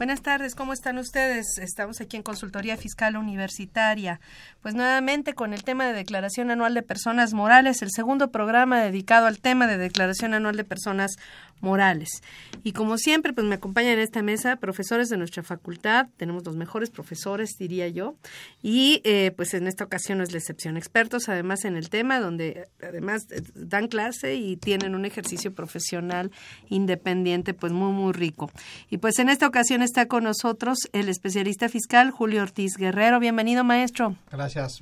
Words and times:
Buenas 0.00 0.22
tardes, 0.22 0.54
¿cómo 0.54 0.72
están 0.72 0.96
ustedes? 0.96 1.58
Estamos 1.58 2.00
aquí 2.00 2.16
en 2.16 2.22
Consultoría 2.22 2.78
Fiscal 2.78 3.18
Universitaria. 3.18 4.18
Pues 4.62 4.74
nuevamente 4.74 5.34
con 5.34 5.52
el 5.52 5.62
tema 5.62 5.86
de 5.86 5.92
declaración 5.92 6.50
anual 6.50 6.72
de 6.72 6.82
personas 6.82 7.34
morales, 7.34 7.82
el 7.82 7.90
segundo 7.90 8.30
programa 8.30 8.80
dedicado 8.80 9.26
al 9.26 9.40
tema 9.40 9.66
de 9.66 9.76
declaración 9.76 10.32
anual 10.32 10.56
de 10.56 10.64
personas 10.64 11.16
morales. 11.60 12.22
Y 12.62 12.72
como 12.72 12.98
siempre, 12.98 13.32
pues 13.32 13.46
me 13.46 13.56
acompañan 13.56 13.94
en 13.94 14.00
esta 14.00 14.22
mesa 14.22 14.56
profesores 14.56 15.08
de 15.08 15.16
nuestra 15.16 15.42
facultad, 15.42 16.06
tenemos 16.16 16.44
los 16.44 16.56
mejores 16.56 16.90
profesores, 16.90 17.56
diría 17.58 17.88
yo, 17.88 18.16
y 18.62 19.00
eh, 19.04 19.32
pues 19.36 19.54
en 19.54 19.66
esta 19.66 19.84
ocasión 19.84 20.18
no 20.18 20.24
es 20.24 20.32
la 20.32 20.38
excepción, 20.38 20.76
expertos 20.76 21.28
además 21.28 21.64
en 21.64 21.76
el 21.76 21.90
tema, 21.90 22.20
donde 22.20 22.68
además 22.82 23.26
eh, 23.30 23.42
dan 23.54 23.88
clase 23.88 24.34
y 24.34 24.56
tienen 24.56 24.94
un 24.94 25.04
ejercicio 25.04 25.54
profesional 25.54 26.30
independiente, 26.68 27.54
pues 27.54 27.72
muy, 27.72 27.92
muy 27.92 28.12
rico. 28.12 28.50
Y 28.90 28.98
pues 28.98 29.18
en 29.18 29.28
esta 29.28 29.46
ocasión 29.46 29.82
está 29.82 30.06
con 30.06 30.24
nosotros 30.24 30.78
el 30.92 31.08
especialista 31.08 31.68
fiscal 31.68 32.10
Julio 32.10 32.42
Ortiz 32.42 32.76
Guerrero. 32.76 33.20
Bienvenido, 33.20 33.64
maestro. 33.64 34.16
Gracias. 34.30 34.80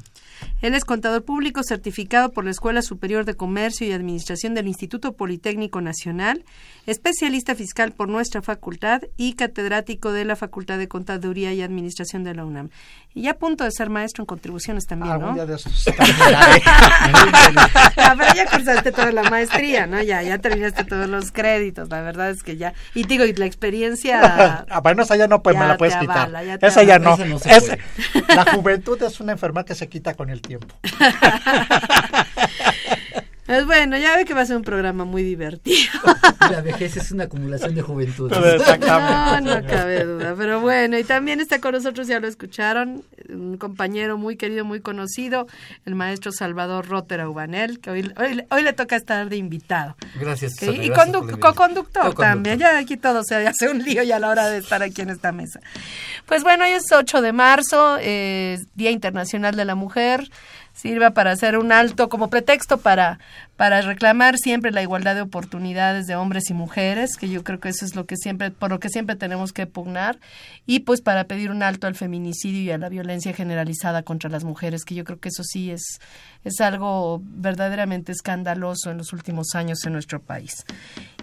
Él 0.60 0.74
es 0.74 0.84
contador 0.84 1.24
público 1.24 1.62
certificado 1.62 2.30
por 2.32 2.44
la 2.44 2.50
Escuela 2.50 2.82
Superior 2.82 3.24
de 3.24 3.34
Comercio 3.34 3.86
y 3.86 3.92
Administración 3.92 4.54
del 4.54 4.68
Instituto 4.68 5.12
Politécnico 5.12 5.80
Nacional, 5.80 6.44
especialista 6.86 7.54
fiscal 7.54 7.92
por 7.92 8.08
nuestra 8.08 8.42
facultad 8.42 9.02
y 9.16 9.34
catedrático 9.34 10.12
de 10.12 10.24
la 10.24 10.36
Facultad 10.36 10.78
de 10.78 10.88
Contaduría 10.88 11.52
y 11.52 11.62
Administración 11.62 12.24
de 12.24 12.34
la 12.34 12.44
UNAM. 12.44 12.70
Y 13.14 13.22
ya 13.22 13.32
a 13.32 13.34
punto 13.34 13.64
de 13.64 13.70
ser 13.72 13.90
maestro 13.90 14.22
en 14.22 14.26
contribuciones 14.26 14.86
también, 14.86 15.12
Algún 15.12 15.28
¿no? 15.30 15.34
día 15.34 15.46
de 15.46 15.54
esos 15.56 15.84
terminaré. 15.84 16.62
Ah, 16.66 18.14
pero 18.18 18.34
ya 18.34 18.46
cursaste 18.50 18.92
toda 18.92 19.12
la 19.12 19.22
maestría, 19.24 19.86
¿no? 19.86 20.00
Ya, 20.02 20.22
ya 20.22 20.38
terminaste 20.38 20.84
todos 20.84 21.08
los 21.08 21.32
créditos, 21.32 21.88
la 21.88 22.00
verdad 22.02 22.30
es 22.30 22.42
que 22.42 22.56
ya. 22.56 22.74
Y 22.94 23.04
digo, 23.04 23.24
y 23.24 23.32
la 23.34 23.46
experiencia... 23.46 24.18
Ah, 24.70 24.80
bueno, 24.80 25.02
esa 25.02 25.16
ya 25.16 25.26
no 25.26 25.42
pues, 25.42 25.56
me 25.56 25.62
Ya 25.62 25.68
la 25.68 25.76
puedes 25.76 25.96
quitar. 25.96 26.18
avala, 26.18 26.44
ya 26.44 26.54
esa 26.60 26.82
ya 26.82 26.98
no. 26.98 27.16
no 27.16 27.38
se 27.38 27.56
Es- 27.56 27.72
la 28.28 28.44
juventud 28.52 29.02
es 29.02 29.18
una 29.20 29.32
enfermedad 29.32 29.64
que 29.66 29.74
se 29.74 29.88
quita 29.88 30.14
con 30.14 30.30
el 30.30 30.40
tiempo. 30.42 30.74
Pues 33.48 33.64
bueno, 33.64 33.96
ya 33.96 34.14
ve 34.14 34.26
que 34.26 34.34
va 34.34 34.42
a 34.42 34.44
ser 34.44 34.58
un 34.58 34.62
programa 34.62 35.06
muy 35.06 35.22
divertido. 35.22 35.90
La 36.50 36.60
vejez 36.60 36.98
es 36.98 37.10
una 37.12 37.24
acumulación 37.24 37.74
de 37.74 37.80
juventud. 37.80 38.30
No, 38.30 39.40
no 39.40 39.66
cabe 39.66 40.04
duda. 40.04 40.34
Pero 40.36 40.60
bueno, 40.60 40.98
y 40.98 41.04
también 41.04 41.40
está 41.40 41.58
con 41.58 41.72
nosotros, 41.72 42.06
ya 42.08 42.20
lo 42.20 42.28
escucharon, 42.28 43.04
un 43.30 43.56
compañero 43.56 44.18
muy 44.18 44.36
querido, 44.36 44.66
muy 44.66 44.80
conocido, 44.80 45.46
el 45.86 45.94
maestro 45.94 46.30
Salvador 46.30 46.88
Rotter 46.88 47.26
Ubanel, 47.26 47.80
que 47.80 47.88
hoy, 47.90 48.12
hoy, 48.18 48.44
hoy 48.50 48.62
le 48.62 48.74
toca 48.74 48.96
estar 48.96 49.30
de 49.30 49.38
invitado. 49.38 49.96
Gracias. 50.20 50.56
Susana, 50.56 50.72
y 50.84 50.88
gracias 50.88 51.06
co-conductor 51.06 51.40
Co-conductor. 51.40 52.14
también. 52.16 52.58
Ya 52.58 52.76
aquí 52.76 52.98
todo 52.98 53.24
se 53.24 53.46
hace 53.46 53.70
un 53.70 53.82
lío 53.82 54.02
ya 54.02 54.16
a 54.16 54.18
la 54.18 54.28
hora 54.28 54.50
de 54.50 54.58
estar 54.58 54.82
aquí 54.82 55.00
en 55.00 55.08
esta 55.08 55.32
mesa. 55.32 55.60
Pues 56.26 56.42
bueno, 56.42 56.64
hoy 56.64 56.72
es 56.72 56.92
8 56.92 57.22
de 57.22 57.32
marzo, 57.32 57.96
eh, 57.98 58.58
Día 58.74 58.90
Internacional 58.90 59.56
de 59.56 59.64
la 59.64 59.74
Mujer. 59.74 60.28
Sirva 60.78 61.10
para 61.10 61.32
hacer 61.32 61.58
un 61.58 61.72
alto 61.72 62.08
como 62.08 62.30
pretexto 62.30 62.78
para, 62.78 63.18
para 63.58 63.82
reclamar 63.82 64.38
siempre 64.38 64.70
la 64.70 64.82
igualdad 64.82 65.16
de 65.16 65.20
oportunidades 65.20 66.06
de 66.06 66.14
hombres 66.14 66.48
y 66.48 66.54
mujeres, 66.54 67.16
que 67.16 67.28
yo 67.28 67.42
creo 67.42 67.58
que 67.58 67.70
eso 67.70 67.84
es 67.84 67.96
lo 67.96 68.06
que 68.06 68.16
siempre, 68.16 68.52
por 68.52 68.70
lo 68.70 68.78
que 68.78 68.88
siempre 68.88 69.16
tenemos 69.16 69.52
que 69.52 69.66
pugnar, 69.66 70.20
y 70.64 70.78
pues 70.80 71.00
para 71.00 71.24
pedir 71.24 71.50
un 71.50 71.64
alto 71.64 71.88
al 71.88 71.96
feminicidio 71.96 72.62
y 72.62 72.70
a 72.70 72.78
la 72.78 72.88
violencia 72.88 73.32
generalizada 73.32 74.04
contra 74.04 74.30
las 74.30 74.44
mujeres, 74.44 74.84
que 74.84 74.94
yo 74.94 75.02
creo 75.02 75.18
que 75.18 75.30
eso 75.30 75.42
sí 75.42 75.72
es, 75.72 75.98
es 76.44 76.60
algo 76.60 77.20
verdaderamente 77.24 78.12
escandaloso 78.12 78.92
en 78.92 78.98
los 78.98 79.12
últimos 79.12 79.48
años 79.56 79.84
en 79.84 79.92
nuestro 79.92 80.22
país. 80.22 80.64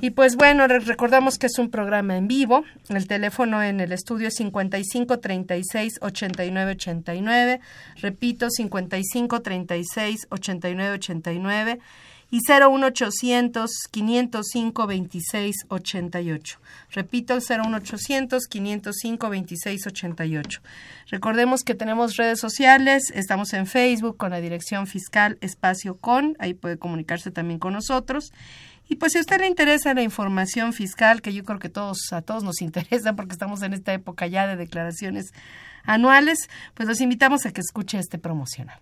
Y 0.02 0.10
pues 0.10 0.36
bueno, 0.36 0.68
re- 0.68 0.80
recordamos 0.80 1.38
que 1.40 1.46
es 1.46 1.58
un 1.58 1.70
programa 1.70 2.18
en 2.18 2.28
vivo. 2.28 2.66
El 2.90 3.08
teléfono 3.08 3.64
en 3.64 3.80
el 3.80 3.94
estudio 3.94 4.28
es 4.28 4.36
55 4.36 5.20
36 5.20 6.00
89 6.02 6.72
89. 6.72 7.62
Repito, 8.02 8.50
55 8.50 9.42
36 9.42 10.28
89 10.30 10.92
89 10.96 11.80
y 12.36 12.40
01800 12.40 13.72
505 13.90 14.88
26 14.88 15.56
88. 15.70 16.60
Repito, 16.92 17.36
01800 17.36 18.48
505 18.48 19.30
26 19.30 19.88
88. 19.88 20.62
Recordemos 21.12 21.64
que 21.64 21.76
tenemos 21.76 22.18
redes 22.18 22.42
sociales, 22.42 23.10
estamos 23.16 23.54
en 23.54 23.68
Facebook 23.68 24.18
con 24.18 24.32
la 24.32 24.42
dirección 24.42 24.86
fiscal 24.86 25.38
espacio 25.40 25.96
con, 25.96 26.36
ahí 26.40 26.54
puede 26.54 26.78
comunicarse 26.78 27.32
también 27.32 27.58
con 27.58 27.72
nosotros. 27.72 28.34
Y 28.90 28.98
pues 28.98 29.14
si 29.14 29.20
a 29.20 29.22
usted 29.22 29.40
le 29.40 29.48
interesa 29.48 29.94
la 29.94 30.02
información 30.02 30.74
fiscal, 30.74 31.22
que 31.22 31.34
yo 31.34 31.46
creo 31.46 31.60
que 31.60 31.70
todos 31.70 32.12
a 32.12 32.22
todos 32.22 32.44
nos 32.44 32.62
interesa 32.62 33.16
porque 33.16 33.32
estamos 33.32 33.62
en 33.62 33.72
esta 33.72 33.94
época 33.94 34.28
ya 34.28 34.46
de 34.46 34.58
declaraciones 34.58 35.32
anuales, 35.86 36.50
pues 36.74 36.90
los 36.90 37.00
invitamos 37.00 37.46
a 37.46 37.54
que 37.54 37.62
escuche 37.62 37.98
este 37.98 38.18
promocional. 38.18 38.82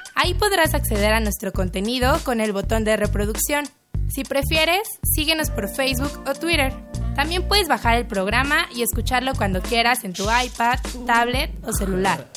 Ahí 0.23 0.35
podrás 0.35 0.75
acceder 0.75 1.13
a 1.13 1.19
nuestro 1.19 1.51
contenido 1.51 2.19
con 2.23 2.41
el 2.41 2.53
botón 2.53 2.83
de 2.83 2.95
reproducción. 2.95 3.65
Si 4.07 4.23
prefieres, 4.23 4.83
síguenos 5.01 5.49
por 5.49 5.67
Facebook 5.67 6.11
o 6.27 6.35
Twitter. 6.35 6.75
También 7.15 7.47
puedes 7.47 7.67
bajar 7.67 7.97
el 7.97 8.05
programa 8.05 8.67
y 8.75 8.83
escucharlo 8.83 9.33
cuando 9.33 9.63
quieras 9.63 10.03
en 10.03 10.13
tu 10.13 10.25
iPad, 10.25 10.77
tablet 11.07 11.49
o 11.65 11.73
celular. 11.73 12.27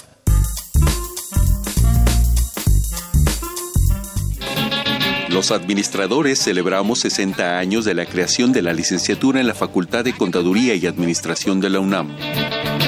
Los 5.29 5.51
administradores 5.51 6.39
celebramos 6.39 7.01
60 7.01 7.59
años 7.59 7.85
de 7.85 7.93
la 7.93 8.07
creación 8.07 8.55
de 8.55 8.63
la 8.63 8.73
licenciatura 8.73 9.41
en 9.41 9.47
la 9.47 9.55
Facultad 9.55 10.05
de 10.05 10.15
Contaduría 10.15 10.75
y 10.75 10.87
Administración 10.87 11.61
de 11.61 11.69
la 11.69 11.81
UNAM. 11.81 12.17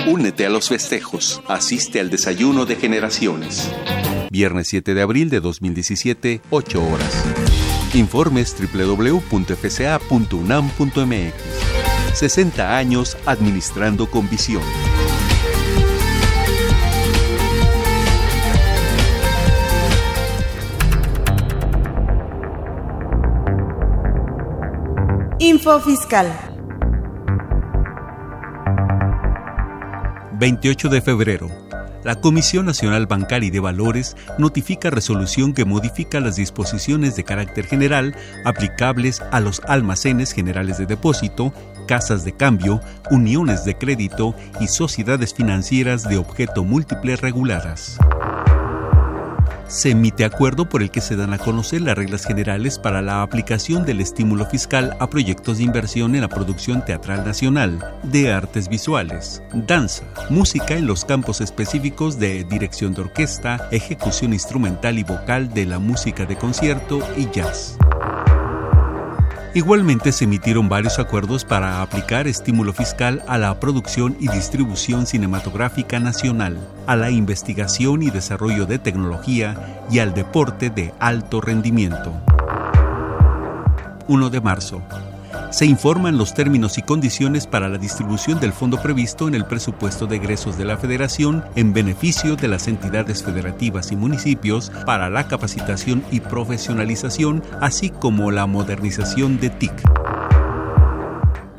Únete 0.07 0.47
a 0.47 0.49
los 0.49 0.71
festejos, 0.71 1.43
asiste 1.49 2.01
al 2.01 2.09
desayuno 2.09 2.65
de 2.65 2.77
generaciones. 2.77 3.71
Viernes 4.37 4.69
7 4.69 4.93
de 4.93 5.01
abril 5.01 5.31
de 5.31 5.41
2017, 5.41 6.43
8 6.51 6.85
horas. 6.87 7.25
Informes 7.95 8.55
www.fca.unam.mx. 8.55 9.33
60 12.13 12.77
años 12.77 13.17
administrando 13.25 14.11
con 14.11 14.29
visión. 14.29 14.61
Info 25.39 25.81
Fiscal. 25.81 26.31
28 30.39 30.91
de 30.91 31.01
febrero. 31.01 31.66
La 32.07 32.15
Comisión 32.15 32.67
Nacional 32.67 33.07
Bancaria 33.07 33.49
y 33.49 33.51
de 33.51 33.59
Valores 33.59 34.17
notifica 34.39 34.91
resolución 34.91 35.53
que 35.53 35.65
modifica 35.65 36.21
las 36.21 36.37
disposiciones 36.37 37.17
de 37.17 37.25
carácter 37.25 37.67
general 37.67 38.15
aplicables 38.45 39.21
a 39.33 39.41
los 39.41 39.61
almacenes 39.67 40.31
generales 40.31 40.79
de 40.79 40.87
depósito, 40.87 41.53
casas 41.89 42.25
de 42.25 42.31
cambio, 42.31 42.81
uniones 43.11 43.65
de 43.65 43.77
crédito 43.77 44.37
y 44.61 44.69
sociedades 44.69 45.35
financieras 45.35 46.09
de 46.09 46.17
objeto 46.17 46.63
múltiple 46.63 47.17
reguladas. 47.17 47.99
Se 49.69 49.91
emite 49.91 50.25
acuerdo 50.25 50.69
por 50.69 50.83
el 50.83 50.91
que 50.91 51.01
se 51.01 51.17
dan 51.17 51.33
a 51.33 51.39
conocer 51.39 51.83
las 51.83 51.97
reglas 51.97 52.25
generales 52.25 52.79
para 52.79 53.03
la 53.03 53.23
aplicación 53.23 53.85
del 53.85 54.01
estímulo 54.01 54.47
fiscal 54.47 54.97
a 55.01 55.09
proyectos 55.09 55.59
de 55.59 55.65
inversión 55.65 56.15
en 56.15 56.21
la 56.21 56.29
producción 56.29 56.85
teatral 56.85 57.25
nacional, 57.25 57.99
de 58.03 58.33
artes 58.33 58.69
visuales, 58.69 59.43
danza, 59.53 60.05
música 60.31 60.75
en 60.75 60.87
los 60.87 61.05
campos 61.05 61.41
específicos 61.41 62.19
de 62.19 62.45
dirección 62.45 62.95
de 62.95 63.03
orquesta, 63.03 63.69
ejecución 63.71 64.33
instrumental 64.33 64.99
y 64.99 65.05
vocal 65.05 65.53
de 65.53 65.67
la 65.67 65.79
música 65.79 66.25
de 66.25 66.37
concierto 66.37 67.01
y 67.17 67.29
jazz. 67.31 67.77
Igualmente 69.57 70.13
se 70.13 70.25
emitieron 70.25 70.69
varios 70.69 70.99
acuerdos 70.99 71.47
para 71.47 71.81
aplicar 71.81 72.27
estímulo 72.27 72.75
fiscal 72.75 73.23
a 73.27 73.39
la 73.39 73.59
producción 73.59 74.15
y 74.21 74.29
distribución 74.29 75.07
cinematográfica 75.07 75.99
nacional, 75.99 76.59
a 76.87 76.95
la 76.95 77.09
investigación 77.09 78.03
y 78.03 78.11
desarrollo 78.11 78.67
de 78.67 78.79
tecnología 78.79 79.81
y 79.91 80.01
al 80.01 80.13
deporte 80.13 80.69
de 80.69 80.93
alto 80.99 81.41
rendimiento. 81.41 82.13
1 84.09 84.29
de 84.29 84.41
marzo 84.43 84.83
se 85.51 85.67
informan 85.67 86.19
los 86.19 86.35
términos 86.35 86.79
y 86.79 86.83
condiciones 86.83 87.47
para 87.47 87.69
la 87.69 87.79
distribución 87.79 88.41
del 88.41 88.53
fondo 88.53 88.81
previsto 88.83 89.29
en 89.29 89.35
el 89.35 89.45
presupuesto 89.45 90.07
de 90.07 90.17
egresos 90.17 90.59
de 90.59 90.65
la 90.65 90.77
Federación 90.77 91.45
en 91.55 91.73
beneficio 91.73 92.37
de 92.37 92.49
las 92.49 92.69
entidades 92.69 93.23
federativas 93.23 93.93
y 93.93 93.97
municipios 93.97 94.71
para 94.85 95.09
la 95.11 95.29
capacitación 95.29 96.05
y 96.11 96.21
profesionalización, 96.21 97.43
así 97.61 97.91
como 97.91 98.31
la 98.31 98.47
modernización 98.47 99.39
de 99.39 99.51
TIC. 99.51 99.73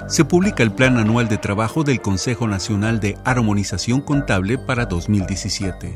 Se 0.08 0.24
publica 0.24 0.64
el 0.64 0.72
Plan 0.72 0.98
Anual 0.98 1.28
de 1.28 1.38
Trabajo 1.38 1.84
del 1.84 2.02
Consejo 2.02 2.48
Nacional 2.48 3.00
de 3.00 3.18
Armonización 3.26 4.02
Contable 4.02 4.58
para 4.58 4.86
2017. 4.86 5.94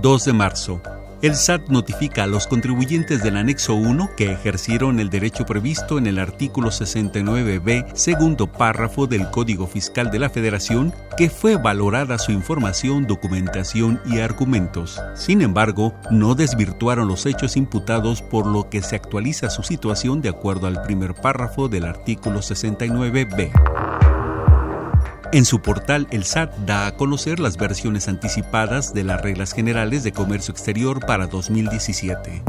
2 0.00 0.24
de 0.24 0.32
marzo 0.32 0.80
el 1.22 1.36
SAT 1.36 1.68
notifica 1.68 2.24
a 2.24 2.26
los 2.26 2.46
contribuyentes 2.46 3.22
del 3.22 3.36
anexo 3.36 3.74
1 3.74 4.10
que 4.16 4.32
ejercieron 4.32 5.00
el 5.00 5.10
derecho 5.10 5.44
previsto 5.44 5.98
en 5.98 6.06
el 6.06 6.18
artículo 6.18 6.70
69b, 6.70 7.92
segundo 7.94 8.46
párrafo 8.46 9.06
del 9.06 9.30
Código 9.30 9.66
Fiscal 9.66 10.10
de 10.10 10.18
la 10.18 10.30
Federación, 10.30 10.94
que 11.16 11.28
fue 11.28 11.56
valorada 11.56 12.18
su 12.18 12.32
información, 12.32 13.06
documentación 13.06 14.00
y 14.06 14.20
argumentos. 14.20 15.00
Sin 15.14 15.42
embargo, 15.42 15.94
no 16.10 16.34
desvirtuaron 16.34 17.08
los 17.08 17.26
hechos 17.26 17.56
imputados 17.56 18.22
por 18.22 18.46
lo 18.46 18.70
que 18.70 18.80
se 18.80 18.96
actualiza 18.96 19.50
su 19.50 19.62
situación 19.62 20.22
de 20.22 20.30
acuerdo 20.30 20.66
al 20.66 20.82
primer 20.82 21.14
párrafo 21.14 21.68
del 21.68 21.84
artículo 21.84 22.40
69b. 22.40 24.19
En 25.32 25.44
su 25.44 25.60
portal, 25.62 26.08
el 26.10 26.24
SAT 26.24 26.56
da 26.66 26.88
a 26.88 26.96
conocer 26.96 27.38
las 27.38 27.56
versiones 27.56 28.08
anticipadas 28.08 28.92
de 28.92 29.04
las 29.04 29.20
reglas 29.20 29.52
generales 29.52 30.02
de 30.02 30.10
comercio 30.10 30.50
exterior 30.50 31.06
para 31.06 31.28
2017. 31.28 32.42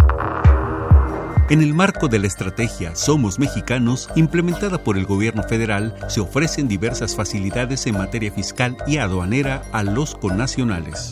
En 1.52 1.62
el 1.62 1.76
marco 1.76 2.08
de 2.08 2.18
la 2.18 2.26
estrategia 2.26 2.96
Somos 2.96 3.38
Mexicanos, 3.38 4.10
implementada 4.16 4.84
por 4.84 4.98
el 4.98 5.06
gobierno 5.06 5.44
federal, 5.44 5.96
se 6.08 6.22
ofrecen 6.22 6.68
diversas 6.68 7.16
facilidades 7.16 7.86
en 7.86 8.00
materia 8.00 8.32
fiscal 8.32 8.76
y 8.88 8.98
aduanera 8.98 9.62
a 9.72 9.84
los 9.84 10.16
connacionales. 10.16 11.12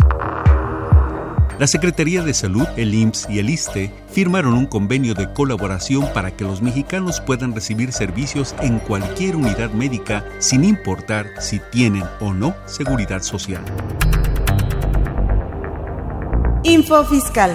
La 1.60 1.68
Secretaría 1.68 2.24
de 2.24 2.34
Salud, 2.34 2.66
el 2.78 2.94
IMSS 2.94 3.30
y 3.30 3.40
el 3.40 3.50
ISTE 3.50 3.92
firmaron 4.08 4.54
un 4.54 4.66
convenio 4.66 5.14
de 5.14 5.34
colaboración 5.34 6.08
para 6.14 6.32
que 6.32 6.46
los 6.46 6.62
mexicanos 6.62 7.20
puedan 7.20 7.54
recibir 7.54 7.92
servicios 7.92 8.56
en 8.62 8.80
cualquier 8.80 9.36
unidad 9.36 9.70
médica 9.72 10.24
sin 10.40 10.64
importar 10.64 11.28
si 11.42 11.60
tienen 11.70 12.06
o 12.22 12.34
no 12.34 12.56
seguridad 12.66 13.22
social. 13.24 13.62
Info 16.64 17.04
Fiscal. 17.04 17.54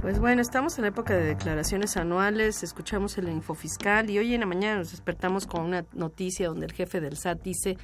Pues 0.00 0.20
bueno, 0.20 0.40
estamos 0.40 0.78
en 0.78 0.82
la 0.82 0.88
época 0.88 1.12
de 1.12 1.24
declaraciones 1.24 1.96
anuales, 1.96 2.62
escuchamos 2.62 3.18
el 3.18 3.28
info 3.28 3.54
fiscal 3.54 4.08
y 4.10 4.18
hoy 4.20 4.32
en 4.32 4.40
la 4.40 4.46
mañana 4.46 4.76
nos 4.76 4.92
despertamos 4.92 5.44
con 5.48 5.62
una 5.62 5.84
noticia 5.92 6.46
donde 6.46 6.66
el 6.66 6.72
jefe 6.72 7.00
del 7.00 7.16
SAT 7.16 7.42
dice 7.42 7.76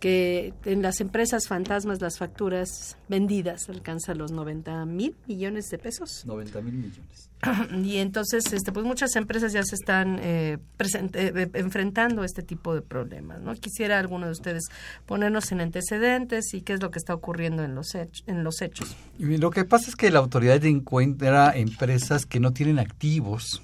que 0.00 0.54
en 0.64 0.82
las 0.82 1.00
empresas 1.00 1.48
fantasmas 1.48 2.00
las 2.00 2.18
facturas 2.18 2.96
vendidas 3.08 3.68
alcanzan 3.68 4.18
los 4.18 4.30
90 4.30 4.86
mil 4.86 5.16
millones 5.26 5.68
de 5.70 5.78
pesos. 5.78 6.24
90 6.24 6.60
mil 6.62 6.74
millones. 6.74 7.30
Y 7.84 7.96
entonces, 7.98 8.52
este, 8.52 8.72
pues 8.72 8.84
muchas 8.84 9.14
empresas 9.16 9.52
ya 9.52 9.62
se 9.62 9.74
están 9.74 10.18
eh, 10.20 10.58
eh, 10.78 11.50
enfrentando 11.54 12.22
a 12.22 12.26
este 12.26 12.42
tipo 12.42 12.74
de 12.74 12.82
problemas. 12.82 13.40
¿no? 13.40 13.54
Quisiera 13.54 13.98
alguno 13.98 14.26
de 14.26 14.32
ustedes 14.32 14.64
ponernos 15.06 15.50
en 15.52 15.60
antecedentes 15.60 16.52
y 16.54 16.62
qué 16.62 16.74
es 16.74 16.82
lo 16.82 16.90
que 16.90 16.98
está 16.98 17.14
ocurriendo 17.14 17.62
en 17.64 17.74
los, 17.74 17.94
en 17.94 18.44
los 18.44 18.60
hechos. 18.62 18.96
Lo 19.18 19.50
que 19.50 19.64
pasa 19.64 19.90
es 19.90 19.96
que 19.96 20.10
la 20.10 20.18
autoridad 20.18 20.64
encuentra 20.64 21.56
empresas 21.56 22.26
que 22.26 22.40
no 22.40 22.52
tienen 22.52 22.78
activos, 22.78 23.62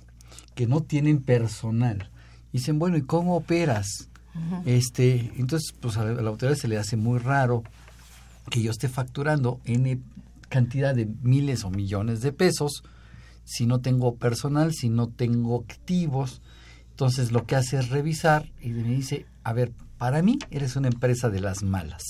que 0.55 0.67
no 0.67 0.83
tienen 0.83 1.21
personal. 1.21 2.11
Dicen, 2.53 2.79
bueno, 2.79 2.97
¿y 2.97 3.03
cómo 3.03 3.37
operas? 3.37 4.09
Este 4.65 5.33
Entonces, 5.37 5.73
pues 5.81 5.97
a 5.97 6.05
la, 6.05 6.29
autoridad 6.29 6.57
se 6.57 6.69
le 6.69 6.79
hace 6.79 6.97
muy 6.97 7.19
raro 7.19 7.63
que 8.51 8.63
yo 8.63 8.71
esté 8.71 8.89
facturando 8.89 9.61
en 9.65 10.03
cantidad 10.49 10.95
de 10.95 11.07
miles 11.23 11.65
o 11.65 11.71
millones 11.71 12.21
de 12.21 12.33
pesos 12.33 12.83
si 13.45 13.67
no 13.67 13.81
tengo 13.81 14.17
personal, 14.17 14.73
si 14.73 14.89
no 14.89 15.09
tengo 15.09 15.65
activos. 15.69 16.43
Entonces 16.91 17.33
lo 17.33 17.45
que 17.45 17.57
hace 17.57 17.79
es 17.79 17.91
revisar 17.91 18.51
y 18.61 18.71
me 18.71 18.83
dice, 18.83 19.27
a 19.43 19.53
ver, 19.53 19.73
para 19.99 20.23
mí 20.23 20.39
eres 20.51 20.77
una 20.77 20.89
empresa 20.89 21.31
de 21.31 21.41
las 21.41 21.63
malas. 21.63 22.03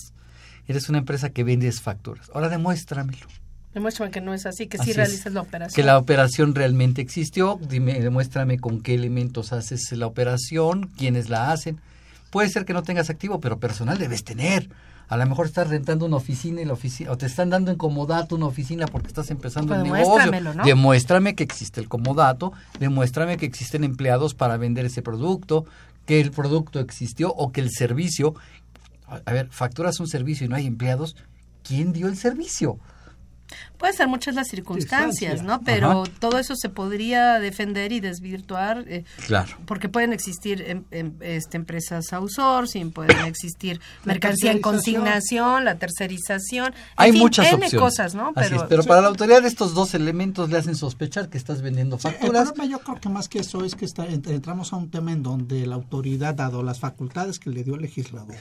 Eres 0.67 0.89
una 0.89 0.99
empresa 0.99 1.31
que 1.31 1.45
vendes 1.45 1.81
facturas. 1.81 2.31
Ahora 2.35 2.49
demuéstramelo. 2.49 3.27
Demuéstrame 3.75 4.13
que 4.13 4.21
no 4.21 4.33
es 4.33 4.47
así, 4.47 4.69
que 4.69 4.79
sí 4.79 4.93
realizas 4.93 5.33
la 5.33 5.41
operación. 5.41 5.75
Que 5.75 5.83
la 5.83 5.99
operación 5.99 6.55
realmente 6.55 7.03
existió. 7.03 7.59
Dime, 7.69 8.01
demuéstrame 8.01 8.59
con 8.59 8.81
qué 8.81 8.95
elementos 8.95 9.53
haces 9.53 9.91
la 9.93 10.07
operación, 10.07 10.91
quiénes 10.97 11.29
la 11.29 11.51
hacen. 11.51 11.81
Puede 12.35 12.49
ser 12.49 12.65
que 12.65 12.73
no 12.73 12.83
tengas 12.83 13.11
activo, 13.11 13.39
pero 13.39 13.61
personal 13.61 13.97
debes 13.97 14.25
tener. 14.25 14.69
A 15.07 15.17
lo 15.17 15.25
mejor 15.25 15.47
estás 15.47 15.69
rentando 15.69 16.05
una 16.05 16.17
oficina 16.17 16.61
y 16.61 16.65
la 16.65 16.73
oficina, 16.73 17.13
o 17.13 17.17
te 17.17 17.27
están 17.27 17.49
dando 17.49 17.71
en 17.71 17.77
comodato 17.77 18.35
una 18.35 18.47
oficina 18.47 18.89
porque 18.89 19.07
estás 19.07 19.31
empezando 19.31 19.73
el 19.73 19.85
negocio. 19.85 20.33
¿no? 20.53 20.65
Demuéstrame 20.65 21.37
que 21.37 21.45
existe 21.45 21.81
el 21.81 21.89
comodato, 21.89 22.53
demuéstrame 22.81 23.37
que 23.37 23.47
existen 23.47 23.85
empleados 23.85 24.35
para 24.35 24.57
vender 24.57 24.85
ese 24.85 25.01
producto, 25.01 25.65
que 26.07 26.21
el 26.21 26.33
producto 26.33 26.81
existió 26.81 27.33
o 27.33 27.53
que 27.53 27.61
el 27.61 27.71
servicio. 27.71 28.35
A 29.07 29.33
ver, 29.33 29.47
facturas 29.53 30.01
un 30.01 30.09
servicio 30.09 30.45
y 30.45 30.49
no 30.49 30.57
hay 30.57 30.67
empleados. 30.67 31.15
¿Quién 31.63 31.93
dio 31.93 32.09
el 32.09 32.17
servicio? 32.17 32.81
Puede 33.79 33.93
ser 33.93 34.09
muchas 34.09 34.35
las 34.35 34.49
circunstancias, 34.49 35.43
¿no? 35.43 35.61
Pero 35.63 36.05
todo 36.19 36.39
eso 36.39 36.55
se 36.57 36.69
podría 36.69 37.39
defender 37.39 37.93
y 37.93 38.01
desvirtuar. 38.01 38.85
Eh, 38.89 39.05
claro. 39.27 39.57
Porque 39.67 39.89
pueden 39.89 40.13
existir 40.13 40.63
em, 40.67 40.85
em, 40.91 41.13
este, 41.21 41.57
empresas 41.57 42.13
outsourcing, 42.13 42.93
pueden 42.93 43.19
existir 43.27 43.81
mercancía 44.05 44.53
en 44.53 44.61
consignación, 44.61 45.65
la 45.65 45.77
tercerización. 45.77 46.75
Hay 46.97 47.13
muchas 47.13 47.53
opciones. 47.53 47.75
cosas, 47.75 48.15
¿no? 48.15 48.33
Pero, 48.35 48.67
pero 48.69 48.85
para 48.85 49.03
la 49.03 49.09
autoridad 49.09 49.45
estos 49.45 49.75
dos 49.75 49.95
elementos 49.95 50.51
le 50.51 50.59
hacen 50.59 50.77
sospechar 50.77 51.29
que 51.29 51.39
estás 51.39 51.63
vendiendo 51.63 51.99
facturas. 51.99 52.53
yo 52.69 52.79
creo 52.81 53.01
que 53.01 53.09
más 53.09 53.29
que 53.29 53.41
eso 53.41 53.65
es 53.65 53.75
que 53.75 53.85
está, 53.85 54.07
entramos 54.07 54.73
a 54.73 54.77
un 54.77 54.91
tema 54.91 55.13
en 55.13 55.23
donde 55.23 55.67
la 55.67 55.75
autoridad, 55.75 56.35
dado 56.35 56.63
las 56.63 56.81
facultades 56.81 57.39
que 57.39 57.51
le 57.51 57.65
dio 57.65 57.75
el 57.75 57.83
legislador, 57.83 58.37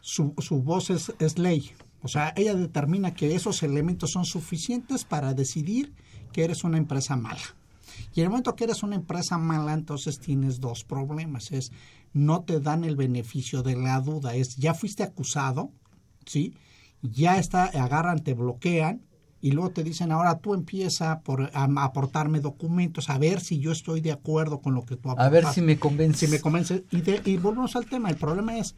su, 0.00 0.34
su 0.38 0.62
voz 0.62 0.90
es, 0.90 1.12
es 1.18 1.38
ley 1.38 1.72
o 2.02 2.08
sea, 2.08 2.32
ella 2.36 2.54
determina 2.54 3.14
que 3.14 3.34
esos 3.34 3.62
elementos 3.62 4.12
son 4.12 4.24
suficientes 4.24 5.04
para 5.04 5.34
decidir 5.34 5.92
que 6.32 6.44
eres 6.44 6.64
una 6.64 6.78
empresa 6.78 7.16
mala. 7.16 7.42
Y 8.14 8.20
en 8.20 8.24
el 8.24 8.30
momento 8.30 8.56
que 8.56 8.64
eres 8.64 8.82
una 8.82 8.96
empresa 8.96 9.38
mala, 9.38 9.72
entonces 9.72 10.18
tienes 10.18 10.60
dos 10.60 10.84
problemas. 10.84 11.52
Es 11.52 11.72
no 12.12 12.42
te 12.42 12.60
dan 12.60 12.84
el 12.84 12.96
beneficio 12.96 13.62
de 13.62 13.76
la 13.76 14.00
duda. 14.00 14.34
Es 14.34 14.56
ya 14.56 14.74
fuiste 14.74 15.02
acusado, 15.02 15.70
¿sí? 16.24 16.54
Ya 17.02 17.38
está, 17.38 17.64
agarran, 17.64 18.22
te 18.22 18.34
bloquean 18.34 19.02
y 19.40 19.52
luego 19.52 19.70
te 19.70 19.84
dicen, 19.84 20.12
ahora 20.12 20.38
tú 20.38 20.54
empieza 20.54 21.20
por, 21.20 21.50
a, 21.52 21.68
aportarme 21.84 22.40
documentos, 22.40 23.10
a 23.10 23.18
ver 23.18 23.40
si 23.40 23.58
yo 23.58 23.70
estoy 23.70 24.00
de 24.00 24.12
acuerdo 24.12 24.60
con 24.60 24.74
lo 24.74 24.82
que 24.82 24.96
tú 24.96 25.10
aportas. 25.10 25.26
A 25.26 25.30
ver 25.30 25.46
si 25.46 25.60
me 25.60 25.78
convence. 25.78 26.26
Si 26.26 26.32
me 26.32 26.40
convence. 26.40 26.84
Y, 26.90 27.30
y 27.30 27.36
volvemos 27.36 27.76
al 27.76 27.86
tema. 27.86 28.08
El 28.10 28.16
problema 28.16 28.56
es, 28.56 28.74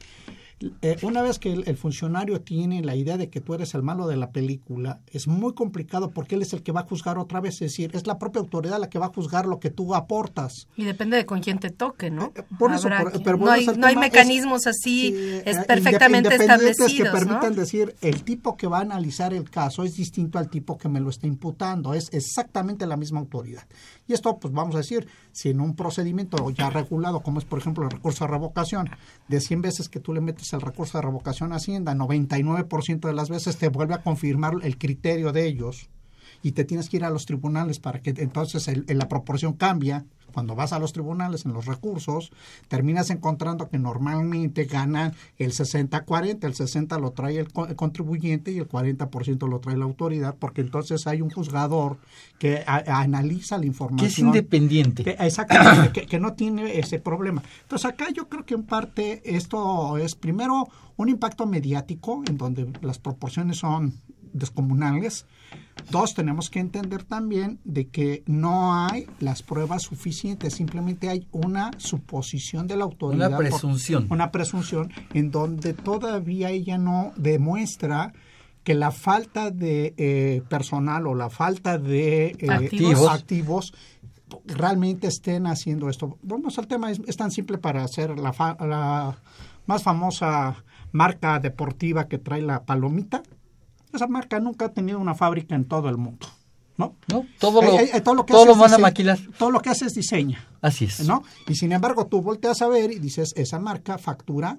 eh, 0.82 0.96
una 1.02 1.22
vez 1.22 1.38
que 1.38 1.52
el, 1.52 1.76
funcionario 1.76 2.40
tiene 2.40 2.82
la 2.82 2.96
idea 2.96 3.16
de 3.16 3.30
que 3.30 3.40
tú 3.40 3.54
eres 3.54 3.74
el 3.74 3.82
malo 3.82 4.08
de 4.08 4.16
la 4.16 4.30
película, 4.30 5.00
es 5.06 5.28
muy 5.28 5.54
complicado 5.54 6.10
porque 6.10 6.34
él 6.34 6.42
es 6.42 6.52
el 6.52 6.62
que 6.64 6.72
va 6.72 6.80
a 6.80 6.84
juzgar 6.84 7.16
otra 7.16 7.40
vez, 7.40 7.54
es 7.54 7.60
decir, 7.60 7.90
es 7.94 8.06
la 8.08 8.18
propia 8.18 8.40
autoridad 8.40 8.80
la 8.80 8.90
que 8.90 8.98
va 8.98 9.06
a 9.06 9.10
juzgar 9.10 9.46
lo 9.46 9.60
que 9.60 9.70
tú 9.70 9.94
aportas. 9.94 10.66
Y 10.76 10.84
depende 10.84 11.16
de 11.16 11.26
con 11.26 11.40
quién 11.40 11.58
te 11.58 11.70
toque, 11.70 12.10
¿no? 12.10 12.32
Eh, 12.34 12.42
por 12.58 12.72
eso, 12.72 12.88
pero 13.22 13.36
no, 13.36 13.50
hay, 13.50 13.66
no 13.66 13.86
hay, 13.86 13.96
mecanismos 13.96 14.66
así 14.66 15.14
es 15.44 15.56
eh, 15.58 15.64
perfectamente 15.66 16.34
establecidos. 16.34 16.92
que 16.92 17.04
permitan 17.04 17.54
decir, 17.54 17.94
el 18.00 18.24
tipo 18.24 18.56
que 18.56 18.66
va 18.66 18.78
a 18.78 18.82
analizar 18.82 19.32
el 19.32 19.48
caso 19.50 19.84
es 19.84 19.94
distinto 19.94 20.38
al 20.38 20.50
tipo 20.50 20.76
que 20.76 20.88
me 20.88 21.00
lo 21.00 21.10
está 21.10 21.28
imputando, 21.28 21.94
es 21.94 22.08
exactamente 22.12 22.86
la 22.86 22.96
misma 22.96 23.20
autoridad. 23.20 23.62
Y 24.08 24.14
esto, 24.14 24.38
pues 24.38 24.52
vamos 24.52 24.74
a 24.74 24.78
decir, 24.78 25.06
si 25.32 25.50
en 25.50 25.60
un 25.60 25.76
procedimiento 25.76 26.50
ya 26.50 26.70
regulado, 26.70 27.20
como 27.20 27.38
es 27.38 27.44
por 27.44 27.58
ejemplo 27.58 27.84
el 27.84 27.90
recurso 27.90 28.24
de 28.24 28.30
revocación, 28.30 28.90
de 29.28 29.40
100 29.40 29.62
veces 29.62 29.88
que 29.88 30.00
tú 30.00 30.14
le 30.14 30.22
metes 30.22 30.52
el 30.54 30.62
recurso 30.62 30.98
de 30.98 31.02
revocación 31.02 31.52
a 31.52 31.56
Hacienda, 31.56 31.94
99% 31.94 33.00
de 33.00 33.12
las 33.12 33.28
veces 33.28 33.58
te 33.58 33.68
vuelve 33.68 33.94
a 33.94 34.02
confirmar 34.02 34.54
el 34.62 34.78
criterio 34.78 35.30
de 35.32 35.46
ellos 35.46 35.90
y 36.42 36.52
te 36.52 36.64
tienes 36.64 36.88
que 36.88 36.98
ir 36.98 37.04
a 37.04 37.10
los 37.10 37.26
tribunales 37.26 37.78
para 37.80 38.00
que 38.00 38.14
entonces 38.16 38.70
la 38.86 39.08
proporción 39.08 39.54
cambia 39.54 40.04
cuando 40.32 40.54
vas 40.54 40.72
a 40.72 40.78
los 40.78 40.92
tribunales 40.92 41.44
en 41.46 41.52
los 41.52 41.66
recursos, 41.66 42.30
terminas 42.68 43.10
encontrando 43.10 43.68
que 43.68 43.78
normalmente 43.78 44.64
ganan 44.64 45.14
el 45.38 45.52
60-40, 45.52 46.44
el 46.44 46.54
60 46.54 46.98
lo 46.98 47.10
trae 47.12 47.38
el, 47.38 47.52
contribuyente 47.52 48.52
y 48.52 48.58
el 48.58 48.68
40% 48.68 49.48
lo 49.48 49.58
trae 49.60 49.76
la 49.76 49.84
autoridad, 49.84 50.36
porque 50.38 50.60
entonces 50.60 51.06
hay 51.06 51.22
un 51.22 51.30
juzgador 51.30 51.98
que 52.38 52.62
analiza 52.66 53.58
la 53.58 53.66
información. 53.66 54.06
Que 54.06 54.12
es 54.12 54.18
independiente. 54.18 55.04
Que, 55.04 55.16
exactamente, 55.18 56.06
que, 56.06 56.20
no 56.20 56.34
tiene 56.34 56.78
ese 56.78 56.98
problema. 56.98 57.42
Entonces 57.62 57.86
acá 57.86 58.06
yo 58.14 58.28
creo 58.28 58.44
que 58.44 58.54
en 58.54 58.64
parte 58.64 59.22
esto 59.24 59.98
es 59.98 60.14
primero 60.14 60.68
un 60.96 61.08
impacto 61.08 61.46
mediático 61.46 62.22
en 62.28 62.36
donde 62.36 62.72
las 62.82 62.98
proporciones 62.98 63.58
son 63.58 63.94
descomunales. 64.32 65.26
Dos, 65.90 66.14
tenemos 66.14 66.50
que 66.50 66.60
entender 66.60 67.04
también 67.04 67.60
de 67.64 67.88
que 67.88 68.22
no 68.26 68.74
hay 68.74 69.06
las 69.20 69.42
pruebas 69.42 69.82
suficientes, 69.82 70.54
simplemente 70.54 71.08
hay 71.08 71.26
una 71.32 71.70
suposición 71.78 72.66
de 72.66 72.76
la 72.76 72.84
autoridad. 72.84 73.28
Una 73.28 73.38
presunción. 73.38 74.06
una 74.10 74.30
presunción 74.30 74.90
en 75.14 75.30
donde 75.30 75.72
todavía 75.72 76.50
ella 76.50 76.76
no 76.76 77.12
demuestra 77.16 78.12
que 78.64 78.74
la 78.74 78.90
falta 78.90 79.50
de 79.50 79.94
eh, 79.96 80.42
personal 80.50 81.06
o 81.06 81.14
la 81.14 81.30
falta 81.30 81.78
de 81.78 82.36
eh, 82.38 82.50
activos. 82.50 83.08
activos. 83.08 83.74
realmente 84.44 85.06
estén 85.06 85.46
haciendo 85.46 85.88
esto. 85.88 86.18
Vamos 86.22 86.58
al 86.58 86.66
tema, 86.66 86.90
es, 86.90 87.16
tan 87.16 87.30
simple 87.30 87.56
para 87.56 87.82
hacer 87.82 88.18
la, 88.18 88.34
la 88.60 89.16
más 89.66 89.82
famosa 89.82 90.64
marca 90.92 91.38
deportiva 91.38 92.08
que 92.08 92.18
trae 92.18 92.42
la 92.42 92.64
palomita 92.64 93.22
esa 93.92 94.06
marca 94.06 94.40
nunca 94.40 94.66
ha 94.66 94.68
tenido 94.70 94.98
una 94.98 95.14
fábrica 95.14 95.54
en 95.54 95.64
todo 95.64 95.88
el 95.88 95.96
mundo. 95.96 96.26
¿No? 96.76 96.94
no 97.08 97.26
todo 97.40 97.60
lo, 97.60 97.72
eh, 97.72 97.90
eh, 97.92 98.00
todo 98.00 98.14
lo, 98.14 98.24
que 98.24 98.32
todo 98.32 98.54
van 98.54 98.72
a 98.72 98.78
maquilar. 98.78 99.18
Todo 99.36 99.50
lo 99.50 99.60
que 99.60 99.70
hace 99.70 99.86
es 99.86 99.94
diseña. 99.94 100.46
Así 100.60 100.84
es. 100.84 101.00
¿no? 101.00 101.24
Y 101.48 101.56
sin 101.56 101.72
embargo, 101.72 102.06
tú 102.06 102.22
volteas 102.22 102.62
a 102.62 102.68
ver 102.68 102.92
y 102.92 103.00
dices, 103.00 103.32
esa 103.34 103.58
marca 103.58 103.98
factura 103.98 104.58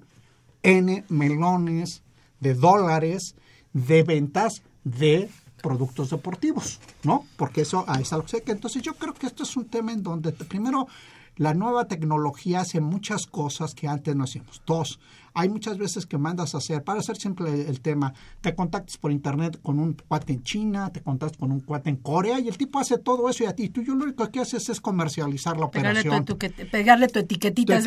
N 0.62 1.05
melones 1.07 2.03
de 2.41 2.55
dólares 2.55 3.36
de 3.71 4.03
ventas 4.03 4.63
de 4.83 5.29
productos 5.62 6.09
deportivos, 6.09 6.79
¿no? 7.03 7.25
Porque 7.38 7.62
eso 7.62 7.86
es 8.00 8.13
algo 8.13 8.25
que 8.25 8.51
entonces 8.51 8.81
yo 8.81 8.95
creo 8.95 9.13
que 9.13 9.27
esto 9.27 9.43
es 9.43 9.55
un 9.57 9.65
tema 9.65 9.91
en 9.91 10.03
donde 10.03 10.31
primero 10.31 10.88
la 11.39 11.53
nueva 11.53 11.88
tecnología 11.88 12.60
hace 12.60 12.81
muchas 12.81 13.25
cosas 13.25 13.74
que 13.74 13.88
antes 13.88 14.13
no 14.13 14.25
hacíamos. 14.25 14.62
Dos, 14.65 15.00
hay 15.34 15.48
muchas 15.48 15.77
veces 15.77 16.05
que 16.05 16.17
mandas 16.17 16.53
a 16.53 16.58
hacer, 16.58 16.84
para 16.84 17.00
hacer 17.00 17.15
simple 17.15 17.65
el 17.69 17.79
tema, 17.79 18.13
te 18.41 18.53
contactas 18.53 18.98
por 18.98 19.10
internet 19.10 19.58
con 19.63 19.79
un 19.79 19.93
cuate 19.93 20.34
en 20.34 20.43
China, 20.43 20.91
te 20.91 21.01
contactas 21.01 21.38
con 21.38 21.53
un 21.53 21.62
cuate 21.62 21.91
en 21.91 21.96
Corea 21.96 22.41
y 22.41 22.50
el 22.50 22.58
tipo 22.58 22.77
hace 22.77 22.98
todo 22.98 23.29
eso 23.29 23.46
y 23.46 23.48
a 23.48 23.55
ti 23.55 23.69
tú 23.69 23.81
yo 23.81 23.96
lo 23.96 24.03
único 24.03 24.29
que 24.29 24.41
haces 24.41 24.67
es 24.67 24.81
comercializar 24.81 25.55
la 25.55 25.67
operación. 25.67 26.25
pegarle 26.72 27.08
tu 27.08 27.19
etiquetita. 27.19 27.79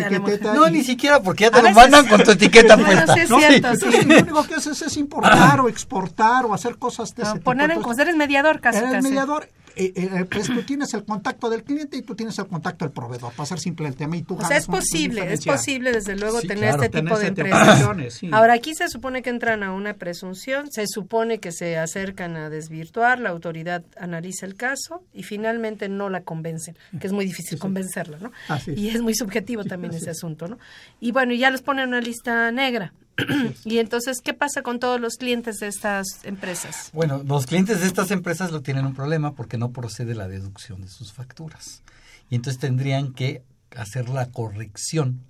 no, 0.55 0.71
ni 0.71 0.83
siquiera 0.83 1.23
porque 1.23 1.45
ya 1.45 1.51
te 1.51 1.63
lo 1.63 1.73
mandan 1.73 2.09
con 2.09 2.25
tu 2.25 2.31
etiqueta 2.33 2.79
puesta. 2.79 3.17
No, 3.29 3.39
sí, 3.39 3.45
Entonces, 3.51 4.07
lo 4.07 4.19
único 4.19 4.45
que 4.45 4.55
haces 4.55 4.81
es 4.81 4.97
importar 4.97 5.61
o 5.61 5.69
exportar 5.69 6.47
o 6.47 6.55
hacer 6.55 6.79
cosas 6.79 7.15
de 7.15 7.25
ese 7.25 7.41
poner 7.41 7.71
en 7.71 7.83
cosas, 7.83 8.01
eres 8.01 8.17
mediador 8.17 8.61
casi. 8.61 8.79
Eres 8.79 9.03
mediador 9.03 9.47
eh, 9.77 9.93
eh, 9.95 10.25
pues 10.31 10.47
tú 10.47 10.63
tienes 10.63 10.93
el 10.95 11.05
contacto 11.05 11.49
del 11.51 11.63
cliente 11.65 11.97
y 11.97 12.03
tú 12.03 12.15
tienes 12.15 12.39
el 12.39 12.47
contacto 12.47 12.85
del 12.85 12.93
proveedor, 12.93 13.33
para 13.33 13.47
ser 13.47 13.59
simple 13.59 13.89
el 13.89 13.97
tema. 13.97 14.17
Y 14.17 14.23
tú 14.23 14.37
o 14.37 14.47
sea, 14.47 14.57
es 14.57 14.67
posible, 14.67 15.33
es 15.33 15.45
posible 15.45 15.93
desde 15.93 16.17
luego 16.17 16.41
tener 16.41 16.71
este 16.71 16.89
tipo 16.89 17.19
de 17.19 17.29
empresas. 17.29 18.23
Ahora, 18.33 18.55
aquí 18.55 18.75
se 18.75 18.89
supone 18.89 19.23
que 19.23 19.31
entran 19.31 19.63
a 19.63 19.73
una 19.73 19.95
presunción, 19.95 20.71
se 20.71 20.87
supone 20.87 21.39
que 21.39 21.53
se 21.53 21.79
acercan 21.79 22.37
a 22.37 22.51
desvirtuar, 22.51 23.19
la 23.19 23.31
autoridad 23.31 23.85
analiza 23.97 24.47
el 24.47 24.55
caso 24.55 25.03
y 25.13 25.23
finalmente 25.23 25.89
no 25.89 26.09
la 26.09 26.23
convencen, 26.23 26.77
que 27.01 27.07
es 27.07 27.13
muy 27.13 27.25
difícil 27.25 27.59
convencerla, 27.59 28.19
¿no? 28.19 28.33
Y 28.77 28.89
es 28.89 29.01
muy 29.03 29.15
subjetivo 29.15 29.65
también 29.65 29.95
ese 29.95 30.11
asunto, 30.11 30.49
¿no? 30.49 30.59
Y 31.01 31.13
bueno, 31.13 31.35
ya 31.35 31.51
los 31.51 31.63
ponen 31.63 31.85
en 31.85 31.89
una 31.91 32.01
lista 32.01 32.51
negra. 32.51 32.93
y 33.65 33.79
entonces, 33.79 34.21
¿qué 34.23 34.35
pasa 34.35 34.63
con 34.63 34.79
todos 34.79 35.01
los 35.01 35.17
clientes 35.17 35.59
de 35.59 35.69
estas 35.69 36.07
empresas? 36.25 36.91
Bueno, 36.93 37.23
los 37.25 37.47
clientes 37.47 37.81
de 37.81 37.87
estas 37.87 38.11
empresas 38.11 38.51
lo 38.53 38.63
tienen 38.63 38.87
un 38.87 38.95
problema 38.95 39.35
porque 39.35 39.59
no 39.59 39.71
procede 39.71 40.15
la 40.15 40.29
deducción 40.29 40.83
de 40.83 40.89
sus 40.89 41.13
facturas. 41.13 41.83
Y 42.31 42.37
entonces 42.37 42.61
tendrían 42.61 43.13
que 43.13 43.43
hacer 43.77 44.09
la 44.09 44.31
corrección 44.31 45.21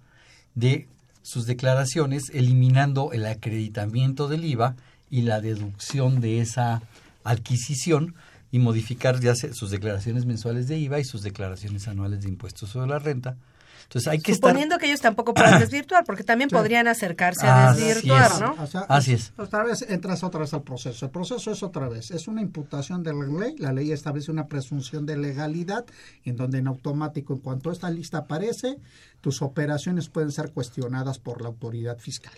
de 0.55 0.89
sus 1.23 1.47
declaraciones 1.47 2.31
eliminando 2.33 3.13
el 3.13 3.27
acreditamiento 3.27 4.29
del 4.29 4.45
IVA 4.45 4.77
y 5.11 5.23
la 5.23 5.41
deducción 5.41 6.21
de 6.21 6.41
esa 6.41 6.83
adquisición 7.25 8.15
y 8.51 8.59
modificar 8.59 9.21
ya 9.21 9.35
sus 9.35 9.71
declaraciones 9.71 10.27
mensuales 10.27 10.69
de 10.69 10.79
IVA 10.79 11.01
y 11.01 11.05
sus 11.05 11.23
declaraciones 11.23 11.89
anuales 11.89 12.23
de 12.23 12.29
impuestos 12.29 12.71
sobre 12.71 12.89
la 12.89 12.99
renta 12.99 13.37
entonces 13.85 14.09
hay 14.09 14.21
que 14.21 14.35
Suponiendo 14.35 14.79
que 14.79 14.87
ellos 14.87 15.01
tampoco 15.01 15.35
puedan 15.35 15.61
desvirtuar, 15.61 16.05
porque 16.05 16.25
también 16.25 16.51
podrían 16.51 16.89
acercarse 16.89 17.47
a 17.47 17.73
desvirtuar, 17.75 18.41
¿no? 18.41 18.57
Así 18.89 19.13
es. 19.13 19.33
Otra 19.37 19.65
vez 19.65 19.83
entras 19.89 20.23
otra 20.25 20.41
vez 20.41 20.55
al 20.55 20.63
proceso. 20.63 21.07
El 21.07 21.11
proceso 21.11 21.51
es 21.51 21.63
otra 21.63 21.89
vez, 21.89 22.11
es 22.11 22.29
una 22.29 22.43
imputación 22.43 23.03
de 23.03 23.13
la 23.13 23.27
ley. 23.27 23.57
La 23.59 23.73
ley 23.73 23.93
establece 23.93 24.31
una 24.31 24.47
presunción 24.47 25.07
de 25.07 25.17
legalidad, 25.17 25.85
en 26.25 26.37
donde 26.37 26.59
en 26.59 26.67
automático, 26.67 27.35
en 27.35 27.41
cuanto 27.41 27.71
esta 27.71 27.91
lista 27.91 28.19
aparece, 28.19 28.79
tus 29.21 29.43
operaciones 29.43 30.09
pueden 30.09 30.33
ser 30.33 30.53
cuestionadas 30.53 31.19
por 31.19 31.43
la 31.43 31.49
autoridad 31.49 31.99
fiscal. 31.99 32.35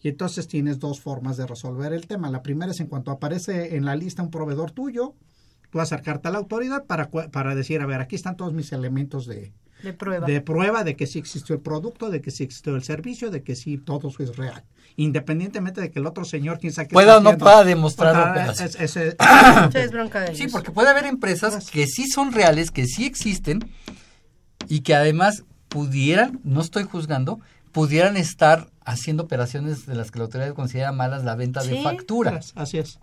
Y 0.00 0.08
entonces 0.08 0.48
tienes 0.48 0.78
dos 0.80 1.00
formas 1.00 1.36
de 1.36 1.46
resolver 1.46 1.92
el 1.92 2.06
tema. 2.06 2.30
La 2.30 2.42
primera 2.42 2.72
es 2.72 2.80
en 2.80 2.88
cuanto 2.88 3.10
aparece 3.10 3.76
en 3.76 3.86
la 3.86 3.96
lista 3.96 4.22
un 4.22 4.30
proveedor 4.30 4.70
tuyo, 4.70 5.14
tú 5.70 5.80
acercarte 5.80 6.28
a 6.28 6.30
la 6.30 6.38
autoridad 6.38 6.84
para, 6.84 7.10
para 7.10 7.54
decir, 7.54 7.80
a 7.80 7.86
ver, 7.86 8.00
aquí 8.00 8.14
están 8.14 8.36
todos 8.36 8.52
mis 8.52 8.72
elementos 8.72 9.26
de, 9.26 9.54
de 9.84 9.92
prueba. 9.92 10.26
de 10.26 10.40
prueba 10.40 10.84
de 10.84 10.96
que 10.96 11.06
sí 11.06 11.18
existió 11.18 11.54
el 11.54 11.60
producto, 11.60 12.10
de 12.10 12.20
que 12.20 12.30
sí 12.30 12.44
existió 12.44 12.74
el 12.74 12.82
servicio, 12.82 13.30
de 13.30 13.42
que 13.42 13.54
sí 13.54 13.78
todo 13.78 14.08
eso 14.08 14.22
es 14.22 14.36
real. 14.36 14.64
Independientemente 14.96 15.80
de 15.80 15.90
que 15.90 15.98
el 15.98 16.06
otro 16.06 16.24
señor, 16.24 16.58
quien 16.58 16.72
sabe 16.72 16.88
Pueda 16.88 17.18
o 17.18 17.20
no 17.20 17.36
pueda 17.36 17.64
demostrarlo. 17.64 18.52
sí, 20.34 20.46
porque 20.48 20.70
puede 20.70 20.88
haber 20.88 21.06
empresas 21.06 21.70
que 21.70 21.86
sí 21.86 22.08
son 22.08 22.32
reales, 22.32 22.70
que 22.70 22.86
sí 22.86 23.04
existen 23.04 23.70
y 24.68 24.80
que 24.80 24.94
además 24.94 25.44
pudieran, 25.68 26.40
no 26.44 26.60
estoy 26.60 26.84
juzgando, 26.84 27.40
pudieran 27.72 28.16
estar 28.16 28.68
haciendo 28.84 29.24
operaciones 29.24 29.86
de 29.86 29.96
las 29.96 30.10
que 30.10 30.18
la 30.18 30.26
autoridad 30.26 30.54
considera 30.54 30.92
malas 30.92 31.24
la 31.24 31.34
venta 31.34 31.62
de 31.64 31.82
facturas. 31.82 32.52
Así 32.54 32.78
es. 32.78 33.00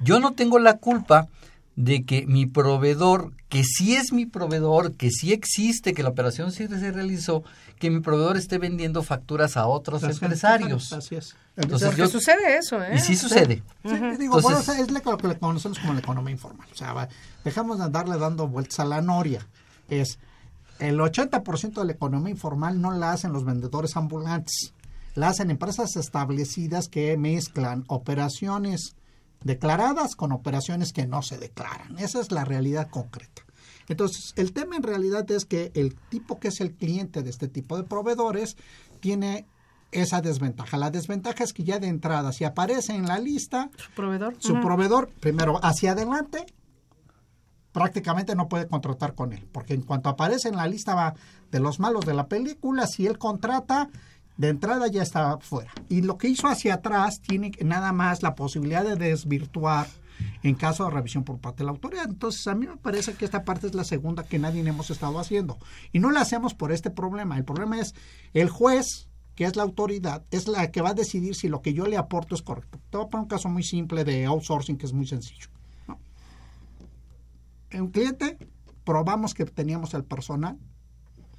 Yo 0.00 0.18
no 0.18 0.32
tengo 0.32 0.58
la 0.58 0.78
culpa 0.78 1.28
de 1.76 2.04
que 2.04 2.26
mi 2.26 2.46
proveedor, 2.46 3.32
que 3.48 3.64
sí 3.64 3.94
es 3.94 4.12
mi 4.12 4.26
proveedor, 4.26 4.92
que 4.92 5.10
sí 5.10 5.32
existe, 5.32 5.94
que 5.94 6.02
la 6.02 6.10
operación 6.10 6.52
sí 6.52 6.66
se 6.66 6.92
realizó, 6.92 7.42
que 7.78 7.90
mi 7.90 8.00
proveedor 8.00 8.36
esté 8.36 8.58
vendiendo 8.58 9.02
facturas 9.02 9.56
a 9.56 9.66
otros 9.66 10.02
empresarios. 10.02 10.92
Así 10.92 11.16
es. 11.16 11.36
Entonces, 11.56 11.96
yo, 11.96 12.08
sucede 12.08 12.56
eso, 12.58 12.82
¿eh? 12.82 12.96
Y 12.96 12.98
sí 12.98 13.16
sucede. 13.16 13.62
digo, 14.18 14.38
es 14.38 14.90
lo 14.90 15.16
que 15.16 15.38
conocemos 15.38 15.78
como 15.78 15.94
la 15.94 16.00
economía 16.00 16.32
informal. 16.32 16.68
O 16.72 16.76
sea, 16.76 17.08
dejamos 17.44 17.78
de 17.78 17.84
andarle 17.84 18.18
dando 18.18 18.48
vueltas 18.48 18.80
a 18.80 18.84
la 18.84 19.00
noria. 19.00 19.46
Es 19.88 20.18
el 20.80 20.98
80% 20.98 21.74
de 21.80 21.84
la 21.84 21.92
economía 21.92 22.30
informal 22.30 22.80
no 22.80 22.90
la 22.92 23.12
hacen 23.12 23.32
los 23.32 23.44
vendedores 23.44 23.96
ambulantes. 23.96 24.72
La 25.14 25.28
hacen 25.28 25.50
empresas 25.50 25.96
establecidas 25.96 26.88
que 26.88 27.16
mezclan 27.16 27.84
operaciones 27.88 28.94
declaradas 29.42 30.16
con 30.16 30.32
operaciones 30.32 30.92
que 30.92 31.06
no 31.06 31.22
se 31.22 31.38
declaran. 31.38 31.98
Esa 31.98 32.20
es 32.20 32.30
la 32.30 32.44
realidad 32.44 32.88
concreta. 32.90 33.42
Entonces, 33.88 34.32
el 34.36 34.52
tema 34.52 34.76
en 34.76 34.82
realidad 34.82 35.28
es 35.30 35.44
que 35.44 35.72
el 35.74 35.96
tipo 35.96 36.38
que 36.38 36.48
es 36.48 36.60
el 36.60 36.72
cliente 36.72 37.22
de 37.22 37.30
este 37.30 37.48
tipo 37.48 37.76
de 37.76 37.84
proveedores 37.84 38.56
tiene 39.00 39.46
esa 39.90 40.20
desventaja. 40.20 40.76
La 40.76 40.90
desventaja 40.90 41.42
es 41.42 41.52
que 41.52 41.64
ya 41.64 41.78
de 41.78 41.88
entrada, 41.88 42.32
si 42.32 42.44
aparece 42.44 42.94
en 42.94 43.06
la 43.06 43.18
lista, 43.18 43.70
su 43.76 43.90
proveedor, 43.90 44.36
su 44.38 44.60
proveedor 44.60 45.10
primero 45.20 45.58
hacia 45.64 45.92
adelante, 45.92 46.46
prácticamente 47.72 48.34
no 48.34 48.48
puede 48.48 48.68
contratar 48.68 49.14
con 49.14 49.32
él, 49.32 49.48
porque 49.50 49.74
en 49.74 49.82
cuanto 49.82 50.08
aparece 50.08 50.48
en 50.48 50.56
la 50.56 50.66
lista 50.66 51.14
de 51.50 51.60
los 51.60 51.80
malos 51.80 52.04
de 52.06 52.14
la 52.14 52.28
película, 52.28 52.86
si 52.86 53.06
él 53.06 53.18
contrata, 53.18 53.88
de 54.40 54.48
entrada 54.48 54.86
ya 54.86 55.02
está 55.02 55.36
fuera. 55.36 55.70
Y 55.90 56.00
lo 56.00 56.16
que 56.16 56.28
hizo 56.28 56.48
hacia 56.48 56.72
atrás 56.72 57.20
tiene 57.20 57.52
nada 57.62 57.92
más 57.92 58.22
la 58.22 58.34
posibilidad 58.34 58.82
de 58.82 58.96
desvirtuar 58.96 59.86
en 60.42 60.54
caso 60.54 60.86
de 60.86 60.90
revisión 60.92 61.24
por 61.24 61.38
parte 61.40 61.58
de 61.58 61.64
la 61.64 61.72
autoridad. 61.72 62.06
Entonces, 62.08 62.46
a 62.46 62.54
mí 62.54 62.66
me 62.66 62.78
parece 62.78 63.12
que 63.12 63.26
esta 63.26 63.44
parte 63.44 63.66
es 63.66 63.74
la 63.74 63.84
segunda 63.84 64.24
que 64.24 64.38
nadie 64.38 64.66
hemos 64.66 64.88
estado 64.88 65.18
haciendo. 65.18 65.58
Y 65.92 65.98
no 65.98 66.10
la 66.10 66.22
hacemos 66.22 66.54
por 66.54 66.72
este 66.72 66.90
problema. 66.90 67.36
El 67.36 67.44
problema 67.44 67.78
es 67.80 67.94
el 68.32 68.48
juez, 68.48 69.10
que 69.34 69.44
es 69.44 69.56
la 69.56 69.62
autoridad, 69.62 70.24
es 70.30 70.48
la 70.48 70.70
que 70.70 70.80
va 70.80 70.90
a 70.90 70.94
decidir 70.94 71.34
si 71.34 71.48
lo 71.48 71.60
que 71.60 71.74
yo 71.74 71.84
le 71.84 71.98
aporto 71.98 72.34
es 72.34 72.40
correcto. 72.40 72.80
Te 72.88 72.96
voy 72.96 73.08
a 73.08 73.10
poner 73.10 73.24
un 73.24 73.28
caso 73.28 73.50
muy 73.50 73.62
simple 73.62 74.04
de 74.04 74.24
outsourcing 74.24 74.78
que 74.78 74.86
es 74.86 74.94
muy 74.94 75.06
sencillo. 75.06 75.48
Un 77.74 77.90
cliente 77.90 78.38
probamos 78.84 79.34
que 79.34 79.44
teníamos 79.44 79.92
el 79.92 80.04
personal, 80.04 80.58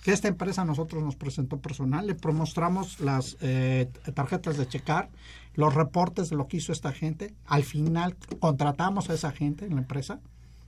que 0.01 0.11
esta 0.11 0.27
empresa 0.27 0.63
a 0.63 0.65
nosotros 0.65 1.03
nos 1.03 1.15
presentó 1.15 1.57
personal, 1.57 2.07
le 2.07 2.15
mostramos 2.33 2.99
las 2.99 3.37
eh, 3.41 3.89
tarjetas 4.13 4.57
de 4.57 4.67
checar, 4.67 5.09
los 5.53 5.73
reportes 5.73 6.29
de 6.29 6.35
lo 6.35 6.47
que 6.47 6.57
hizo 6.57 6.71
esta 6.71 6.91
gente, 6.91 7.33
al 7.45 7.63
final 7.63 8.15
contratamos 8.39 9.09
a 9.09 9.13
esa 9.13 9.31
gente 9.31 9.65
en 9.65 9.75
la 9.75 9.81
empresa, 9.81 10.19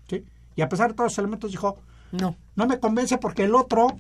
¿sí? 0.09 0.23
y 0.55 0.61
a 0.61 0.69
pesar 0.69 0.89
de 0.89 0.93
todos 0.95 1.11
los 1.11 1.17
elementos 1.17 1.51
dijo, 1.51 1.77
no, 2.11 2.35
no 2.55 2.67
me 2.67 2.79
convence 2.79 3.17
porque 3.17 3.43
el 3.43 3.55
otro 3.55 3.97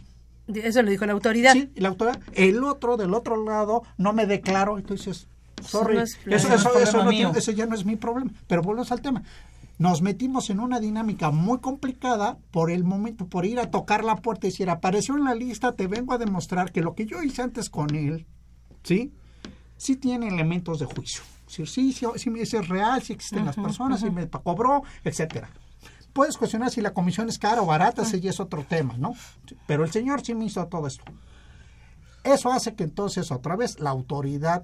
eso 0.47 0.81
lo 0.81 0.89
dijo 0.89 1.05
la 1.05 1.13
autoridad. 1.13 1.53
Sí, 1.53 1.71
la 1.75 1.89
autoridad. 1.89 2.19
El 2.33 2.63
otro, 2.63 2.97
del 2.97 3.13
otro 3.13 3.43
lado, 3.43 3.83
no 3.97 4.11
me 4.11 4.25
declaró. 4.25 4.77
Entonces, 4.77 5.27
sorry, 5.65 5.99
eso, 5.99 6.17
eso, 6.25 7.51
ya 7.51 7.65
no 7.65 7.75
es 7.75 7.85
mi 7.85 7.95
problema. 7.95 8.31
Pero 8.47 8.61
volvemos 8.61 8.91
al 8.91 9.01
tema. 9.01 9.23
Nos 9.77 10.01
metimos 10.01 10.49
en 10.49 10.59
una 10.59 10.79
dinámica 10.79 11.31
muy 11.31 11.59
complicada 11.59 12.37
por 12.51 12.71
el 12.71 12.83
momento, 12.83 13.27
por 13.27 13.45
ir 13.45 13.59
a 13.59 13.71
tocar 13.71 14.03
la 14.03 14.17
puerta 14.17 14.47
y 14.47 14.51
decir, 14.51 14.69
apareció 14.69 15.15
en 15.15 15.23
la 15.23 15.35
lista, 15.35 15.73
te 15.73 15.87
vengo 15.87 16.13
a 16.13 16.17
demostrar 16.17 16.71
que 16.71 16.81
lo 16.81 16.93
que 16.93 17.05
yo 17.05 17.21
hice 17.23 17.41
antes 17.41 17.69
con 17.69 17.93
él, 17.95 18.27
¿sí? 18.83 19.11
Sí 19.77 19.95
tiene 19.95 20.27
elementos 20.27 20.79
de 20.79 20.85
juicio. 20.85 21.23
Sí, 21.47 21.65
sí, 21.65 21.91
sí, 21.91 22.07
sí 22.15 22.57
es 22.57 22.67
real, 22.67 23.01
sí 23.01 23.13
existen 23.13 23.45
las 23.45 23.55
personas, 23.55 23.99
sí 23.99 24.09
me 24.09 24.29
cobró, 24.29 24.83
etcétera 25.03 25.49
puedes 26.13 26.37
cuestionar 26.37 26.71
si 26.71 26.79
la 26.79 26.93
comisión 26.93 27.27
es 27.27 27.39
cara 27.39 27.61
o 27.61 27.65
barata, 27.65 28.03
ese 28.03 28.21
ya 28.21 28.29
es 28.29 28.39
otro 28.39 28.63
tema, 28.63 28.95
¿no? 28.97 29.15
Pero 29.67 29.83
el 29.83 29.91
señor 29.91 30.23
sí 30.23 30.35
me 30.35 30.45
hizo 30.45 30.65
todo 30.67 30.87
esto. 30.87 31.03
Eso 32.23 32.51
hace 32.51 32.75
que 32.75 32.83
entonces 32.83 33.31
otra 33.31 33.55
vez 33.55 33.79
la 33.79 33.89
autoridad, 33.89 34.63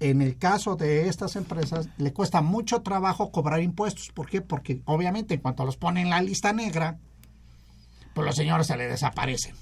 en 0.00 0.20
el 0.20 0.36
caso 0.36 0.76
de 0.76 1.08
estas 1.08 1.36
empresas, 1.36 1.88
le 1.96 2.12
cuesta 2.12 2.42
mucho 2.42 2.82
trabajo 2.82 3.30
cobrar 3.30 3.62
impuestos. 3.62 4.10
¿Por 4.12 4.28
qué? 4.28 4.42
Porque 4.42 4.82
obviamente 4.84 5.34
en 5.34 5.40
cuanto 5.40 5.64
los 5.64 5.76
ponen 5.76 6.04
en 6.04 6.10
la 6.10 6.22
lista 6.22 6.52
negra, 6.52 6.98
pues 8.14 8.26
los 8.26 8.36
señores 8.36 8.66
se 8.66 8.76
le 8.76 8.88
desaparecen. 8.88 9.54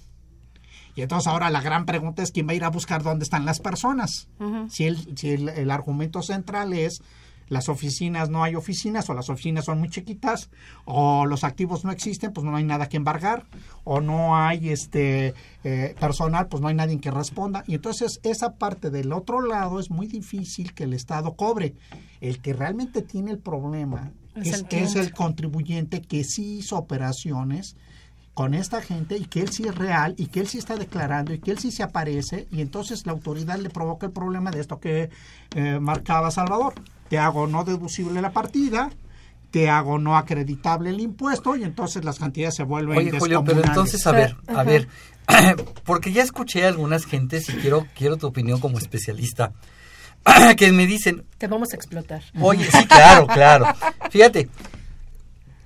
Y 0.96 1.02
entonces 1.02 1.26
ahora 1.26 1.50
la 1.50 1.60
gran 1.60 1.86
pregunta 1.86 2.22
es 2.22 2.30
quién 2.30 2.46
va 2.46 2.52
a 2.52 2.56
ir 2.56 2.64
a 2.64 2.70
buscar 2.70 3.02
dónde 3.02 3.24
están 3.24 3.44
las 3.44 3.60
personas. 3.60 4.28
Si, 4.68 4.84
el, 4.84 5.16
si 5.16 5.30
el 5.30 5.70
argumento 5.70 6.22
central 6.22 6.72
es 6.72 7.00
las 7.48 7.68
oficinas 7.68 8.30
no 8.30 8.42
hay 8.42 8.54
oficinas 8.54 9.08
o 9.10 9.14
las 9.14 9.28
oficinas 9.28 9.64
son 9.66 9.78
muy 9.78 9.88
chiquitas 9.88 10.50
o 10.84 11.26
los 11.26 11.44
activos 11.44 11.84
no 11.84 11.90
existen 11.90 12.32
pues 12.32 12.44
no 12.44 12.56
hay 12.56 12.64
nada 12.64 12.88
que 12.88 12.96
embargar 12.96 13.46
o 13.84 14.00
no 14.00 14.36
hay 14.36 14.70
este 14.70 15.34
eh, 15.62 15.94
personal 15.98 16.48
pues 16.48 16.60
no 16.60 16.68
hay 16.68 16.74
nadie 16.74 16.98
que 16.98 17.10
responda. 17.10 17.64
Y 17.66 17.74
entonces 17.74 18.20
esa 18.22 18.54
parte 18.54 18.90
del 18.90 19.12
otro 19.12 19.40
lado 19.40 19.80
es 19.80 19.90
muy 19.90 20.06
difícil 20.06 20.74
que 20.74 20.84
el 20.84 20.94
estado 20.94 21.34
cobre. 21.34 21.74
El 22.20 22.40
que 22.40 22.52
realmente 22.52 23.02
tiene 23.02 23.30
el 23.30 23.38
problema 23.38 24.12
es, 24.34 24.64
es 24.70 24.96
el 24.96 25.12
contribuyente 25.12 26.00
que 26.00 26.24
sí 26.24 26.58
hizo 26.58 26.76
operaciones 26.76 27.76
con 28.34 28.54
esta 28.54 28.82
gente 28.82 29.16
y 29.16 29.24
que 29.26 29.40
él 29.40 29.50
sí 29.50 29.64
es 29.66 29.74
real 29.74 30.14
y 30.18 30.26
que 30.26 30.40
él 30.40 30.48
sí 30.48 30.58
está 30.58 30.76
declarando 30.76 31.32
y 31.32 31.38
que 31.38 31.52
él 31.52 31.58
sí 31.58 31.70
se 31.70 31.84
aparece 31.84 32.48
y 32.50 32.60
entonces 32.60 33.06
la 33.06 33.12
autoridad 33.12 33.58
le 33.58 33.70
provoca 33.70 34.06
el 34.06 34.12
problema 34.12 34.50
de 34.50 34.60
esto 34.60 34.80
que 34.80 35.10
eh, 35.54 35.78
marcaba 35.80 36.32
Salvador 36.32 36.74
te 37.08 37.18
hago 37.18 37.46
no 37.46 37.64
deducible 37.64 38.20
la 38.20 38.32
partida, 38.32 38.90
te 39.50 39.70
hago 39.70 39.98
no 39.98 40.16
acreditable 40.16 40.90
el 40.90 41.00
impuesto 41.00 41.56
y 41.56 41.62
entonces 41.62 42.04
las 42.04 42.18
cantidades 42.18 42.56
se 42.56 42.64
vuelven 42.64 42.98
Oye, 42.98 43.18
Julio, 43.18 43.44
pero 43.44 43.62
entonces, 43.62 44.06
a 44.06 44.12
ver, 44.12 44.36
a 44.48 44.64
ver, 44.64 44.88
porque 45.84 46.12
ya 46.12 46.22
escuché 46.22 46.64
a 46.64 46.68
algunas 46.68 47.06
gentes 47.06 47.48
y 47.48 47.52
quiero, 47.52 47.86
quiero 47.94 48.16
tu 48.16 48.26
opinión 48.26 48.58
como 48.58 48.78
especialista, 48.78 49.52
que 50.56 50.72
me 50.72 50.86
dicen... 50.86 51.24
Te 51.38 51.46
vamos 51.46 51.72
a 51.72 51.76
explotar. 51.76 52.22
Oye, 52.40 52.64
sí, 52.64 52.84
claro, 52.88 53.26
claro. 53.26 53.66
Fíjate, 54.10 54.48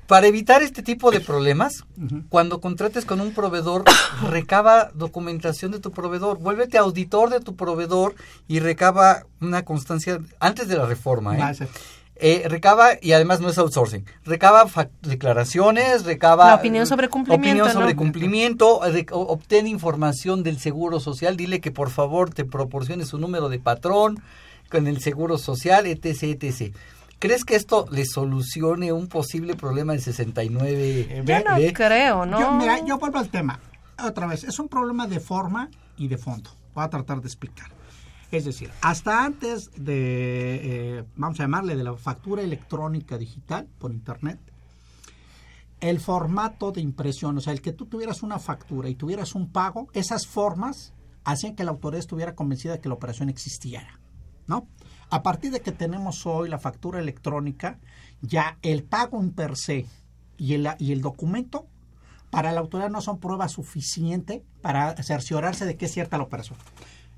para 0.09 0.27
evitar 0.27 0.63
este 0.63 0.83
tipo 0.83 1.11
de 1.11 1.21
problemas, 1.21 1.85
cuando 2.31 2.63
contrates 2.63 3.05
con 3.05 3.21
un 3.21 3.35
proveedor, 3.35 3.85
recaba 4.31 4.91
documentación 4.95 5.71
de 5.71 5.81
tu 5.81 5.93
proveedor, 5.93 6.39
vuélvete 6.39 6.79
auditor 6.79 7.29
de 7.29 7.41
tu 7.41 7.57
proveedor 7.57 8.15
y 8.49 8.59
recaba 8.61 9.27
una 9.43 9.67
constancia 9.67 10.19
antes 10.41 10.67
de 10.67 10.79
la 10.79 10.87
reforma. 10.87 11.37
¿eh? 11.51 11.69
Eh, 12.17 12.47
recaba, 12.49 12.93
y 13.03 13.13
además 13.13 13.41
no 13.41 13.51
es 13.51 13.59
outsourcing, 13.59 14.07
recaba 14.25 14.67
declaraciones, 15.03 16.05
recaba... 16.05 16.49
La 16.49 16.55
opinión 16.55 16.87
sobre 16.87 17.11
cumplimiento. 17.11 17.51
Opinión 17.63 17.71
sobre 17.71 17.95
cumplimiento, 17.95 18.81
obtén 19.13 19.67
información 19.67 20.43
del 20.43 20.59
Seguro 20.59 21.01
Social, 21.01 21.37
dile 21.37 21.61
que 21.61 21.71
por 21.71 21.91
favor 21.91 22.31
te 22.31 22.47
proporcione 22.47 23.05
su 23.05 23.19
número 23.19 23.51
de 23.51 23.59
patrón 23.59 24.23
con 24.71 24.87
el 24.87 25.03
Seguro 25.03 25.37
Social, 25.37 25.87
etc., 25.87 26.23
etc. 26.23 26.75
¿Crees 27.19 27.45
que 27.45 27.57
esto 27.57 27.87
le 27.91 28.05
solucione 28.05 28.93
un 28.93 29.09
posible 29.09 29.55
problema 29.57 29.93
del 29.93 30.03
69? 30.03 31.01
Eh, 31.01 31.23
yo 31.25 31.39
no 31.41 31.73
creo, 31.73 32.27
¿no? 32.27 32.39
Yo, 32.39 32.53
mira, 32.53 32.85
yo 32.85 32.99
vuelvo 32.99 33.19
al 33.19 33.29
tema. 33.29 33.59
Otra 34.03 34.27
vez, 34.27 34.45
es 34.45 34.59
un 34.61 34.69
problema 34.69 35.09
de 35.09 35.19
forma 35.19 35.69
y 35.97 36.07
de 36.07 36.17
fondo. 36.17 36.51
Voy 36.75 36.85
a 36.85 36.89
tratar 36.89 37.21
de 37.21 37.27
explicar. 37.27 37.73
Es 38.31 38.45
decir, 38.45 38.71
hasta 38.83 39.25
antes 39.25 39.71
de, 39.75 40.99
eh, 40.99 41.05
vamos 41.17 41.41
a 41.41 41.45
llamarle, 41.45 41.75
de 41.75 41.83
la 41.83 41.97
factura 41.97 42.43
electrónica 42.43 43.19
digital 43.19 43.67
por 43.79 43.91
Internet, 43.91 44.39
el 45.81 45.99
formato 45.99 46.71
de 46.71 46.81
impresión, 46.81 47.39
o 47.39 47.41
sea, 47.41 47.53
el 47.53 47.63
que 47.63 47.73
tú 47.73 47.87
tuvieras 47.87 48.23
una 48.23 48.39
factura 48.39 48.89
y 48.89 48.95
tuvieras 48.95 49.35
un 49.35 49.51
pago, 49.51 49.89
esas 49.93 50.27
formas 50.27 50.93
hacían 51.25 51.57
que 51.57 51.65
la 51.65 51.71
autoridad 51.71 52.01
estuviera 52.01 52.35
convencida 52.35 52.75
de 52.75 52.81
que 52.81 52.89
la 52.89 52.95
operación 52.95 53.29
existiera, 53.29 53.99
¿no? 54.47 54.67
A 55.11 55.23
partir 55.23 55.51
de 55.51 55.61
que 55.61 55.73
tenemos 55.73 56.27
hoy 56.27 56.49
la 56.49 56.59
factura 56.59 56.99
electrónica, 56.99 57.79
ya 58.21 58.59
el 58.63 58.83
pago 58.85 59.21
en 59.21 59.33
per 59.33 59.57
se 59.57 59.87
y 60.37 60.55
el, 60.55 60.69
y 60.79 60.93
el 60.93 61.01
documento 61.01 61.67
para 62.31 62.53
la 62.53 62.61
autoridad 62.61 62.91
no 62.91 63.01
son 63.01 63.19
prueba 63.19 63.49
suficiente 63.49 64.45
para 64.61 64.95
cerciorarse 65.03 65.65
de 65.65 65.77
que 65.77 65.87
es 65.87 65.93
cierta 65.93 66.19
la 66.19 66.25
operación. 66.25 66.59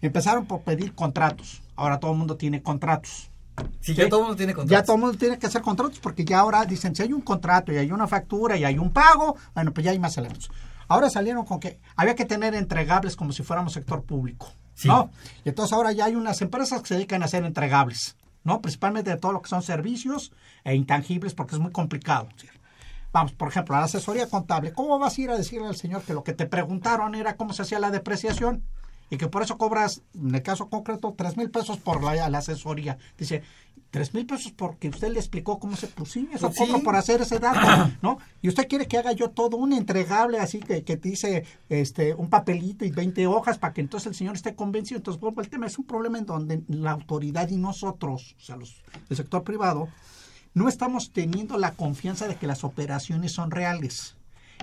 Empezaron 0.01 0.47
por 0.47 0.63
pedir 0.63 0.95
contratos. 0.95 1.63
Ahora 1.75 1.99
todo 1.99 2.13
el 2.13 2.19
mundo 2.19 2.37
tiene 2.37 2.63
contratos. 2.63 3.31
Sí, 3.81 3.95
ya 3.95 4.09
todo 4.09 4.21
el 4.21 4.27
mundo 4.27 4.37
tiene 4.37 4.55
contratos. 4.55 4.71
Ya 4.71 4.85
todo 4.85 4.97
el 4.97 5.03
mundo 5.03 5.19
tiene 5.19 5.39
que 5.39 5.47
hacer 5.47 5.61
contratos 5.61 5.99
porque 5.99 6.25
ya 6.25 6.41
ahora 6.41 6.65
dicen, 6.65 6.95
si 6.95 7.03
hay 7.03 7.13
un 7.13 7.21
contrato 7.21 7.73
y 7.73 7.77
hay 7.77 7.91
una 7.91 8.07
factura 8.07 8.57
y 8.57 8.65
hay 8.65 8.79
un 8.79 8.93
pago, 8.93 9.37
bueno, 9.55 9.73
pues 9.73 9.85
ya 9.85 9.91
hay 9.91 9.99
más 9.99 10.17
elementos. 10.17 10.51
Ahora 10.91 11.09
salieron 11.09 11.45
con 11.45 11.61
que 11.61 11.79
había 11.95 12.17
que 12.17 12.25
tener 12.25 12.53
entregables 12.53 13.15
como 13.15 13.33
si 13.33 13.45
fuéramos 13.45 13.73
sector 13.73 14.03
público. 14.03 14.53
¿no? 14.85 15.11
Y 15.45 15.51
entonces 15.51 15.73
ahora 15.73 15.93
ya 15.93 16.07
hay 16.07 16.17
unas 16.17 16.43
empresas 16.43 16.83
que 16.83 16.89
se 16.89 16.95
dedican 16.95 17.23
a 17.23 17.27
hacer 17.27 17.45
entregables, 17.45 18.17
¿no? 18.43 18.61
Principalmente 18.61 19.11
de 19.11 19.17
todo 19.17 19.33
lo 19.33 19.41
que 19.41 19.49
son 19.49 19.63
servicios 19.63 20.33
e 20.65 20.75
intangibles 20.75 21.33
porque 21.33 21.55
es 21.55 21.61
muy 21.61 21.71
complicado. 21.71 22.29
Vamos, 23.13 23.31
por 23.35 23.47
ejemplo, 23.47 23.77
a 23.77 23.79
la 23.79 23.85
asesoría 23.85 24.29
contable. 24.29 24.73
¿Cómo 24.73 24.99
vas 24.99 25.17
a 25.17 25.21
ir 25.21 25.31
a 25.31 25.37
decirle 25.37 25.69
al 25.69 25.77
señor 25.77 26.03
que 26.03 26.13
lo 26.13 26.25
que 26.25 26.33
te 26.33 26.47
preguntaron 26.47 27.15
era 27.15 27.37
cómo 27.37 27.53
se 27.53 27.63
hacía 27.63 27.79
la 27.79 27.93
depreciación? 27.93 28.65
y 29.11 29.17
que 29.17 29.27
por 29.27 29.43
eso 29.43 29.59
cobras, 29.59 30.03
en 30.15 30.35
el 30.35 30.43
caso 30.43 30.71
concreto, 30.71 31.13
tres 31.19 31.37
mil 31.37 31.51
pesos 31.51 31.79
por 31.79 32.03
la, 32.03 32.27
asesoría. 32.39 32.97
Dice, 33.19 33.43
tres 33.91 34.15
mil 34.15 34.25
pesos 34.25 34.53
porque 34.53 34.89
usted 34.89 35.13
le 35.13 35.19
explicó 35.19 35.59
cómo 35.59 35.77
se 35.77 35.89
puso, 35.89 36.21
eso 36.33 36.53
cobro 36.53 36.81
por 36.83 36.97
hacer 36.97 37.21
ese 37.21 37.39
dato, 37.39 37.93
¿no? 38.03 38.19
Y 38.41 38.49
usted 38.49 38.69
quiere 38.69 38.87
que 38.87 38.99
haga 38.99 39.13
yo 39.13 39.31
todo 39.31 39.57
un 39.57 39.73
entregable 39.73 40.39
así 40.39 40.61
que, 40.61 40.85
que 40.85 40.97
te 40.97 41.09
dice 41.09 41.45
este, 41.69 42.15
un 42.15 42.31
papelito 42.31 42.85
y 42.85 42.91
20 42.91 43.27
hojas 43.27 43.59
para 43.59 43.75
que 43.75 43.81
entonces 43.81 44.09
el 44.09 44.15
señor 44.15 44.37
esté 44.37 44.55
convencido. 44.55 44.99
Entonces, 44.99 45.23
al 45.37 45.49
tema, 45.49 45.67
es 45.67 45.79
un 45.79 45.87
problema 45.87 46.19
en 46.19 46.27
donde 46.27 46.63
la 46.69 46.93
autoridad 46.93 47.49
y 47.49 47.57
nosotros, 47.57 48.37
o 48.39 48.43
sea, 48.43 48.57
los, 48.57 48.83
el 49.09 49.17
sector 49.17 49.43
privado, 49.43 49.89
no 50.55 50.69
estamos 50.69 51.13
teniendo 51.13 51.59
la 51.59 51.73
confianza 51.73 52.29
de 52.29 52.37
que 52.37 52.47
las 52.47 52.65
operaciones 52.65 53.33
son 53.33 53.51
reales. 53.51 54.17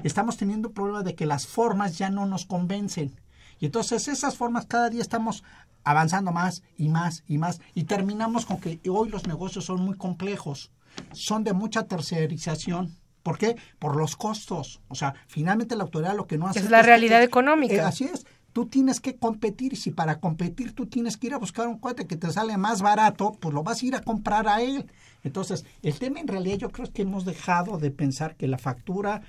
Estamos 0.03 0.37
teniendo 0.37 0.69
el 0.69 0.73
problema 0.73 1.03
de 1.03 1.15
que 1.15 1.25
las 1.25 1.47
formas 1.47 1.97
ya 1.97 2.09
no 2.09 2.25
nos 2.25 2.45
convencen. 2.45 3.13
Y 3.59 3.65
entonces 3.65 4.07
esas 4.07 4.37
formas 4.37 4.67
cada 4.67 4.89
día 4.89 5.01
estamos 5.01 5.43
avanzando 5.87 6.33
más 6.33 6.63
y 6.77 6.89
más 6.89 7.23
y 7.27 7.37
más 7.37 7.61
y 7.73 7.85
terminamos 7.85 8.45
con 8.45 8.59
que 8.59 8.79
hoy 8.89 9.09
los 9.09 9.25
negocios 9.25 9.65
son 9.65 9.81
muy 9.81 9.95
complejos, 9.95 10.71
son 11.13 11.43
de 11.43 11.53
mucha 11.53 11.83
tercerización. 11.87 12.97
¿Por 13.23 13.37
qué? 13.37 13.55
Por 13.79 13.95
los 13.95 14.15
costos. 14.15 14.81
O 14.89 14.95
sea, 14.95 15.13
finalmente 15.27 15.75
la 15.75 15.83
autoridad 15.83 16.15
lo 16.15 16.27
que 16.27 16.37
no 16.37 16.47
hace... 16.47 16.59
Es 16.59 16.69
la 16.69 16.81
realidad 16.81 17.23
económica. 17.23 17.75
Eh, 17.75 17.79
así 17.81 18.03
es. 18.05 18.25
Tú 18.53 18.65
tienes 18.65 18.99
que 18.99 19.15
competir 19.15 19.73
y 19.73 19.75
si 19.75 19.91
para 19.91 20.19
competir 20.19 20.73
tú 20.73 20.87
tienes 20.87 21.15
que 21.15 21.27
ir 21.27 21.33
a 21.33 21.37
buscar 21.37 21.67
un 21.67 21.77
cohete 21.77 22.07
que 22.07 22.15
te 22.15 22.31
sale 22.31 22.57
más 22.57 22.81
barato, 22.81 23.33
pues 23.39 23.53
lo 23.53 23.63
vas 23.63 23.81
a 23.81 23.85
ir 23.85 23.95
a 23.95 24.01
comprar 24.01 24.47
a 24.47 24.61
él. 24.61 24.89
Entonces, 25.23 25.65
el 25.83 25.97
tema 25.99 26.19
en 26.19 26.27
realidad 26.27 26.57
yo 26.57 26.69
creo 26.69 26.91
que 26.91 27.03
hemos 27.03 27.25
dejado 27.25 27.77
de 27.77 27.91
pensar 27.91 28.35
que 28.35 28.47
la 28.47 28.57
factura 28.57 29.21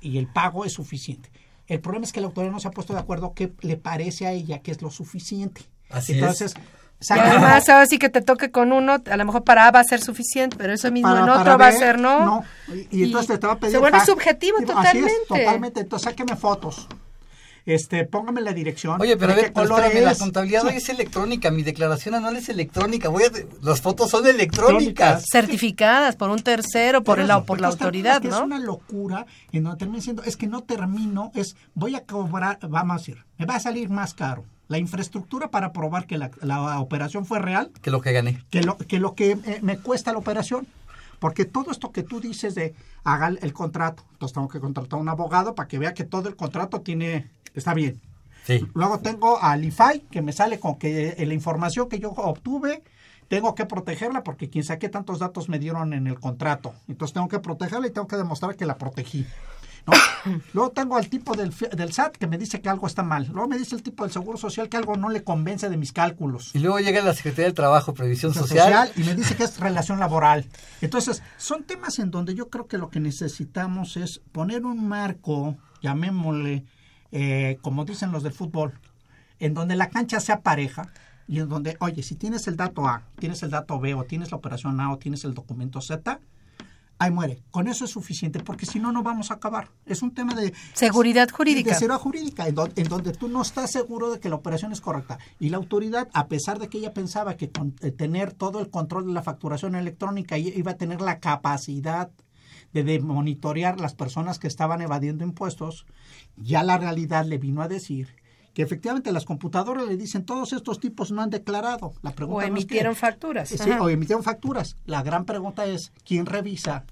y 0.00 0.18
el 0.18 0.26
pago 0.26 0.64
es 0.64 0.72
suficiente. 0.72 1.30
El 1.66 1.80
problema 1.80 2.04
es 2.04 2.12
que 2.12 2.20
la 2.20 2.26
autoridad 2.26 2.52
no 2.52 2.60
se 2.60 2.68
ha 2.68 2.72
puesto 2.72 2.92
de 2.92 3.00
acuerdo 3.00 3.34
qué 3.34 3.52
le 3.60 3.76
parece 3.76 4.26
a 4.26 4.32
ella 4.32 4.60
que 4.60 4.72
es 4.72 4.82
lo 4.82 4.90
suficiente. 4.90 5.62
Así 5.92 6.14
Entonces, 6.14 6.54
es. 6.56 6.62
Y 7.10 7.18
además, 7.18 7.68
ahora 7.68 7.86
sí 7.86 7.98
que 7.98 8.08
te 8.08 8.22
toque 8.22 8.50
con 8.52 8.72
uno, 8.72 9.02
a 9.04 9.16
lo 9.16 9.24
mejor 9.24 9.42
para 9.42 9.66
A 9.66 9.70
va 9.72 9.80
a 9.80 9.84
ser 9.84 10.00
suficiente, 10.00 10.56
pero 10.56 10.72
eso 10.72 10.90
mismo 10.92 11.16
en 11.16 11.28
otro 11.28 11.58
va 11.58 11.66
a 11.68 11.72
ser 11.72 11.98
no. 11.98 12.24
No, 12.24 12.44
y, 12.90 13.04
entonces 13.04 13.40
te 13.40 13.46
va 13.46 13.54
a 13.54 13.58
pedir. 13.58 13.72
Se 13.72 13.78
vuelve 13.78 14.00
subjetivo 14.04 14.58
totalmente. 14.58 14.98
Así 14.98 15.16
es, 15.22 15.28
totalmente. 15.28 15.80
Entonces, 15.80 16.04
sáqueme 16.04 16.36
fotos. 16.36 16.86
este, 17.66 18.04
póngame 18.04 18.40
la 18.40 18.52
dirección. 18.52 19.00
Oye, 19.00 19.16
pero 19.16 19.32
a 19.32 19.36
¿de 19.36 19.42
ver, 19.42 19.52
color 19.52 19.80
espérame, 19.80 20.04
la 20.04 20.12
es? 20.12 20.18
contabilidad 20.18 20.64
hoy 20.64 20.76
es 20.76 20.88
electrónica, 20.88 21.50
mi 21.50 21.62
declaración 21.62 22.14
anual 22.14 22.36
es 22.36 22.48
electrónica, 22.48 23.08
voy 23.08 23.24
a, 23.24 23.30
las 23.62 23.80
fotos 23.80 24.10
son 24.10 24.26
electrónicas. 24.26 25.24
Certificadas 25.30 26.16
por 26.16 26.30
un 26.30 26.40
tercero, 26.42 27.02
por, 27.02 27.16
Por 27.16 27.20
el, 27.20 27.30
eso, 27.30 27.44
por 27.44 27.60
la 27.60 27.68
autoridad, 27.68 28.22
¿no? 28.22 28.36
Es 28.36 28.42
una 28.42 28.58
locura 28.58 29.26
en 29.52 29.64
donde 29.64 29.78
termino 29.78 29.98
diciendo, 29.98 30.22
es 30.24 30.36
que 30.36 30.46
no 30.46 30.62
termino, 30.62 31.30
es 31.34 31.56
voy 31.74 31.94
a 31.96 32.04
cobrar, 32.04 32.58
vamos 32.68 32.94
a 32.94 32.98
decir, 32.98 33.24
me 33.38 33.46
va 33.46 33.56
a 33.56 33.60
salir 33.60 33.90
más 33.90 34.14
caro 34.14 34.44
la 34.72 34.78
infraestructura 34.78 35.50
para 35.50 35.72
probar 35.72 36.06
que 36.06 36.16
la, 36.16 36.30
la 36.40 36.80
operación 36.80 37.26
fue 37.26 37.38
real 37.38 37.70
Que 37.82 37.90
lo 37.90 38.00
que 38.00 38.12
gané. 38.12 38.42
que 38.50 38.62
lo 38.62 38.78
que, 38.78 38.98
lo 38.98 39.14
que 39.14 39.32
eh, 39.32 39.58
me 39.62 39.76
cuesta 39.78 40.12
la 40.12 40.18
operación. 40.18 40.66
Porque 41.20 41.44
todo 41.44 41.70
esto 41.70 41.92
que 41.92 42.02
tú 42.02 42.20
dices 42.20 42.54
de 42.54 42.74
haga 43.04 43.28
el 43.28 43.52
contrato, 43.52 44.02
entonces 44.12 44.34
tengo 44.34 44.48
que 44.48 44.58
contratar 44.60 44.98
a 44.98 45.02
un 45.02 45.08
abogado 45.08 45.54
para 45.54 45.68
que 45.68 45.78
vea 45.78 45.92
que 45.94 46.04
todo 46.04 46.28
el 46.28 46.36
contrato 46.36 46.80
tiene 46.80 47.28
está 47.54 47.74
bien. 47.74 48.00
Sí. 48.46 48.66
Luego 48.74 48.98
tengo 48.98 49.38
al 49.40 49.62
IFAI 49.62 50.00
que 50.10 50.22
me 50.22 50.32
sale 50.32 50.58
con 50.58 50.76
que 50.78 51.10
eh, 51.18 51.26
la 51.26 51.34
información 51.34 51.88
que 51.88 51.98
yo 52.00 52.10
obtuve 52.10 52.82
tengo 53.28 53.54
que 53.54 53.66
protegerla 53.66 54.24
porque 54.24 54.48
quién 54.50 54.64
sabe 54.64 54.78
qué 54.80 54.88
tantos 54.88 55.18
datos 55.18 55.48
me 55.48 55.58
dieron 55.58 55.92
en 55.92 56.06
el 56.06 56.18
contrato. 56.18 56.72
Entonces 56.88 57.12
tengo 57.14 57.28
que 57.28 57.38
protegerla 57.38 57.86
y 57.86 57.90
tengo 57.90 58.08
que 58.08 58.16
demostrar 58.16 58.56
que 58.56 58.66
la 58.66 58.76
protegí. 58.78 59.26
¿No? 59.86 59.92
Luego 60.52 60.70
tengo 60.70 60.96
al 60.96 61.08
tipo 61.08 61.34
del, 61.34 61.54
del 61.76 61.92
SAT 61.92 62.16
que 62.16 62.26
me 62.26 62.38
dice 62.38 62.60
que 62.60 62.68
algo 62.68 62.86
está 62.86 63.02
mal. 63.02 63.28
Luego 63.32 63.48
me 63.48 63.58
dice 63.58 63.74
el 63.74 63.82
tipo 63.82 64.04
del 64.04 64.12
Seguro 64.12 64.38
Social 64.38 64.68
que 64.68 64.76
algo 64.76 64.96
no 64.96 65.08
le 65.08 65.24
convence 65.24 65.68
de 65.68 65.76
mis 65.76 65.92
cálculos. 65.92 66.54
Y 66.54 66.60
luego 66.60 66.78
llega 66.78 67.02
la 67.02 67.14
Secretaría 67.14 67.46
del 67.46 67.54
Trabajo, 67.54 67.94
Previsión 67.94 68.34
Social. 68.34 68.64
Social. 68.64 68.92
y 68.96 69.04
me 69.04 69.14
dice 69.14 69.36
que 69.36 69.44
es 69.44 69.58
relación 69.58 69.98
laboral. 69.98 70.46
Entonces, 70.80 71.22
son 71.36 71.64
temas 71.64 71.98
en 71.98 72.10
donde 72.10 72.34
yo 72.34 72.48
creo 72.48 72.66
que 72.66 72.78
lo 72.78 72.90
que 72.90 73.00
necesitamos 73.00 73.96
es 73.96 74.20
poner 74.32 74.64
un 74.64 74.88
marco, 74.88 75.56
llamémosle, 75.82 76.64
eh, 77.10 77.58
como 77.62 77.84
dicen 77.84 78.12
los 78.12 78.22
del 78.22 78.32
fútbol, 78.32 78.72
en 79.38 79.54
donde 79.54 79.76
la 79.76 79.90
cancha 79.90 80.20
sea 80.20 80.40
pareja 80.40 80.92
y 81.26 81.40
en 81.40 81.48
donde, 81.48 81.76
oye, 81.80 82.02
si 82.02 82.14
tienes 82.14 82.46
el 82.46 82.56
dato 82.56 82.86
A, 82.86 83.02
tienes 83.18 83.42
el 83.42 83.50
dato 83.50 83.78
B 83.80 83.94
o 83.94 84.04
tienes 84.04 84.30
la 84.30 84.36
operación 84.36 84.80
A 84.80 84.92
o 84.92 84.98
tienes 84.98 85.24
el 85.24 85.34
documento 85.34 85.80
Z, 85.80 86.20
ahí 87.02 87.10
muere. 87.10 87.42
Con 87.50 87.68
eso 87.68 87.84
es 87.84 87.90
suficiente 87.90 88.40
porque 88.40 88.66
si 88.66 88.78
no, 88.78 88.92
no 88.92 89.02
vamos 89.02 89.30
a 89.30 89.34
acabar. 89.34 89.70
Es 89.86 90.02
un 90.02 90.12
tema 90.12 90.34
de... 90.34 90.52
Seguridad 90.74 91.28
jurídica. 91.30 91.70
De 91.70 91.76
seguridad 91.76 92.00
jurídica, 92.00 92.46
en, 92.48 92.54
don- 92.54 92.72
en 92.76 92.88
donde 92.88 93.12
tú 93.12 93.28
no 93.28 93.42
estás 93.42 93.70
seguro 93.72 94.12
de 94.12 94.20
que 94.20 94.28
la 94.28 94.36
operación 94.36 94.72
es 94.72 94.80
correcta. 94.80 95.18
Y 95.40 95.48
la 95.48 95.56
autoridad, 95.56 96.08
a 96.12 96.28
pesar 96.28 96.58
de 96.58 96.68
que 96.68 96.78
ella 96.78 96.92
pensaba 96.92 97.36
que 97.36 97.50
con 97.50 97.74
eh, 97.80 97.90
tener 97.90 98.32
todo 98.32 98.60
el 98.60 98.70
control 98.70 99.06
de 99.06 99.12
la 99.12 99.22
facturación 99.22 99.74
electrónica 99.74 100.38
iba 100.38 100.72
a 100.72 100.76
tener 100.76 101.00
la 101.00 101.18
capacidad 101.18 102.10
de, 102.72 102.84
de 102.84 103.00
monitorear 103.00 103.80
las 103.80 103.94
personas 103.94 104.38
que 104.38 104.46
estaban 104.48 104.80
evadiendo 104.80 105.24
impuestos, 105.24 105.86
ya 106.36 106.62
la 106.62 106.78
realidad 106.78 107.24
le 107.26 107.38
vino 107.38 107.62
a 107.62 107.68
decir 107.68 108.14
que 108.54 108.62
efectivamente 108.62 109.12
las 109.12 109.24
computadoras 109.24 109.86
le 109.86 109.96
dicen 109.96 110.24
todos 110.24 110.52
estos 110.52 110.78
tipos 110.78 111.10
no 111.10 111.22
han 111.22 111.30
declarado. 111.30 111.92
La 112.02 112.12
pregunta 112.12 112.44
O 112.44 112.48
no 112.48 112.54
es 112.56 112.62
emitieron 112.62 112.94
que- 112.94 113.00
facturas. 113.00 113.48
Sí, 113.48 113.56
Ajá. 113.70 113.82
o 113.82 113.88
emitieron 113.88 114.22
facturas. 114.22 114.76
La 114.84 115.02
gran 115.02 115.24
pregunta 115.24 115.64
es, 115.66 115.92
¿quién 116.04 116.26
revisa 116.26 116.84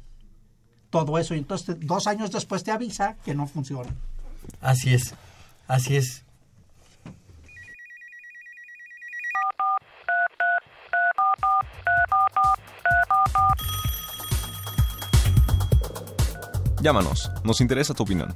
todo 0.88 1.18
eso? 1.18 1.34
Y 1.34 1.38
entonces 1.38 1.76
dos 1.80 2.06
años 2.06 2.30
después 2.30 2.64
te 2.64 2.70
avisa 2.72 3.16
que 3.24 3.34
no 3.34 3.46
funciona. 3.46 3.94
Así 4.60 4.94
es, 4.94 5.14
así 5.68 5.96
es. 5.96 6.24
Llámanos, 16.82 17.30
nos 17.44 17.60
interesa 17.60 17.92
tu 17.94 18.02
opinión. 18.04 18.34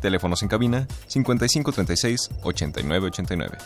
Teléfonos 0.00 0.42
en 0.42 0.48
cabina 0.48 0.86
5536 1.06 2.30
8989. 2.42 3.58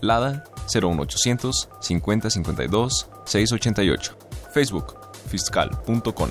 Lada 0.00 0.44
01800 0.72 1.68
5052 1.80 3.08
688. 3.24 4.18
Facebook 4.52 4.98
fiscal.com. 5.28 6.30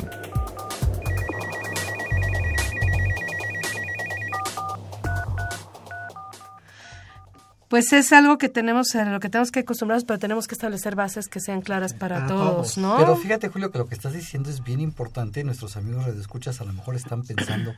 Pues 7.69 7.91
es 7.91 8.13
algo 8.13 8.37
que 8.37 8.47
tenemos, 8.47 8.95
lo 8.95 9.19
que 9.19 9.29
tenemos 9.29 9.51
que 9.51 9.59
acostumbrarnos, 9.59 10.05
pero 10.05 10.19
tenemos 10.19 10.47
que 10.47 10.55
establecer 10.55 10.95
bases 10.95 11.27
que 11.27 11.41
sean 11.41 11.61
claras 11.61 11.93
para 11.93 12.19
Para 12.19 12.27
todos. 12.27 12.77
¿no? 12.77 12.95
Pero 12.97 13.17
fíjate, 13.17 13.49
Julio, 13.49 13.71
que 13.71 13.77
lo 13.77 13.87
que 13.87 13.95
estás 13.95 14.13
diciendo 14.13 14.49
es 14.49 14.63
bien 14.63 14.79
importante. 14.79 15.43
Nuestros 15.43 15.75
amigos 15.75 16.05
radioescuchas 16.05 16.61
a 16.61 16.63
lo 16.63 16.71
mejor 16.71 16.95
están 16.95 17.23
pensando, 17.23 17.73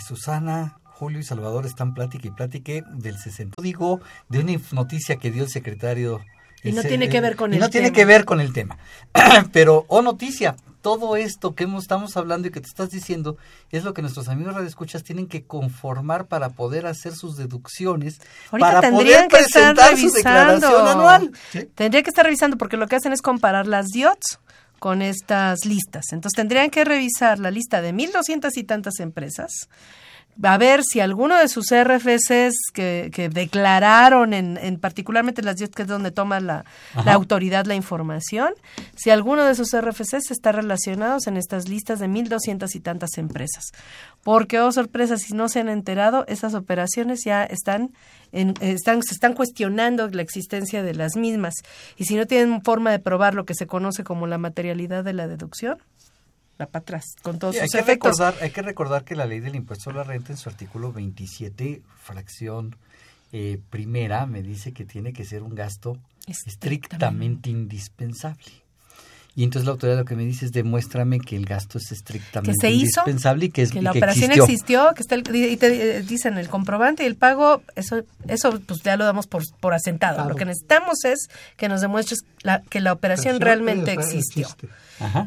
Susana, 0.00 0.78
Julio 0.84 1.18
y 1.20 1.24
Salvador 1.24 1.66
están 1.66 1.94
plática 1.94 2.28
y 2.28 2.30
plática 2.30 2.72
del 2.92 3.18
60. 3.18 3.60
Digo, 3.62 4.00
de 4.28 4.38
una 4.40 4.52
noticia 4.72 5.16
que 5.16 5.30
dio 5.30 5.42
el 5.44 5.50
secretario. 5.50 6.20
Y 6.64 6.70
no 6.72 6.80
ese- 6.80 6.88
tiene 6.88 7.08
que 7.08 7.20
ver 7.20 7.34
con 7.36 7.52
el 7.52 7.58
no 7.58 7.70
tiene 7.70 7.88
tema. 7.88 7.96
que 7.96 8.04
ver 8.04 8.24
con 8.24 8.40
el 8.40 8.52
tema. 8.52 8.78
Pero, 9.52 9.84
o 9.88 10.00
noticia, 10.00 10.54
todo 10.80 11.16
esto 11.16 11.54
que 11.56 11.64
hemos, 11.64 11.82
estamos 11.84 12.16
hablando 12.16 12.46
y 12.46 12.50
que 12.52 12.60
te 12.60 12.68
estás 12.68 12.90
diciendo 12.90 13.36
es 13.70 13.82
lo 13.82 13.94
que 13.94 14.02
nuestros 14.02 14.28
amigos 14.28 14.54
radioescuchas 14.54 15.02
tienen 15.02 15.26
que 15.26 15.44
conformar 15.44 16.26
para 16.26 16.50
poder 16.50 16.86
hacer 16.86 17.14
sus 17.16 17.36
deducciones, 17.36 18.20
Ahorita 18.52 18.68
para 18.68 18.80
tendrían 18.80 19.28
poder 19.28 19.42
que 19.42 19.46
estar 19.46 19.96
su 19.96 20.10
declaración 20.10 20.60
revisando. 20.60 20.88
anual. 20.90 21.32
Tendría 21.74 22.02
que 22.02 22.10
estar 22.10 22.24
revisando 22.24 22.56
porque 22.58 22.76
lo 22.76 22.86
que 22.86 22.94
hacen 22.96 23.12
es 23.12 23.22
comparar 23.22 23.66
las 23.66 23.88
DIOTS 23.88 24.38
con 24.82 25.00
estas 25.00 25.64
listas. 25.64 26.06
Entonces 26.10 26.34
tendrían 26.34 26.68
que 26.68 26.84
revisar 26.84 27.38
la 27.38 27.52
lista 27.52 27.80
de 27.80 27.94
1.200 27.94 28.50
y 28.56 28.64
tantas 28.64 28.98
empresas, 28.98 29.68
a 30.42 30.58
ver 30.58 30.82
si 30.82 31.00
alguno 31.00 31.36
de 31.36 31.48
sus 31.48 31.66
RFCs 31.70 32.54
que, 32.72 33.10
que 33.12 33.28
declararon, 33.28 34.32
en, 34.32 34.56
en 34.56 34.78
particularmente 34.78 35.42
las 35.42 35.56
10 35.56 35.70
que 35.70 35.82
es 35.82 35.88
donde 35.88 36.10
toma 36.10 36.40
la, 36.40 36.64
autoridad 37.06 37.66
la 37.66 37.74
información, 37.74 38.54
si 38.96 39.10
alguno 39.10 39.44
de 39.44 39.54
sus 39.54 39.76
RFCs 39.78 40.30
está 40.30 40.52
relacionados 40.52 41.26
en 41.26 41.36
estas 41.36 41.68
listas 41.68 41.98
de 41.98 42.08
1.200 42.08 42.74
y 42.74 42.80
tantas 42.80 43.18
empresas. 43.18 43.66
Porque, 44.22 44.60
oh 44.60 44.72
sorpresa, 44.72 45.18
si 45.18 45.34
no 45.34 45.48
se 45.48 45.60
han 45.60 45.68
enterado, 45.68 46.24
esas 46.28 46.54
operaciones 46.54 47.22
ya 47.24 47.44
están, 47.44 47.92
en, 48.30 48.54
están 48.60 49.02
se 49.02 49.14
están 49.14 49.34
cuestionando 49.34 50.08
la 50.08 50.22
existencia 50.22 50.82
de 50.82 50.94
las 50.94 51.16
mismas. 51.16 51.54
Y 51.96 52.04
si 52.04 52.14
no 52.14 52.26
tienen 52.26 52.62
forma 52.62 52.90
de 52.90 53.00
probar 53.00 53.34
lo 53.34 53.44
que 53.44 53.54
se 53.54 53.66
conoce 53.66 54.04
como 54.04 54.26
la 54.26 54.38
materialidad 54.38 55.04
de 55.04 55.12
la 55.12 55.28
deducción, 55.28 55.78
va 56.60 56.66
para 56.66 56.82
atrás, 56.82 57.04
con 57.22 57.38
todos 57.38 57.54
Sí, 57.54 57.60
hay, 57.60 57.66
sus 57.68 57.72
que 57.74 57.80
efectos. 57.80 58.18
recordar, 58.18 58.42
hay 58.42 58.50
que 58.50 58.62
recordar 58.62 59.04
que 59.04 59.16
la 59.16 59.26
ley 59.26 59.40
del 59.40 59.54
impuesto 59.56 59.90
a 59.90 59.94
la 59.94 60.04
renta 60.04 60.32
en 60.32 60.38
su 60.38 60.48
artículo 60.48 60.92
27, 60.92 61.82
fracción 62.02 62.76
eh, 63.32 63.58
primera, 63.70 64.26
me 64.26 64.42
dice 64.42 64.72
que 64.72 64.84
tiene 64.84 65.12
que 65.12 65.24
ser 65.24 65.42
un 65.42 65.54
gasto 65.54 65.98
estrictamente 66.26 67.50
indispensable. 67.50 68.44
Y 69.34 69.44
entonces 69.44 69.64
la 69.66 69.72
autoridad 69.72 69.96
lo 69.98 70.04
que 70.04 70.14
me 70.14 70.24
dice 70.24 70.44
es 70.44 70.52
demuéstrame 70.52 71.18
que 71.18 71.36
el 71.36 71.46
gasto 71.46 71.78
es 71.78 71.90
estrictamente 71.90 72.52
que 72.52 72.60
se 72.60 72.70
hizo, 72.70 73.00
indispensable 73.00 73.46
y 73.46 73.48
que, 73.50 73.62
es, 73.62 73.72
que 73.72 73.78
y 73.78 73.80
la 73.82 73.92
que 73.92 73.98
operación 73.98 74.30
existió. 74.32 74.44
existió, 74.44 74.94
que 74.94 75.00
está 75.02 75.14
el, 75.14 75.22
y 75.52 75.56
te 75.56 75.96
eh, 75.98 76.02
dicen 76.02 76.36
el 76.36 76.48
comprobante 76.50 77.04
y 77.04 77.06
el 77.06 77.16
pago, 77.16 77.62
eso 77.74 78.02
eso 78.28 78.60
pues 78.66 78.82
ya 78.82 78.96
lo 78.98 79.04
damos 79.06 79.26
por, 79.26 79.42
por 79.60 79.72
asentado. 79.72 80.16
Claro. 80.16 80.30
Lo 80.30 80.36
que 80.36 80.44
necesitamos 80.44 81.04
es 81.04 81.28
que 81.56 81.68
nos 81.70 81.80
demuestres 81.80 82.20
la- 82.42 82.60
que 82.68 82.80
la 82.80 82.92
operación 82.92 83.40
realmente 83.40 83.92
eh, 83.92 83.94
existió. 83.94 84.42
existe. 84.48 84.68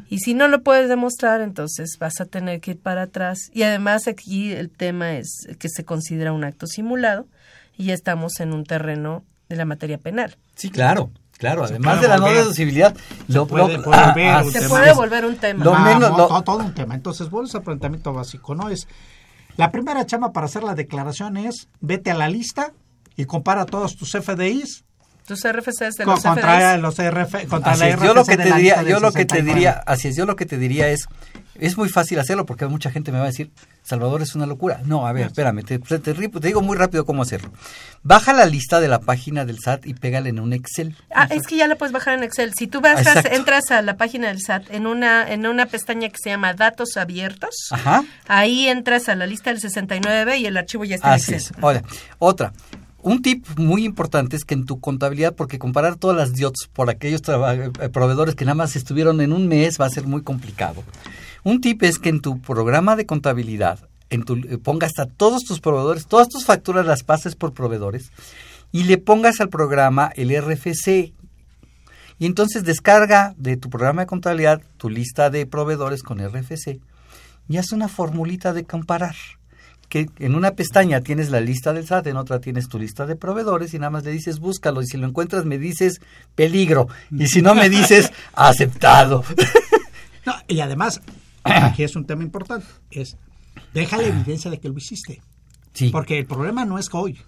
Y 0.08 0.20
si 0.20 0.34
no 0.36 0.48
lo 0.48 0.62
puedes 0.62 0.88
demostrar, 0.88 1.42
entonces 1.42 1.98
vas 2.00 2.22
a 2.22 2.26
tener 2.26 2.62
que 2.62 2.72
ir 2.72 2.80
para 2.80 3.02
atrás. 3.02 3.40
Y 3.54 3.64
además 3.64 4.08
aquí 4.08 4.52
el 4.52 4.70
tema 4.70 5.18
es 5.18 5.48
que 5.60 5.68
se 5.68 5.84
considera 5.84 6.32
un 6.32 6.46
acto 6.46 6.66
simulado 6.68 7.28
y 7.78 7.86
ya 7.86 7.94
estamos 7.94 8.40
en 8.40 8.54
un 8.54 8.64
terreno 8.64 9.26
de 9.50 9.58
la 9.58 9.66
materia 9.66 9.98
penal. 9.98 10.38
Sí, 10.56 10.70
claro. 10.70 11.10
Claro, 11.38 11.68
Se 11.68 11.74
además 11.74 12.00
de 12.02 12.08
la 12.08 12.16
no 12.18 12.24
volver. 12.24 12.38
deducibilidad, 12.40 12.96
lo, 13.28 13.46
puede 13.46 13.78
lo- 13.78 13.84
volver 13.84 14.28
ah, 14.30 14.42
un 14.44 14.52
Se 14.52 14.60
tema. 14.60 14.70
puede 14.70 14.94
volver 14.94 15.26
un 15.26 15.36
tema. 15.36 15.66
Lo 15.66 15.72
Vamos, 15.72 15.94
menos- 16.02 16.18
lo- 16.18 16.44
todo, 16.44 16.58
un 16.60 16.74
tema. 16.74 16.96
Entonces, 16.96 17.30
vuelves 17.30 17.54
al 17.56 17.64
planteamiento 17.64 18.14
básico, 18.14 18.56
¿no? 18.56 18.70
Es 18.70 18.88
la 19.58 19.70
primera 19.72 20.06
chama 20.06 20.32
para 20.32 20.46
hacer 20.46 20.64
la 20.64 20.76
declaración 20.76 21.38
es 21.38 21.68
vete 21.82 22.12
a 22.12 22.14
la 22.14 22.30
lista 22.30 22.72
y 23.18 23.26
compara 23.26 23.66
todos 23.66 23.96
tus 23.98 24.12
FDIs 24.16 24.84
Tus 25.28 25.42
RFCs 25.44 25.96
de 25.98 26.06
los 26.06 26.22
contra 26.24 26.74
FDIs. 26.76 26.82
los 26.82 27.00
RF, 27.00 27.48
contra 27.48 27.72
Así 27.74 27.80
la 27.82 27.90
es, 27.90 28.00
yo 28.02 28.14
lo 28.14 28.22
RFC 28.24 28.30
que 28.32 28.38
te 28.38 28.54
diría, 28.54 28.84
yo 28.84 29.00
lo 29.00 29.12
que 29.12 29.26
te 29.26 29.36
69. 29.36 29.54
diría, 29.54 29.84
así 29.86 30.08
es, 30.10 30.16
yo 30.16 30.26
lo 30.26 30.36
que 30.36 30.46
te 30.46 30.58
diría 30.58 30.88
es, 30.90 31.08
es 31.60 31.78
muy 31.78 31.90
fácil 31.90 32.20
hacerlo 32.20 32.46
porque 32.46 32.66
mucha 32.68 32.92
gente 32.92 33.12
me 33.12 33.18
va 33.18 33.24
a 33.26 33.28
decir, 33.28 33.52
Salvador 33.84 34.22
es 34.22 34.36
una 34.36 34.46
locura. 34.46 34.82
No, 34.86 35.08
a 35.08 35.14
ver, 35.14 35.28
espérame, 35.28 35.64
te, 35.64 35.80
te- 35.80 36.00
te 36.00 36.14
digo 36.40 36.62
muy 36.62 36.76
rápido 36.78 37.06
cómo 37.06 37.22
hacerlo. 37.22 37.52
Baja 38.04 38.34
la 38.34 38.46
lista 38.46 38.80
de 38.80 38.88
la 38.88 39.00
página 39.00 39.46
del 39.46 39.60
SAT 39.60 39.86
y 39.86 39.94
pégala 39.94 40.30
en 40.30 40.40
un 40.40 40.54
Excel. 40.54 40.96
Ah, 41.14 41.28
es 41.30 41.48
que 41.48 41.56
ya 41.58 41.68
la 41.68 41.76
puedes 41.76 41.92
bajar 41.94 42.16
en 42.18 42.24
Excel. 42.24 42.54
Si 42.58 42.68
tú 42.68 42.82
vas, 42.82 43.00
Exacto. 43.00 43.30
entras 43.32 43.72
a 43.72 43.82
la 43.82 43.98
página 43.98 44.28
del 44.28 44.42
SAT 44.42 44.72
en 44.72 44.88
una 44.88 45.32
en 45.32 45.46
una 45.48 45.66
pestaña 45.66 46.10
que 46.10 46.18
se 46.22 46.30
llama 46.30 46.54
Datos 46.54 46.98
Abiertos, 46.98 47.56
Ajá. 47.72 48.04
ahí 48.28 48.68
entras 48.68 49.10
a 49.10 49.16
la 49.16 49.26
lista 49.28 49.50
del 49.52 49.60
69 49.62 50.38
y 50.38 50.46
el 50.46 50.58
archivo 50.58 50.84
ya 50.86 50.96
está 50.96 51.14
Así 51.14 51.32
en 51.32 51.38
es. 51.38 51.48
Excel. 51.48 51.64
Ahora, 51.64 51.84
otra. 52.20 52.54
Un 53.02 53.22
tip 53.22 53.46
muy 53.60 53.86
importante 53.86 54.36
es 54.36 54.46
que 54.46 54.56
en 54.56 54.66
tu 54.66 54.80
contabilidad, 54.80 55.36
porque 55.36 55.60
comparar 55.60 55.96
todas 55.96 56.18
las 56.18 56.34
DIOTs 56.34 56.70
por 56.74 56.90
aquellos 56.90 57.22
eh, 57.28 57.90
proveedores 57.90 58.34
que 58.34 58.46
nada 58.46 58.56
más 58.56 58.76
estuvieron 58.76 59.22
en 59.22 59.32
un 59.32 59.48
mes 59.48 59.80
va 59.80 59.86
a 59.86 59.90
ser 59.92 60.08
muy 60.08 60.24
complicado. 60.24 60.84
Un 61.46 61.62
tip 61.62 61.84
es 61.84 62.00
que 62.00 62.10
en 62.10 62.22
tu 62.22 62.42
programa 62.42 62.96
de 62.96 63.06
contabilidad 63.06 63.88
en 64.10 64.24
tu, 64.24 64.34
eh, 64.34 64.58
pongas 64.58 64.98
a 64.98 65.06
todos 65.06 65.44
tus 65.44 65.60
proveedores, 65.60 66.08
todas 66.08 66.28
tus 66.28 66.44
facturas 66.44 66.88
las 66.88 67.04
pases 67.04 67.36
por 67.36 67.54
proveedores 67.54 68.12
y 68.72 68.86
le 68.86 68.98
pongas 68.98 69.40
al 69.40 69.50
programa 69.50 70.12
el 70.16 70.32
RFC. 70.36 71.14
Y 72.18 72.26
entonces 72.26 72.64
descarga 72.64 73.36
de 73.38 73.58
tu 73.58 73.70
programa 73.70 74.02
de 74.02 74.08
contabilidad 74.08 74.60
tu 74.78 74.90
lista 74.90 75.30
de 75.30 75.46
proveedores 75.46 76.02
con 76.02 76.18
RFC 76.18 76.80
y 77.48 77.58
haz 77.58 77.72
una 77.72 77.90
formulita 77.90 78.52
de 78.52 78.64
comparar. 78.64 79.16
Que 79.88 80.10
en 80.18 80.34
una 80.34 80.56
pestaña 80.56 81.02
tienes 81.02 81.30
la 81.30 81.42
lista 81.42 81.74
del 81.74 81.86
SAT, 81.86 82.08
en 82.08 82.18
otra 82.18 82.40
tienes 82.40 82.70
tu 82.70 82.80
lista 82.80 83.06
de 83.06 83.16
proveedores 83.16 83.76
y 83.76 83.78
nada 83.78 83.92
más 83.92 84.04
le 84.04 84.10
dices 84.10 84.40
búscalo 84.40 84.82
y 84.82 84.88
si 84.88 84.98
lo 84.98 85.06
encuentras 85.06 85.46
me 85.46 85.60
dices 85.60 86.02
peligro 86.34 86.88
y 87.12 87.28
si 87.28 87.44
no 87.44 87.54
me 87.54 87.70
dices 87.70 88.12
aceptado. 88.34 89.24
Y 90.48 90.60
además, 90.62 91.02
aquí 91.46 91.84
es 91.84 91.96
un 91.96 92.06
tema 92.06 92.24
importante, 92.24 92.66
es 92.92 93.18
deja 93.74 93.98
la 93.98 94.08
evidencia 94.08 94.52
de 94.52 94.60
que 94.60 94.70
lo 94.70 94.78
hiciste. 94.78 95.22
Sí. 95.74 95.90
Porque 95.90 96.20
el 96.20 96.26
problema 96.26 96.66
no 96.66 96.80
es 96.80 96.90
que 96.90 96.98
hoy, 96.98 97.20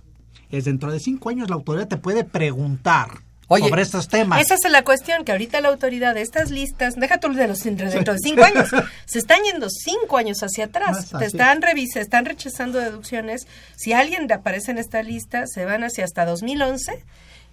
es 0.49 0.65
dentro 0.65 0.91
de 0.91 0.99
cinco 0.99 1.30
años 1.30 1.49
la 1.49 1.56
autoridad 1.56 1.88
te 1.88 1.97
puede 1.97 2.23
preguntar 2.23 3.10
Oye, 3.49 3.67
sobre 3.67 3.82
estos 3.82 4.08
temas. 4.08 4.41
Esa 4.41 4.56
es 4.56 4.71
la 4.71 4.84
cuestión, 4.84 5.23
que 5.23 5.32
ahorita 5.32 5.62
la 5.62 5.69
autoridad 5.69 6.15
de 6.15 6.21
estas 6.21 6.51
listas, 6.51 6.95
deja 6.95 7.19
tú 7.19 7.32
de 7.34 7.47
los 7.47 7.63
dentro 7.63 8.13
de 8.13 8.19
cinco 8.19 8.43
años, 8.43 8.69
se 9.06 9.19
están 9.19 9.39
yendo 9.43 9.69
cinco 9.69 10.17
años 10.17 10.39
hacia 10.41 10.65
atrás, 10.65 11.13
No 11.13 11.19
te 11.19 11.25
están 11.25 11.62
revisa, 11.62 12.01
están 12.01 12.25
rechazando 12.25 12.80
deducciones. 12.80 13.47
Si 13.75 13.93
alguien 13.93 14.32
aparece 14.32 14.71
en 14.71 14.77
esta 14.77 15.01
lista, 15.01 15.47
se 15.47 15.65
van 15.65 15.84
hacia 15.84 16.03
hasta 16.03 16.25
2011 16.25 17.03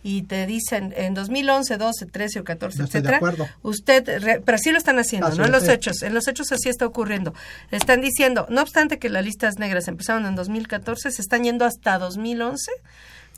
y 0.06 0.22
te 0.22 0.46
dicen 0.46 0.92
en 0.96 1.14
2011, 1.14 1.78
12, 1.78 2.06
13 2.06 2.40
o 2.40 2.44
14, 2.44 2.78
No 2.78 2.84
etcétera. 2.84 3.18
Usted, 3.62 4.20
re- 4.20 4.40
pero 4.44 4.54
así 4.56 4.70
lo 4.70 4.76
están 4.78 4.98
haciendo, 4.98 5.28
Así 5.28 5.38
¿no? 5.38 5.46
En 5.46 5.50
lo 5.50 5.58
los 5.58 5.66
hechos, 5.68 6.02
en 6.02 6.12
los 6.12 6.28
hechos 6.28 6.52
así 6.52 6.68
está 6.68 6.86
ocurriendo. 6.86 7.32
Están 7.70 8.02
diciendo, 8.02 8.46
no 8.50 8.60
obstante 8.60 8.98
que 8.98 9.08
las 9.08 9.24
listas 9.24 9.58
negras 9.58 9.88
empezaron 9.88 10.26
en 10.26 10.36
2014, 10.36 11.10
se 11.10 11.22
están 11.22 11.42
yendo 11.42 11.64
hasta 11.64 11.98
2011 11.98 12.70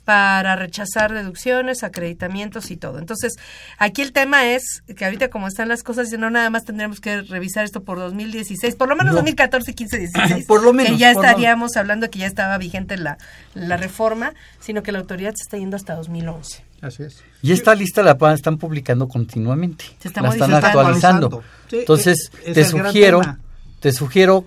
para 0.07 0.55
rechazar 0.55 1.13
deducciones, 1.13 1.83
acreditamientos 1.83 2.71
y 2.71 2.77
todo. 2.77 2.97
Entonces, 2.97 3.33
aquí 3.77 4.01
el 4.01 4.13
tema 4.13 4.45
es 4.47 4.81
que 4.95 5.03
ahorita 5.03 5.27
como 5.29 5.49
están 5.49 5.67
las 5.67 5.83
cosas, 5.83 6.09
no 6.17 6.29
nada 6.29 6.49
más 6.49 6.63
tendremos 6.63 7.01
que 7.01 7.23
revisar 7.23 7.65
esto 7.65 7.83
por 7.83 7.97
2016, 7.97 8.77
por 8.77 8.87
lo 8.87 8.95
menos 8.95 9.11
No. 9.11 9.17
2014, 9.17 9.73
15, 9.75 9.97
16, 9.99 10.45
Por 10.45 10.63
lo 10.63 10.71
menos, 10.71 10.93
que 10.93 10.97
ya 10.97 11.11
lo- 11.11 11.21
estaríamos 11.21 11.75
hablando 11.75 12.09
que 12.09 12.19
ya 12.19 12.25
estaba 12.25 12.57
vigente 12.57 12.95
la, 12.95 13.17
la 13.53 13.75
reforma, 13.75 14.31
sino 14.61 14.81
que 14.81 14.93
la 14.93 14.99
autoridad 14.99 15.31
se 15.35 15.43
está 15.43 15.57
yendo 15.57 15.75
hasta 15.75 15.93
2011. 15.95 16.63
Así 16.81 17.03
es. 17.03 17.21
Y 17.41 17.51
esta 17.51 17.75
lista 17.75 18.01
la 18.01 18.17
están 18.33 18.57
publicando 18.57 19.09
continuamente. 19.09 19.83
Se 19.99 20.07
está 20.07 20.21
la 20.21 20.29
están 20.29 20.53
actualizando. 20.53 21.25
Actualizando. 21.27 21.43
Sí, 21.69 21.79
Entonces, 21.79 22.31
es- 22.45 22.47
es 22.47 22.53
te 22.53 22.63
sugiero, 22.63 23.21
te 23.81 23.91
sugiero 23.91 24.45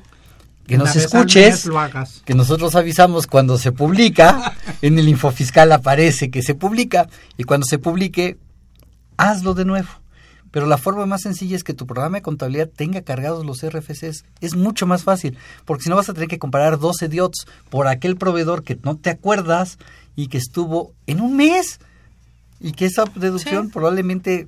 que 0.71 0.77
Una 0.77 0.85
nos 0.85 0.95
escuches, 0.95 1.69
que 2.25 2.35
nosotros 2.35 2.77
avisamos 2.77 3.27
cuando 3.27 3.59
se 3.59 3.73
publica, 3.73 4.55
en 4.83 5.01
el 5.01 5.09
Infofiscal 5.09 5.73
aparece 5.73 6.31
que 6.31 6.43
se 6.43 6.55
publica, 6.55 7.09
y 7.37 7.43
cuando 7.43 7.67
se 7.67 7.79
publique, 7.79 8.39
hazlo 9.17 9.55
de 9.55 9.65
nuevo. 9.65 9.89
Pero 10.53 10.67
la 10.67 10.79
forma 10.79 11.07
más 11.07 11.23
sencilla 11.23 11.57
es 11.57 11.65
que 11.65 11.75
tu 11.75 11.89
programa 11.89 12.19
de 12.19 12.23
contabilidad 12.23 12.69
tenga 12.69 13.03
cargados 13.03 13.45
los 13.45 13.69
RFCs. 13.69 14.25
Es 14.41 14.55
mucho 14.55 14.87
más 14.87 15.03
fácil, 15.03 15.37
porque 15.65 15.83
si 15.83 15.91
no 15.91 15.97
vas 15.97 16.09
a 16.09 16.15
tener 16.15 16.29
que 16.29 16.39
comparar 16.39 16.79
12 16.79 17.09
diots 17.09 17.49
por 17.69 17.89
aquel 17.89 18.17
proveedor 18.17 18.63
que 18.63 18.79
no 18.85 18.97
te 18.97 19.11
acuerdas 19.11 19.77
y 20.15 20.29
que 20.29 20.39
estuvo 20.39 20.93
en 21.09 21.21
un 21.21 21.35
mes 21.35 21.81
y 22.61 22.73
que 22.73 22.87
esa 22.87 23.07
deducción 23.17 23.71
probablemente 23.71 24.47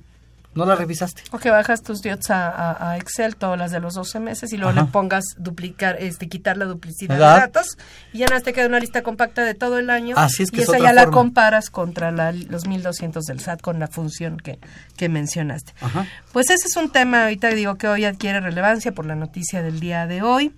no 0.55 0.65
la 0.65 0.75
revisaste. 0.75 1.23
O 1.31 1.39
que 1.39 1.49
bajas 1.49 1.81
tus 1.83 2.01
diots 2.01 2.29
a, 2.29 2.49
a- 2.49 2.91
a 2.91 2.97
Excel, 2.97 3.35
todas 3.35 3.57
las 3.57 3.71
de 3.71 3.79
los 3.79 3.93
12 3.95 4.19
meses, 4.19 4.53
y 4.53 4.57
luego 4.57 4.71
Ajá. 4.71 4.81
le 4.85 4.91
pongas 4.91 5.23
duplicar, 5.37 5.97
este, 5.99 6.27
quitar 6.29 6.57
la 6.57 6.65
duplicidad 6.65 7.15
¿Verdad? 7.15 7.33
de 7.35 7.39
datos, 7.41 7.77
y 8.13 8.19
ya 8.19 8.27
nada 8.27 8.41
te 8.41 8.53
queda 8.53 8.67
una 8.67 8.79
lista 8.79 9.01
compacta 9.03 9.43
de 9.43 9.53
todo 9.55 9.79
el 9.79 9.89
año, 9.89 10.15
Así 10.17 10.43
es 10.43 10.51
que 10.51 10.57
y 10.57 10.63
es 10.63 10.69
esa 10.69 10.79
ya 10.79 10.93
la 10.93 11.07
comparas 11.07 11.69
contra 11.69 12.11
la- 12.11 12.31
los 12.31 12.67
1200 12.67 13.23
del 13.25 13.39
SAT 13.39 13.61
con 13.61 13.79
la 13.79 13.87
función 13.87 14.37
que, 14.37 14.59
que 14.95 15.09
mencionaste. 15.09 15.73
Ajá. 15.81 16.05
Pues 16.31 16.49
ese 16.49 16.67
es 16.67 16.75
un 16.77 16.89
tema, 16.91 17.23
ahorita 17.23 17.49
digo 17.49 17.75
que 17.75 17.87
hoy 17.87 18.05
adquiere 18.05 18.39
relevancia 18.39 18.91
por 18.93 19.05
la 19.05 19.15
noticia 19.15 19.61
del 19.61 19.79
día 19.79 20.07
de 20.07 20.21
hoy. 20.21 20.53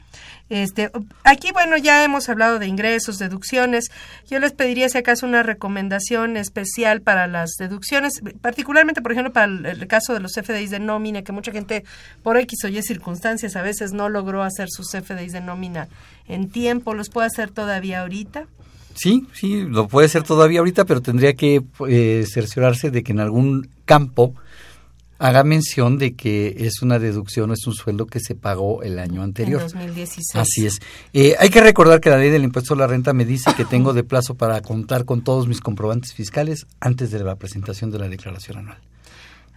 Este, 0.49 0.91
aquí, 1.23 1.51
bueno, 1.51 1.75
ya 1.75 2.03
hemos 2.03 2.29
hablado 2.29 2.59
de 2.59 2.67
ingresos, 2.67 3.17
deducciones. 3.17 3.89
Yo 4.29 4.39
les 4.39 4.53
pediría, 4.53 4.89
si 4.89 4.99
acaso, 4.99 5.25
una 5.25 5.41
recomendación 5.41 6.37
especial 6.37 7.01
para 7.01 7.25
las 7.25 7.55
deducciones, 7.57 8.21
particularmente, 8.41 9.01
por 9.01 9.11
ejemplo, 9.11 9.33
para 9.33 9.45
el, 9.45 9.87
caso 9.87 10.13
de 10.13 10.19
los 10.19 10.33
FDIs 10.33 10.69
de 10.69 10.79
nómina, 10.79 11.23
que 11.23 11.31
mucha 11.31 11.51
gente, 11.51 11.83
por 12.21 12.37
X 12.37 12.63
o 12.63 12.67
Y 12.67 12.81
circunstancias, 12.83 13.55
a 13.55 13.63
veces 13.63 13.93
no 13.93 14.07
logró 14.09 14.43
hacer 14.43 14.69
sus 14.69 14.91
FDIs 14.91 15.33
de 15.33 15.41
nómina 15.41 15.87
en 16.27 16.49
tiempo. 16.49 16.93
¿Los 16.93 17.09
puede 17.09 17.27
hacer 17.27 17.49
todavía 17.49 18.01
ahorita? 18.01 18.45
Sí, 18.93 19.27
sí, 19.33 19.63
lo 19.63 19.87
puede 19.87 20.07
ser 20.09 20.23
todavía 20.23 20.59
ahorita, 20.59 20.85
pero 20.85 21.01
tendría 21.01 21.33
que 21.33 21.63
eh, 21.89 22.25
cerciorarse 22.31 22.91
de 22.91 23.03
que 23.03 23.11
en 23.11 23.19
algún 23.19 23.67
campo 23.85 24.33
haga 25.17 25.43
mención 25.43 25.97
de 25.97 26.15
que 26.15 26.55
es 26.59 26.81
una 26.81 26.99
deducción 26.99 27.49
o 27.49 27.53
es 27.53 27.65
un 27.67 27.73
sueldo 27.73 28.05
que 28.05 28.19
se 28.19 28.35
pagó 28.35 28.83
el 28.83 28.99
año 28.99 29.23
anterior. 29.23 29.61
En 29.61 29.67
2016. 29.67 30.35
Así 30.35 30.65
es. 30.65 30.79
Eh, 31.13 31.35
hay 31.39 31.49
que 31.49 31.61
recordar 31.61 32.01
que 32.01 32.09
la 32.09 32.17
ley 32.17 32.29
del 32.29 32.43
impuesto 32.43 32.73
a 32.73 32.77
la 32.77 32.87
renta 32.87 33.13
me 33.13 33.25
dice 33.25 33.53
que 33.55 33.65
tengo 33.65 33.93
de 33.93 34.03
plazo 34.03 34.35
para 34.35 34.61
contar 34.61 35.05
con 35.05 35.23
todos 35.23 35.47
mis 35.47 35.61
comprobantes 35.61 36.13
fiscales 36.13 36.67
antes 36.79 37.11
de 37.11 37.23
la 37.23 37.35
presentación 37.35 37.91
de 37.91 37.99
la 37.99 38.09
declaración 38.09 38.57
anual. 38.57 38.77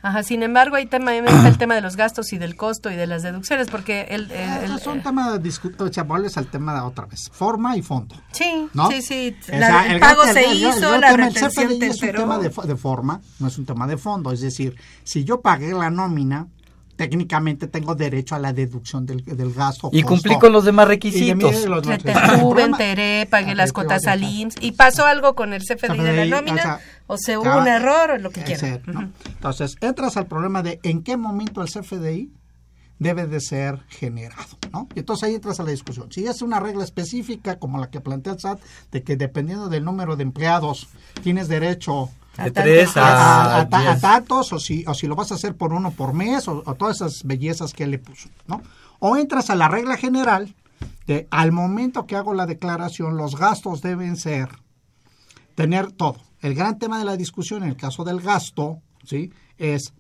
Ajá, 0.00 0.22
sin 0.22 0.42
embargo, 0.44 0.76
ahí 0.76 0.86
también 0.86 1.26
está 1.26 1.48
el 1.48 1.58
tema 1.58 1.74
de 1.74 1.80
los 1.80 1.96
gastos 1.96 2.32
y 2.32 2.38
del 2.38 2.54
costo 2.56 2.90
y 2.90 2.94
de 2.96 3.06
las 3.08 3.22
deducciones, 3.24 3.68
porque 3.68 4.02
el... 4.10 4.30
el- 4.30 4.64
el- 4.70 4.76
es 4.76 4.86
un 4.86 5.02
tema 5.02 5.38
discutible, 5.38 5.90
o 5.90 5.92
sea, 5.92 6.04
vuelves 6.04 6.36
al 6.36 6.46
tema 6.46 6.72
de 6.74 6.80
otra 6.80 7.06
vez, 7.06 7.28
forma 7.32 7.76
y 7.76 7.82
fondo. 7.82 8.14
Sí, 8.30 8.68
¿no? 8.74 8.88
sí, 8.90 9.02
sí. 9.02 9.36
O 9.52 9.56
La- 9.56 9.66
sea, 9.66 9.92
el 9.92 10.00
pago 10.00 10.24
se 10.24 10.30
el- 10.30 10.36
el- 10.38 10.62
el 10.62 10.68
hizo, 10.68 10.80
gran 10.80 11.00
la 11.00 11.08
tema, 11.10 11.26
el 11.26 11.34
retención 11.34 11.78
te 11.80 11.86
es 11.88 12.02
un 12.02 12.10
tema 12.12 12.38
de 12.38 12.76
forma, 12.76 13.20
no 13.40 13.48
es 13.48 13.58
un 13.58 13.66
tema 13.66 13.86
de 13.88 13.96
fondo. 13.96 14.30
Es 14.30 14.40
decir, 14.40 14.76
si 15.02 15.24
yo 15.24 15.40
pagué 15.40 15.72
la 15.74 15.90
nómina, 15.90 16.46
técnicamente 16.98 17.68
tengo 17.68 17.94
derecho 17.94 18.34
a 18.34 18.38
la 18.40 18.52
deducción 18.52 19.06
del, 19.06 19.24
del 19.24 19.54
gasto. 19.54 19.88
Y 19.92 20.02
costo. 20.02 20.08
cumplí 20.16 20.38
con 20.38 20.52
los 20.52 20.64
demás 20.64 20.86
de 20.86 20.94
requisitos. 20.94 21.54
mí 21.54 21.66
los 21.68 21.86
enteré, 22.58 23.26
pagué 23.30 23.54
las 23.54 23.70
Ah, 23.70 23.72
cuotas 23.72 24.02
te- 24.02 24.10
al 24.10 24.22
IMSS 24.24 24.56
y 24.60 24.72
pasó 24.72 25.06
algo 25.06 25.34
con 25.34 25.52
el 25.52 25.62
CFDI 25.62 25.98
de 25.98 26.26
la 26.26 26.36
nómina, 26.36 26.54
o 26.54 26.58
sea, 26.58 26.80
o 27.06 27.16
se 27.16 27.38
hubo 27.38 27.56
un 27.58 27.68
error 27.68 28.10
o 28.10 28.18
lo 28.18 28.30
que 28.30 28.42
quiera. 28.42 28.80
¿no? 28.86 29.10
Entonces, 29.26 29.76
entras 29.80 30.16
al 30.16 30.26
problema 30.26 30.62
de 30.62 30.80
en 30.82 31.02
qué 31.02 31.16
momento 31.16 31.62
el 31.62 31.68
CFDI 31.70 32.32
debe 32.98 33.28
de 33.28 33.40
ser 33.40 33.78
generado, 33.88 34.58
¿no? 34.72 34.88
Y 34.94 34.98
entonces 34.98 35.28
ahí 35.28 35.36
entras 35.36 35.60
a 35.60 35.62
la 35.62 35.70
discusión. 35.70 36.10
Si 36.10 36.26
es 36.26 36.42
una 36.42 36.58
regla 36.58 36.82
específica 36.82 37.56
como 37.60 37.78
la 37.78 37.90
que 37.90 38.00
plantea 38.00 38.32
el 38.32 38.40
SAT, 38.40 38.58
de 38.90 39.04
que 39.04 39.16
dependiendo 39.16 39.68
del 39.68 39.84
número 39.84 40.16
de 40.16 40.24
empleados 40.24 40.88
tienes 41.22 41.46
derecho 41.46 42.10
De 42.44 42.50
tres 42.62 42.96
a, 42.96 43.02
a, 43.56 43.66
a- 43.78 43.96
o 44.52 44.58
si, 44.60 44.84
o 44.86 44.94
si 44.94 45.06
lo 45.06 45.16
vas 45.16 45.32
a 45.32 45.34
hacer 45.34 45.54
por 45.56 45.72
uno 45.72 45.90
por 45.90 46.12
mes 46.14 46.46
o, 46.48 46.62
o 46.64 46.74
todas 46.74 46.96
esas 46.96 47.24
bellezas 47.24 47.72
que 47.72 47.84
él 47.84 47.90
le 47.90 47.98
puso, 47.98 48.28
¿no? 48.46 48.62
O 49.00 49.16
entras 49.16 49.50
a 49.50 49.54
la 49.54 49.68
regla 49.68 49.96
general 49.96 50.54
de 51.06 51.26
al 51.30 51.52
momento 51.52 52.06
que 52.06 52.16
hago 52.16 52.34
la 52.34 52.46
declaración 52.46 53.16
los 53.16 53.36
gastos 53.36 53.80
deben 53.82 54.16
ser 54.16 54.48
tener 55.54 55.92
todo. 55.92 56.16
El 56.40 56.54
gran 56.54 56.78
tema 56.78 56.98
de 56.98 57.04
la 57.04 57.16
discusión 57.16 57.62
en 57.64 57.70
el 57.70 57.76
caso 57.76 58.04
del 58.04 58.20
gasto, 58.20 58.78
¿sí? 59.04 59.32
Es 59.56 59.92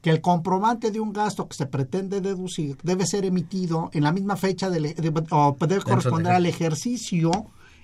que 0.00 0.10
el 0.10 0.20
comprobante 0.20 0.90
de 0.90 1.00
un 1.00 1.12
gasto 1.12 1.48
que 1.48 1.56
se 1.56 1.66
pretende 1.66 2.20
deducir 2.20 2.76
debe 2.82 3.06
ser 3.06 3.24
emitido 3.24 3.90
en 3.92 4.04
la 4.04 4.12
misma 4.12 4.36
fecha 4.36 4.70
de- 4.70 4.94
o 5.30 5.56
debe 5.60 5.80
corresponder 5.82 6.32
al 6.32 6.46
ejercicio 6.46 7.30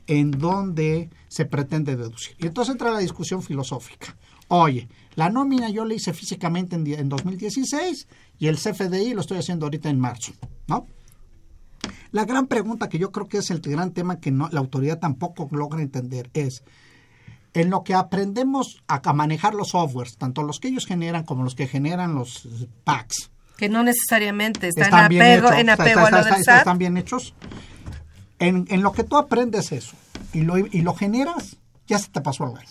en 0.07 0.31
donde 0.33 1.11
se 1.29 1.45
pretende 1.47 1.97
deducir. 1.97 2.37
Y 2.38 2.47
entonces 2.47 2.73
entra 2.73 2.90
la 2.90 2.99
discusión 2.99 3.43
filosófica. 3.43 4.17
Oye, 4.49 4.88
la 5.14 5.31
nómina 5.31 5.71
yo 5.71 5.85
la 5.85 5.95
hice 5.95 6.12
físicamente 6.12 6.77
en, 6.77 6.87
en 6.87 7.09
2016 7.09 8.07
y 8.38 8.47
el 8.49 8.57
CFDI 8.57 9.14
lo 9.14 9.21
estoy 9.23 9.38
haciendo 9.38 9.67
ahorita 9.67 9.88
en 9.88 9.99
marzo, 9.99 10.33
¿no? 10.67 10.87
La 12.12 12.25
gran 12.25 12.47
pregunta 12.47 12.88
que 12.88 12.99
yo 12.99 13.11
creo 13.11 13.27
que 13.29 13.38
es 13.38 13.51
el 13.51 13.61
gran 13.61 13.90
tema 13.93 14.21
que 14.21 14.31
no, 14.31 14.49
la 14.53 14.61
autoridad 14.61 14.99
tampoco 15.01 15.49
logra 15.51 15.83
entender 15.83 16.31
es, 16.35 16.62
en 17.55 17.71
lo 17.71 17.83
que 17.85 17.95
aprendemos 17.95 18.83
a, 18.87 19.01
manejar 19.12 19.55
los 19.55 19.71
softwares, 19.71 20.17
tanto 20.17 20.43
los 20.43 20.61
que 20.61 20.69
ellos 20.69 20.87
generan 20.87 21.25
como 21.25 21.43
los 21.45 21.55
que 21.55 21.67
generan 21.67 22.14
los 22.14 22.49
packs, 22.85 23.31
Que 23.57 23.69
no 23.69 23.83
necesariamente 23.83 24.69
está 24.69 24.83
están 24.85 25.03
en 25.05 25.09
bien 25.09 25.23
apego, 25.23 25.47
hechos, 25.49 25.59
en 25.61 25.69
está- 25.69 25.83
apego 25.83 26.01
está- 26.05 26.17
a 26.17 26.19
lo 26.19 26.25
del 26.25 26.45
SAT. 26.45 26.59
están 26.59 26.79
bien 26.79 26.97
hechos. 26.97 27.35
En, 28.44 28.66
en 28.68 28.83
lo 28.83 28.92
que 28.92 29.04
tú 29.04 29.16
aprendes 29.16 29.72
eso 29.72 29.96
y 30.33 30.42
lo, 30.42 30.59
y 30.59 30.83
lo 30.83 30.94
generas, 30.94 31.57
ya 31.87 31.98
se 31.98 32.09
te 32.09 32.20
pasó 32.20 32.44
el 32.44 32.54
gallo. 32.54 32.68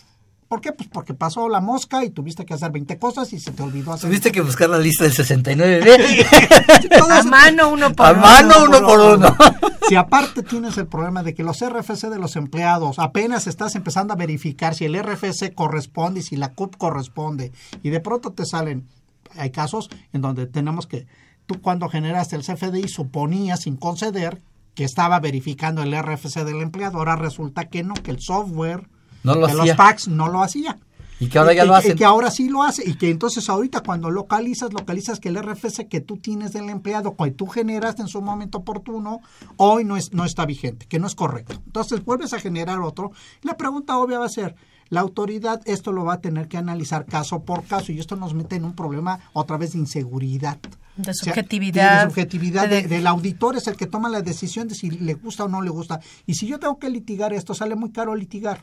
¿Por 0.53 0.61
qué? 0.61 0.71
Pues 0.71 0.87
porque 0.87 1.15
pasó 1.15 1.49
la 1.49 1.61
mosca 1.61 2.05
y 2.05 2.11
tuviste 2.11 2.45
que 2.45 2.53
hacer 2.53 2.71
20 2.71 2.99
cosas 2.99 3.33
y 3.33 3.39
se 3.39 3.51
te 3.53 3.63
olvidó 3.63 3.91
hacer. 3.93 4.07
Tuviste 4.07 4.31
que 4.31 4.41
buscar 4.41 4.69
la 4.69 4.77
lista 4.77 5.03
del 5.03 5.13
69B. 5.13 7.01
A 7.09 7.23
mano 7.23 7.69
uno 7.69 7.91
por 7.91 8.05
A 8.05 8.11
uno. 8.11 8.21
mano 8.21 8.55
uno 8.67 8.81
por 8.81 8.99
uno. 8.99 9.35
Si 9.89 9.95
aparte 9.95 10.43
tienes 10.43 10.77
el 10.77 10.85
problema 10.85 11.23
de 11.23 11.33
que 11.33 11.43
los 11.43 11.59
RFC 11.59 12.03
de 12.09 12.19
los 12.19 12.35
empleados 12.35 12.99
apenas 12.99 13.47
estás 13.47 13.73
empezando 13.73 14.13
a 14.13 14.15
verificar 14.15 14.75
si 14.75 14.85
el 14.85 14.95
RFC 14.97 15.55
corresponde 15.55 16.19
y 16.19 16.23
si 16.23 16.35
la 16.37 16.53
CUP 16.53 16.77
corresponde 16.77 17.51
y 17.81 17.89
de 17.89 17.99
pronto 17.99 18.31
te 18.31 18.45
salen, 18.45 18.87
hay 19.35 19.49
casos 19.49 19.89
en 20.13 20.21
donde 20.21 20.45
tenemos 20.45 20.85
que, 20.85 21.07
tú 21.47 21.61
cuando 21.61 21.89
generaste 21.89 22.35
el 22.35 22.43
CFDI 22.43 22.87
suponías 22.89 23.61
sin 23.61 23.75
conceder 23.75 24.39
que 24.75 24.83
estaba 24.83 25.19
verificando 25.19 25.83
el 25.83 25.93
RFC 25.97 26.43
del 26.43 26.61
empleado. 26.61 26.97
Ahora 26.99 27.15
resulta 27.15 27.65
que 27.69 27.83
no, 27.83 27.93
que 27.93 28.11
el 28.11 28.19
software 28.19 28.87
no 29.23 29.35
lo 29.35 29.47
de 29.47 29.53
hacía. 29.53 29.65
los 29.65 29.75
PACs 29.77 30.07
no 30.07 30.27
lo 30.29 30.41
hacía. 30.43 30.79
Y 31.19 31.27
que 31.27 31.37
ahora 31.39 31.53
ya 31.53 31.63
y, 31.63 31.67
lo 31.67 31.73
y- 31.73 31.77
hacen. 31.77 31.91
y 31.91 31.95
que 31.95 32.05
ahora 32.05 32.31
sí 32.31 32.49
lo 32.49 32.63
hace. 32.63 32.89
Y 32.89 32.95
que 32.95 33.09
entonces 33.09 33.47
ahorita 33.49 33.81
cuando 33.81 34.09
localizas, 34.11 34.73
localizas 34.73 35.19
que 35.19 35.29
el 35.29 35.37
RFC 35.41 35.87
que 35.87 36.01
tú 36.01 36.17
tienes 36.17 36.51
del 36.53 36.69
empleado, 36.69 37.15
que 37.15 37.31
tú 37.31 37.47
generaste 37.47 38.01
en 38.01 38.07
su 38.07 38.21
momento 38.21 38.57
oportuno, 38.57 39.21
hoy 39.57 39.85
no, 39.85 39.95
es, 39.95 40.11
no 40.11 40.25
está 40.25 40.45
vigente, 40.45 40.85
que 40.87 40.99
no 40.99 41.07
es 41.07 41.15
correcto. 41.15 41.61
Entonces 41.65 42.03
vuelves 42.03 42.33
a 42.33 42.39
generar 42.39 42.81
otro. 42.81 43.11
La 43.41 43.55
pregunta 43.55 43.97
obvia 43.99 44.19
va 44.19 44.25
a 44.25 44.29
ser, 44.29 44.55
la 44.89 44.99
autoridad 45.01 45.61
esto 45.65 45.91
lo 45.93 46.03
va 46.03 46.15
a 46.15 46.21
tener 46.21 46.47
que 46.49 46.57
analizar 46.57 47.05
caso 47.05 47.43
por 47.43 47.63
caso 47.63 47.91
y 47.91 47.99
esto 47.99 48.15
nos 48.15 48.33
mete 48.33 48.55
en 48.57 48.65
un 48.65 48.73
problema 48.73 49.19
otra 49.33 49.57
vez 49.57 49.73
de 49.73 49.79
inseguridad. 49.79 50.57
De 50.95 51.11
O 51.11 51.13
sea, 51.13 51.33
subjetividad. 51.33 52.03
de 52.05 52.09
subjetividad 52.11 52.69
de- 52.69 52.83
de- 52.83 52.87
del 52.87 53.07
auditor 53.07 53.55
es 53.57 53.67
el 53.67 53.75
que 53.75 53.87
toma 53.87 54.09
la 54.09 54.21
decisión 54.21 54.67
de 54.67 54.75
si 54.75 54.91
le 54.91 55.15
gusta 55.15 55.45
o 55.45 55.47
no 55.47 55.61
le 55.61 55.69
gusta. 55.71 55.99
Y 56.27 56.35
si 56.35 56.45
yo 56.47 56.59
tengo 56.59 56.77
que 56.77 56.89
litigar 56.89 57.33
esto, 57.33 57.53
sale 57.55 57.75
muy 57.75 57.91
caro 57.91 58.15
litigar. 58.15 58.61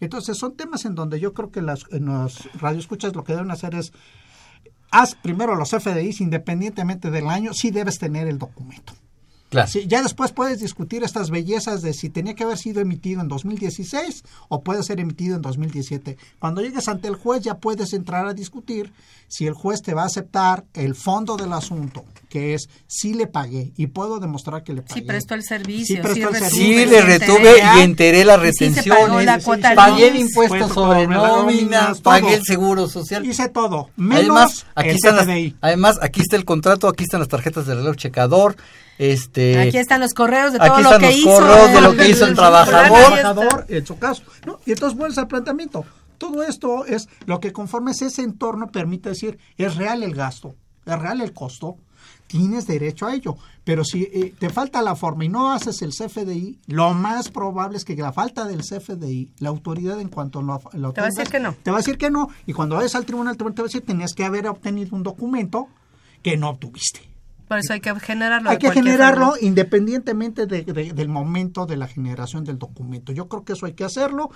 Entonces 0.00 0.36
son 0.36 0.54
temas 0.56 0.84
en 0.84 0.94
donde 0.94 1.18
yo 1.18 1.32
creo 1.32 1.50
que 1.50 1.62
las, 1.62 1.84
en 1.90 2.04
los 2.06 2.48
radioescuchas 2.60 3.14
lo 3.14 3.24
que 3.24 3.32
deben 3.32 3.50
hacer 3.50 3.74
es, 3.74 3.92
haz 4.90 5.14
primero 5.14 5.54
los 5.54 5.70
FDIs 5.70 6.20
independientemente 6.20 7.10
del 7.10 7.28
año, 7.28 7.54
sí 7.54 7.70
debes 7.70 7.98
tener 7.98 8.28
el 8.28 8.38
documento. 8.38 8.92
Claro. 9.48 9.68
Sí, 9.70 9.84
ya 9.86 10.02
después 10.02 10.32
puedes 10.32 10.58
discutir 10.60 11.04
estas 11.04 11.30
bellezas 11.30 11.80
de 11.80 11.94
si 11.94 12.10
tenía 12.10 12.34
que 12.34 12.42
haber 12.44 12.58
sido 12.58 12.80
emitido 12.80 13.20
en 13.20 13.28
2016 13.28 14.24
o 14.48 14.62
puede 14.62 14.82
ser 14.82 14.98
emitido 15.00 15.36
en 15.36 15.42
2017. 15.42 16.16
Cuando 16.40 16.62
llegues 16.62 16.88
ante 16.88 17.06
el 17.08 17.14
juez 17.14 17.42
ya 17.42 17.58
puedes 17.58 17.92
entrar 17.92 18.26
a 18.26 18.34
discutir 18.34 18.92
si 19.28 19.46
el 19.46 19.54
juez 19.54 19.82
te 19.82 19.94
va 19.94 20.02
a 20.02 20.06
aceptar 20.06 20.64
el 20.74 20.94
fondo 20.94 21.36
del 21.36 21.52
asunto, 21.52 22.04
que 22.28 22.54
es 22.54 22.68
si 22.86 23.14
le 23.14 23.26
pagué 23.26 23.72
y 23.76 23.86
puedo 23.88 24.18
demostrar 24.20 24.62
que 24.64 24.72
le 24.72 24.82
pagué. 24.82 25.00
Sí 25.00 25.06
prestó 25.06 25.34
el 25.34 25.42
servicio. 25.44 25.96
Sí 25.96 26.02
prestó 26.02 26.28
el 26.28 26.34
servicio. 26.36 26.64
Sí, 26.64 26.86
le 26.86 27.00
retuve 27.02 27.54
y 27.76 27.80
enteré 27.82 28.24
las 28.24 28.40
retenciones. 28.40 28.86
pagó 29.06 29.20
la 29.20 29.38
cuota 29.40 29.74
pagué 29.74 30.08
el 30.08 30.16
impuesto 30.16 30.68
sobre 30.72 31.06
nóminas, 31.06 32.00
pagué 32.00 32.34
el 32.34 32.44
seguro 32.44 32.88
social. 32.88 33.24
Hice 33.24 33.48
todo, 33.48 33.90
menos 33.96 34.20
Además, 34.20 34.66
aquí 34.74 34.88
el 34.90 34.94
están 34.96 35.16
las- 35.16 35.52
además, 35.60 35.98
aquí 36.02 36.20
está 36.20 36.36
el 36.36 36.44
contrato, 36.44 36.88
aquí 36.88 37.04
están 37.04 37.20
las 37.20 37.28
tarjetas 37.28 37.66
de 37.66 37.74
reloj 37.74 37.96
checador, 37.96 38.56
este 38.98 39.58
Aquí 39.58 39.78
están 39.78 40.00
los 40.00 40.12
correos 40.14 40.52
de 40.52 40.58
Aquí 40.60 40.82
todo 40.82 40.92
lo 40.92 40.98
que 40.98 41.06
los 41.06 41.16
hizo. 41.16 41.30
correos 41.30 41.72
de 41.72 41.80
lo 41.80 41.96
que 41.96 42.08
hizo 42.08 42.26
el 42.26 42.34
trabajador. 42.34 43.12
Trabajador 43.12 43.66
en 43.68 43.86
su 43.86 43.98
caso. 43.98 44.22
¿no? 44.46 44.58
Y 44.66 44.72
entonces 44.72 44.98
vuelves 44.98 45.18
al 45.18 45.28
planteamiento. 45.28 45.84
Todo 46.18 46.42
esto 46.42 46.86
es 46.86 47.08
lo 47.26 47.40
que 47.40 47.52
conforme 47.52 47.90
es 47.90 48.02
ese 48.02 48.22
entorno 48.22 48.68
permite 48.68 49.10
decir, 49.10 49.38
es 49.58 49.76
real 49.76 50.02
el 50.02 50.14
gasto, 50.14 50.54
es 50.86 50.98
real 50.98 51.20
el 51.20 51.32
costo, 51.34 51.76
tienes 52.26 52.66
derecho 52.66 53.06
a 53.06 53.14
ello. 53.14 53.36
Pero 53.64 53.84
si 53.84 54.04
eh, 54.04 54.34
te 54.38 54.48
falta 54.48 54.80
la 54.80 54.94
forma 54.94 55.24
y 55.24 55.28
no 55.28 55.52
haces 55.52 55.82
el 55.82 55.90
CFDI, 55.90 56.60
lo 56.68 56.94
más 56.94 57.28
probable 57.28 57.76
es 57.76 57.84
que 57.84 57.96
la 57.96 58.12
falta 58.12 58.44
del 58.46 58.60
CFDI, 58.60 59.32
la 59.40 59.48
autoridad 59.48 60.00
en 60.00 60.08
cuanto 60.08 60.40
lo, 60.40 60.60
lo 60.72 60.92
Te 60.92 61.00
va 61.00 61.08
a 61.08 61.10
decir 61.10 61.28
que 61.28 61.40
no. 61.40 61.54
Te 61.62 61.70
va 61.70 61.78
a 61.78 61.80
decir 61.80 61.98
que 61.98 62.10
no. 62.10 62.28
Y 62.46 62.52
cuando 62.52 62.76
vayas 62.76 62.94
al 62.94 63.04
tribunal, 63.04 63.32
el 63.32 63.36
tribunal 63.36 63.54
te 63.56 63.62
va 63.62 63.66
a 63.66 63.68
decir, 63.68 63.84
tenías 63.84 64.12
que 64.14 64.24
haber 64.24 64.46
obtenido 64.46 64.94
un 64.94 65.02
documento 65.02 65.68
que 66.22 66.36
no 66.36 66.48
obtuviste. 66.48 67.00
Por 67.48 67.58
eso 67.58 67.72
hay 67.72 67.80
que 67.80 67.94
generarlo. 68.00 68.50
Hay 68.50 68.58
que 68.58 68.70
generarlo 68.72 69.26
forma. 69.32 69.46
independientemente 69.46 70.46
de- 70.46 70.62
de- 70.64 70.92
del 70.92 71.08
momento 71.08 71.66
de 71.66 71.76
la 71.76 71.86
generación 71.86 72.44
del 72.44 72.58
documento. 72.58 73.12
Yo 73.12 73.28
creo 73.28 73.44
que 73.44 73.52
eso 73.52 73.66
hay 73.66 73.74
que 73.74 73.84
hacerlo. 73.84 74.30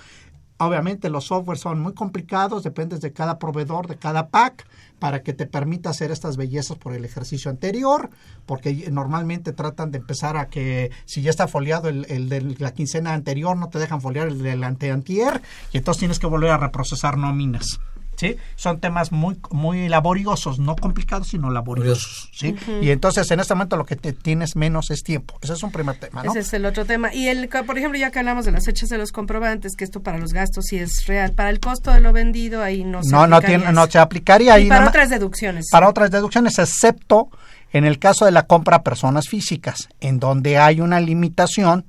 Obviamente 0.59 1.09
los 1.09 1.25
softwares 1.25 1.59
son 1.61 1.79
muy 1.79 1.93
complicados, 1.93 2.61
dependes 2.63 3.01
de 3.01 3.11
cada 3.11 3.39
proveedor, 3.39 3.87
de 3.87 3.95
cada 3.97 4.29
pack, 4.29 4.67
para 4.99 5.23
que 5.23 5.33
te 5.33 5.47
permita 5.47 5.89
hacer 5.89 6.11
estas 6.11 6.37
bellezas 6.37 6.77
por 6.77 6.93
el 6.93 7.03
ejercicio 7.03 7.49
anterior, 7.49 8.11
porque 8.45 8.87
normalmente 8.91 9.53
tratan 9.53 9.89
de 9.89 9.97
empezar 9.97 10.37
a 10.37 10.49
que 10.49 10.91
si 11.05 11.23
ya 11.23 11.31
está 11.31 11.47
foliado 11.47 11.89
el, 11.89 12.05
el 12.09 12.29
de 12.29 12.41
la 12.59 12.75
quincena 12.75 13.13
anterior, 13.15 13.57
no 13.57 13.69
te 13.69 13.79
dejan 13.79 14.01
foliar 14.01 14.27
el 14.27 14.43
del 14.43 14.63
anteantier, 14.63 15.41
y 15.73 15.77
entonces 15.79 15.97
tienes 15.99 16.19
que 16.19 16.27
volver 16.27 16.51
a 16.51 16.57
reprocesar 16.57 17.17
nóminas. 17.17 17.79
¿Sí? 18.17 18.37
Son 18.55 18.79
temas 18.79 19.11
muy, 19.11 19.39
muy 19.49 19.89
laboriosos, 19.89 20.59
no 20.59 20.75
complicados, 20.75 21.29
sino 21.29 21.49
laboriosos. 21.49 22.29
¿sí? 22.31 22.55
Y 22.81 22.91
entonces 22.91 23.29
en 23.31 23.39
este 23.39 23.55
momento 23.55 23.77
lo 23.77 23.85
que 23.85 23.95
te 23.95 24.13
tienes 24.13 24.55
menos 24.55 24.91
es 24.91 25.01
tiempo. 25.01 25.39
Ese 25.41 25.53
es 25.53 25.63
un 25.63 25.71
primer 25.71 25.97
tema, 25.97 26.21
¿no? 26.23 26.29
Ese 26.29 26.41
es 26.41 26.53
el 26.53 26.65
otro 26.65 26.85
tema. 26.85 27.13
Y, 27.13 27.29
el, 27.29 27.49
por 27.49 27.77
ejemplo, 27.77 27.97
ya 27.97 28.11
que 28.11 28.19
hablamos 28.19 28.45
de 28.45 28.51
las 28.51 28.65
fechas 28.65 28.89
de 28.89 28.99
los 28.99 29.11
comprobantes, 29.11 29.75
que 29.75 29.83
esto 29.83 30.01
para 30.01 30.19
los 30.19 30.33
gastos 30.33 30.65
sí 30.67 30.77
es 30.77 31.05
real. 31.07 31.31
Para 31.33 31.49
el 31.49 31.59
costo 31.59 31.91
de 31.91 31.99
lo 31.99 32.13
vendido, 32.13 32.61
ahí 32.61 32.83
no 32.83 33.03
se 33.03 33.11
no, 33.11 33.25
no, 33.25 33.37
aplicaría 33.37 33.57
tiene, 33.57 33.73
no 33.73 33.87
se 33.87 33.97
aplicaría 33.97 34.59
Y 34.59 34.63
ahí. 34.63 34.69
para 34.69 34.87
otras 34.87 35.09
deducciones. 35.09 35.67
Para 35.71 35.89
otras 35.89 36.11
deducciones, 36.11 36.59
excepto 36.59 37.29
en 37.73 37.85
el 37.85 37.99
caso 37.99 38.25
de 38.25 38.31
la 38.31 38.43
compra 38.43 38.77
a 38.77 38.83
personas 38.83 39.27
físicas, 39.27 39.89
en 39.99 40.19
donde 40.19 40.57
hay 40.57 40.81
una 40.81 40.99
limitación 40.99 41.85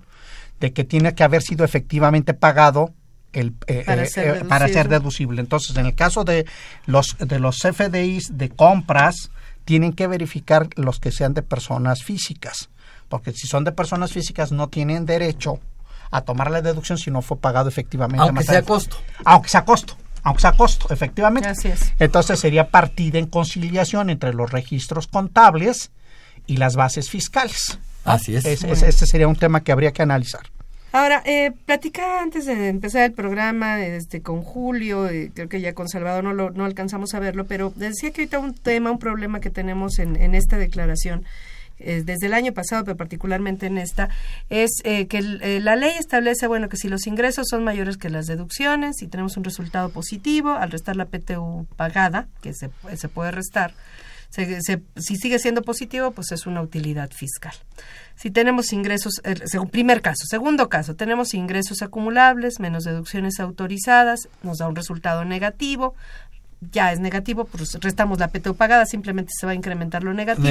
de 0.60 0.72
que 0.72 0.84
tiene 0.84 1.14
que 1.14 1.24
haber 1.24 1.42
sido 1.42 1.64
efectivamente 1.64 2.34
pagado 2.34 2.94
el, 3.32 3.54
eh, 3.66 3.82
Para 3.86 4.02
eh, 4.02 4.06
ser 4.06 4.36
eh, 4.38 4.44
para 4.44 4.68
ser 4.68 4.88
deducible. 4.88 5.40
Entonces, 5.40 5.76
en 5.76 5.86
el 5.86 5.94
caso 5.94 6.24
de 6.24 6.44
los 6.86 7.16
de 7.18 7.38
los 7.38 7.58
FDIs 7.58 8.36
de 8.38 8.48
compras, 8.50 9.30
tienen 9.64 9.92
que 9.92 10.06
verificar 10.06 10.68
los 10.76 10.98
que 11.00 11.12
sean 11.12 11.34
de 11.34 11.42
personas 11.42 12.02
físicas, 12.02 12.68
porque 13.08 13.32
si 13.32 13.46
son 13.46 13.64
de 13.64 13.72
personas 13.72 14.12
físicas 14.12 14.52
no 14.52 14.68
tienen 14.68 15.06
derecho 15.06 15.60
a 16.10 16.20
tomar 16.22 16.50
la 16.50 16.60
deducción 16.62 16.98
si 16.98 17.10
no 17.10 17.22
fue 17.22 17.38
pagado 17.38 17.68
efectivamente. 17.68 18.22
Aunque 18.26 18.44
sea 18.44 18.62
costo. 18.62 18.96
Aunque 19.24 19.48
sea 19.48 19.64
costo. 19.64 19.96
Aunque 20.24 20.40
sea 20.42 20.52
costo, 20.52 20.86
efectivamente. 20.92 21.48
Así 21.48 21.68
es. 21.68 21.92
Entonces 21.98 22.38
sería 22.38 22.68
partida 22.70 23.18
en 23.18 23.26
conciliación 23.26 24.10
entre 24.10 24.34
los 24.34 24.50
registros 24.52 25.06
contables 25.08 25.90
y 26.46 26.58
las 26.58 26.76
bases 26.76 27.08
fiscales. 27.10 27.78
Así 28.04 28.36
es. 28.36 28.44
Ese, 28.44 28.70
ese- 28.70 28.88
ese 28.88 29.06
sería 29.06 29.26
un 29.26 29.36
tema 29.36 29.62
que 29.62 29.72
habría 29.72 29.92
que 29.92 30.02
analizar. 30.02 30.42
Ahora, 30.92 31.22
eh, 31.24 31.52
platicaba 31.64 32.20
antes 32.22 32.44
de 32.44 32.68
empezar 32.68 33.02
el 33.04 33.12
programa 33.12 33.80
este, 33.82 34.20
con 34.20 34.42
Julio, 34.42 35.08
eh, 35.08 35.30
creo 35.34 35.48
que 35.48 35.60
ya 35.60 35.72
con 35.72 35.88
Salvador 35.88 36.22
no, 36.22 36.34
lo, 36.34 36.50
no 36.50 36.66
alcanzamos 36.66 37.14
a 37.14 37.18
verlo, 37.20 37.46
pero 37.46 37.72
decía 37.76 38.10
que 38.10 38.22
ahorita 38.22 38.38
un 38.38 38.54
tema, 38.54 38.90
un 38.90 38.98
problema 38.98 39.40
que 39.40 39.48
tenemos 39.50 39.98
en, 39.98 40.16
en 40.16 40.34
esta 40.34 40.58
declaración, 40.58 41.24
eh, 41.78 42.02
desde 42.04 42.26
el 42.26 42.34
año 42.34 42.52
pasado, 42.52 42.84
pero 42.84 42.96
particularmente 42.98 43.66
en 43.66 43.78
esta, 43.78 44.10
es 44.50 44.70
eh, 44.84 45.06
que 45.06 45.18
eh, 45.18 45.60
la 45.62 45.76
ley 45.76 45.92
establece, 45.98 46.46
bueno, 46.46 46.68
que 46.68 46.76
si 46.76 46.88
los 46.88 47.06
ingresos 47.06 47.46
son 47.48 47.64
mayores 47.64 47.96
que 47.96 48.10
las 48.10 48.26
deducciones 48.26 49.00
y 49.00 49.08
tenemos 49.08 49.38
un 49.38 49.44
resultado 49.44 49.88
positivo, 49.88 50.50
al 50.50 50.70
restar 50.70 50.96
la 50.96 51.06
PTU 51.06 51.66
pagada, 51.76 52.28
que 52.42 52.52
se, 52.52 52.68
se 52.96 53.08
puede 53.08 53.30
restar, 53.30 53.72
se- 54.28 54.60
si 54.96 55.16
sigue 55.16 55.38
siendo 55.38 55.62
positivo, 55.62 56.10
pues 56.10 56.32
es 56.32 56.46
una 56.46 56.60
utilidad 56.60 57.10
fiscal. 57.10 57.54
Si 58.16 58.30
tenemos 58.30 58.72
ingresos, 58.72 59.20
eh, 59.24 59.34
primer 59.70 60.00
caso. 60.02 60.24
Segundo 60.28 60.68
caso, 60.68 60.94
tenemos 60.94 61.34
ingresos 61.34 61.82
acumulables 61.82 62.60
menos 62.60 62.84
deducciones 62.84 63.40
autorizadas, 63.40 64.28
nos 64.42 64.58
da 64.58 64.68
un 64.68 64.76
resultado 64.76 65.24
negativo. 65.24 65.94
Ya 66.70 66.92
es 66.92 67.00
negativo, 67.00 67.44
pues 67.44 67.76
restamos 67.80 68.20
la 68.20 68.28
PTU 68.28 68.54
pagada, 68.54 68.86
simplemente 68.86 69.32
se 69.36 69.46
va 69.46 69.50
a 69.52 69.54
incrementar 69.56 70.04
lo 70.04 70.14
negativo. 70.14 70.46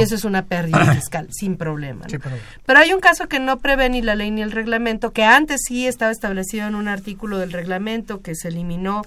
Y 0.00 0.02
eso 0.02 0.16
es 0.16 0.24
una 0.24 0.42
pérdida 0.46 0.84
fiscal, 0.94 1.28
sin 1.30 1.56
problema. 1.56 2.02
¿no? 2.06 2.10
Sí, 2.10 2.18
pero- 2.18 2.34
Pero 2.66 2.78
hay 2.80 2.92
un 2.92 2.98
caso 2.98 3.28
que 3.28 3.38
no 3.38 3.60
prevé 3.60 3.88
ni 3.88 4.02
la 4.02 4.16
ley 4.16 4.32
ni 4.32 4.42
el 4.42 4.50
reglamento, 4.50 5.12
que 5.12 5.22
antes 5.22 5.60
sí 5.68 5.86
estaba 5.86 6.10
establecido 6.10 6.66
en 6.66 6.74
un 6.74 6.88
artículo 6.88 7.38
del 7.38 7.52
reglamento 7.52 8.20
que 8.20 8.34
se 8.34 8.48
eliminó 8.48 9.02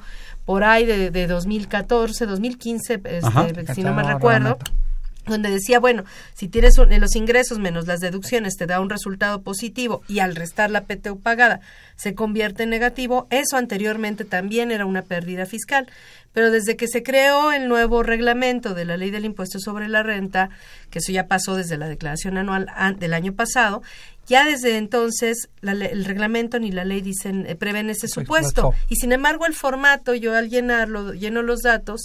por 0.45 0.63
ahí 0.63 0.86
de, 0.86 1.12
de 1.12 1.27
2014, 1.27 2.25
2015, 2.25 2.93
este, 2.93 3.19
Ajá. 3.27 3.47
si 3.75 3.83
no 3.83 3.93
me 3.93 4.03
recuerdo 4.03 4.57
reglamento. 4.57 4.71
Donde 5.27 5.49
decía, 5.49 5.79
bueno, 5.79 6.03
si 6.33 6.47
tienes 6.47 6.77
un- 6.77 6.97
los 6.99 7.15
ingresos 7.15 7.59
menos 7.59 7.87
las 7.87 7.99
deducciones 7.99 8.55
te 8.55 8.65
da 8.65 8.79
un 8.79 8.89
resultado 8.89 9.41
positivo 9.41 10.01
y 10.07 10.19
al 10.19 10.35
restar 10.35 10.71
la 10.71 10.81
PTU 10.85 11.19
pagada 11.19 11.59
se 11.95 12.13
convierte 12.15 12.63
en 12.63 12.69
negativo, 12.69 13.27
eso 13.29 13.57
anteriormente 13.57 14.25
también 14.25 14.71
era 14.71 14.85
una 14.85 15.01
pérdida 15.01 15.45
fiscal. 15.45 15.87
Pero 16.33 16.51
desde 16.51 16.75
que 16.75 16.87
se 16.87 17.01
creó 17.01 17.51
el 17.51 17.67
nuevo 17.67 18.03
reglamento 18.03 18.75
de 18.75 18.85
la 18.85 18.95
ley 18.97 19.09
del 19.09 19.25
impuesto 19.25 19.57
sobre 19.59 19.87
la 19.87 20.03
renta, 20.03 20.49
que 20.91 20.99
eso 20.99 21.11
ya 21.11 21.25
pasó 21.27 21.55
desde 21.55 21.77
la 21.77 21.87
declaración 21.87 22.37
anual 22.37 22.67
an- 22.75 22.99
del 22.99 23.15
año 23.15 23.33
pasado, 23.33 23.81
ya 24.27 24.45
desde 24.45 24.77
entonces 24.77 25.47
la 25.61 25.71
el 25.71 26.05
reglamento 26.05 26.59
ni 26.59 26.71
la 26.71 26.83
ley 26.85 27.01
dicen 27.01 27.45
eh, 27.47 27.55
prevén 27.55 27.89
ese 27.89 28.07
supuesto. 28.07 28.61
Supuesto. 28.63 28.85
Y 28.89 28.97
sin 28.97 29.13
embargo 29.13 29.45
el 29.47 29.53
formato, 29.55 30.13
yo 30.13 30.35
al 30.35 30.49
llenarlo, 30.49 31.13
lleno 31.13 31.41
los 31.41 31.61
datos, 31.61 32.01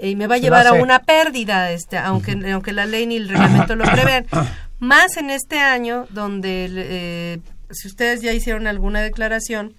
y 0.00 0.16
me 0.16 0.26
va 0.26 0.36
a 0.36 0.38
llevar 0.38 0.66
a 0.66 0.72
una 0.72 1.00
pérdida, 1.00 1.70
este, 1.70 1.96
aunque, 1.98 2.32
aunque 2.52 2.72
la 2.72 2.86
ley 2.86 3.06
ni 3.06 3.16
el 3.16 3.28
reglamento 3.28 3.76
lo 3.76 3.84
prevean. 3.84 4.26
Más 4.80 5.16
en 5.16 5.30
este 5.30 5.58
año, 5.58 6.06
donde, 6.10 6.68
eh, 6.70 7.40
si 7.70 7.88
ustedes 7.88 8.20
ya 8.20 8.32
hicieron 8.32 8.66
alguna 8.66 9.00
declaración, 9.00 9.74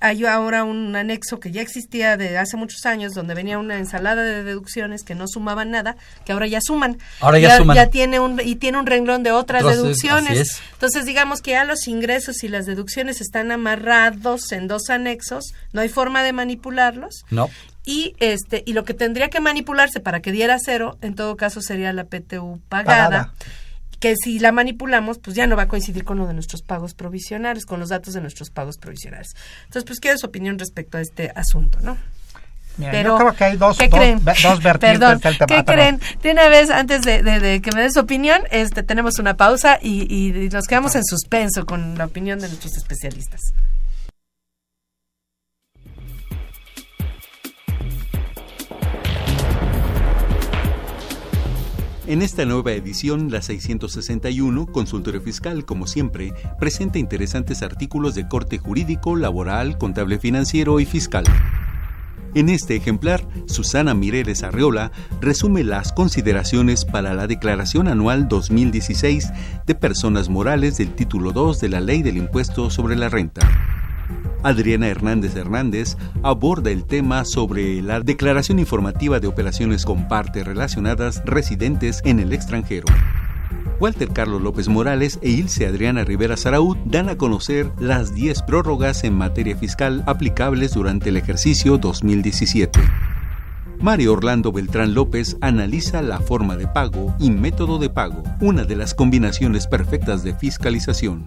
hay 0.00 0.26
ahora 0.26 0.64
un 0.64 0.94
anexo 0.94 1.40
que 1.40 1.50
ya 1.50 1.62
existía 1.62 2.18
de 2.18 2.36
hace 2.36 2.58
muchos 2.58 2.84
años, 2.84 3.14
donde 3.14 3.32
venía 3.32 3.58
una 3.58 3.78
ensalada 3.78 4.22
de 4.22 4.44
deducciones 4.44 5.02
que 5.02 5.14
no 5.14 5.26
sumaban 5.26 5.70
nada, 5.70 5.96
que 6.26 6.32
ahora 6.32 6.46
ya 6.46 6.60
suman. 6.62 6.98
Ahora 7.20 7.38
ya 7.38 7.56
suman. 7.56 7.90
tiene 7.90 8.20
un, 8.20 8.38
y 8.44 8.56
tiene 8.56 8.78
un 8.78 8.86
renglón 8.86 9.22
de 9.22 9.32
otras 9.32 9.64
deducciones. 9.64 10.60
Entonces, 10.74 11.06
digamos 11.06 11.40
que 11.40 11.52
ya 11.52 11.64
los 11.64 11.88
ingresos 11.88 12.44
y 12.44 12.48
las 12.48 12.66
deducciones 12.66 13.22
están 13.22 13.50
amarrados 13.50 14.52
en 14.52 14.68
dos 14.68 14.90
anexos, 14.90 15.54
no 15.72 15.80
hay 15.80 15.88
forma 15.88 16.22
de 16.22 16.32
manipularlos 16.32 17.24
No. 17.30 17.48
Y 17.84 18.14
este 18.18 18.62
y 18.66 18.72
lo 18.72 18.84
que 18.84 18.94
tendría 18.94 19.28
que 19.30 19.40
manipularse 19.40 20.00
para 20.00 20.20
que 20.20 20.32
diera 20.32 20.56
cero 20.58 20.96
en 21.02 21.14
todo 21.14 21.36
caso 21.36 21.60
sería 21.60 21.92
la 21.92 22.04
PTU 22.04 22.60
pagada, 22.68 23.04
Pagada. 23.04 23.34
que 24.00 24.14
si 24.16 24.38
la 24.38 24.52
manipulamos, 24.52 25.18
pues 25.18 25.36
ya 25.36 25.46
no 25.46 25.56
va 25.56 25.62
a 25.64 25.68
coincidir 25.68 26.04
con 26.04 26.18
lo 26.18 26.26
de 26.26 26.34
nuestros 26.34 26.62
pagos 26.62 26.94
provisionales, 26.94 27.64
con 27.66 27.80
los 27.80 27.88
datos 27.90 28.14
de 28.14 28.20
nuestros 28.20 28.50
pagos 28.50 28.76
provisionales. 28.78 29.28
Entonces, 29.64 29.84
pues 29.84 30.00
quiero 30.00 30.18
su 30.18 30.26
opinión 30.26 30.58
respecto 30.58 30.98
a 30.98 31.00
este 31.00 31.30
asunto, 31.34 31.78
¿no? 31.82 31.96
Pero, 32.76 33.10
yo 33.10 33.16
creo 33.18 33.34
que 33.36 33.44
hay 33.44 33.56
dos, 33.56 33.78
¿qué 33.78 33.86
dos, 33.88 33.98
creen? 34.00 34.18
dos 34.24 34.60
vertientes 34.62 34.98
Perdón, 34.98 35.20
del 35.20 35.38
tema. 35.38 35.46
¿Qué 35.46 35.64
creen? 35.64 36.00
De 36.22 36.32
una 36.32 36.48
vez, 36.48 36.70
antes 36.70 37.02
de, 37.02 37.22
de- 37.22 37.38
de 37.38 37.62
que 37.62 37.70
me 37.70 37.82
dé 37.82 37.90
su 37.92 38.00
opinión, 38.00 38.42
este, 38.50 38.82
tenemos 38.82 39.20
una 39.20 39.36
pausa 39.36 39.78
y, 39.80 40.12
y 40.12 40.48
nos 40.48 40.66
quedamos 40.66 40.96
en 40.96 41.04
suspenso 41.04 41.66
con 41.66 41.96
la 41.96 42.06
opinión 42.06 42.40
de 42.40 42.48
nuestros 42.48 42.76
especialistas. 42.76 43.40
En 52.06 52.20
esta 52.20 52.44
nueva 52.44 52.72
edición, 52.72 53.30
la 53.30 53.40
661, 53.40 54.66
Consultorio 54.66 55.22
Fiscal, 55.22 55.64
como 55.64 55.86
siempre, 55.86 56.34
presenta 56.60 56.98
interesantes 56.98 57.62
artículos 57.62 58.14
de 58.14 58.28
corte 58.28 58.58
jurídico, 58.58 59.16
laboral, 59.16 59.78
contable 59.78 60.18
financiero 60.18 60.80
y 60.80 60.84
fiscal. 60.84 61.24
En 62.34 62.50
este 62.50 62.76
ejemplar, 62.76 63.26
Susana 63.46 63.94
Mireles 63.94 64.42
Arreola 64.42 64.92
resume 65.22 65.64
las 65.64 65.92
consideraciones 65.94 66.84
para 66.84 67.14
la 67.14 67.26
Declaración 67.26 67.88
Anual 67.88 68.28
2016 68.28 69.32
de 69.66 69.74
Personas 69.74 70.28
Morales 70.28 70.76
del 70.76 70.94
Título 70.94 71.32
2 71.32 71.58
de 71.58 71.68
la 71.70 71.80
Ley 71.80 72.02
del 72.02 72.18
Impuesto 72.18 72.68
sobre 72.68 72.96
la 72.96 73.08
Renta. 73.08 73.83
Adriana 74.42 74.88
Hernández 74.88 75.36
Hernández 75.36 75.96
aborda 76.22 76.70
el 76.70 76.84
tema 76.84 77.24
sobre 77.24 77.80
la 77.80 78.00
declaración 78.00 78.58
informativa 78.58 79.18
de 79.18 79.26
operaciones 79.26 79.84
con 79.84 80.06
partes 80.06 80.46
relacionadas 80.46 81.22
residentes 81.24 82.00
en 82.04 82.20
el 82.20 82.32
extranjero. 82.32 82.86
Walter 83.80 84.10
Carlos 84.10 84.40
López 84.40 84.68
Morales 84.68 85.18
e 85.22 85.30
Ilse 85.30 85.66
Adriana 85.66 86.04
Rivera 86.04 86.36
Saraud 86.36 86.76
dan 86.84 87.08
a 87.08 87.16
conocer 87.16 87.70
las 87.78 88.14
10 88.14 88.42
prórrogas 88.42 89.02
en 89.04 89.14
materia 89.14 89.56
fiscal 89.56 90.04
aplicables 90.06 90.74
durante 90.74 91.08
el 91.08 91.16
ejercicio 91.16 91.78
2017. 91.78 92.80
Mario 93.80 94.12
Orlando 94.12 94.52
Beltrán 94.52 94.94
López 94.94 95.36
analiza 95.40 96.00
la 96.02 96.20
forma 96.20 96.56
de 96.56 96.66
pago 96.68 97.14
y 97.18 97.30
método 97.30 97.78
de 97.78 97.90
pago, 97.90 98.22
una 98.40 98.64
de 98.64 98.76
las 98.76 98.94
combinaciones 98.94 99.66
perfectas 99.66 100.22
de 100.22 100.34
fiscalización. 100.34 101.26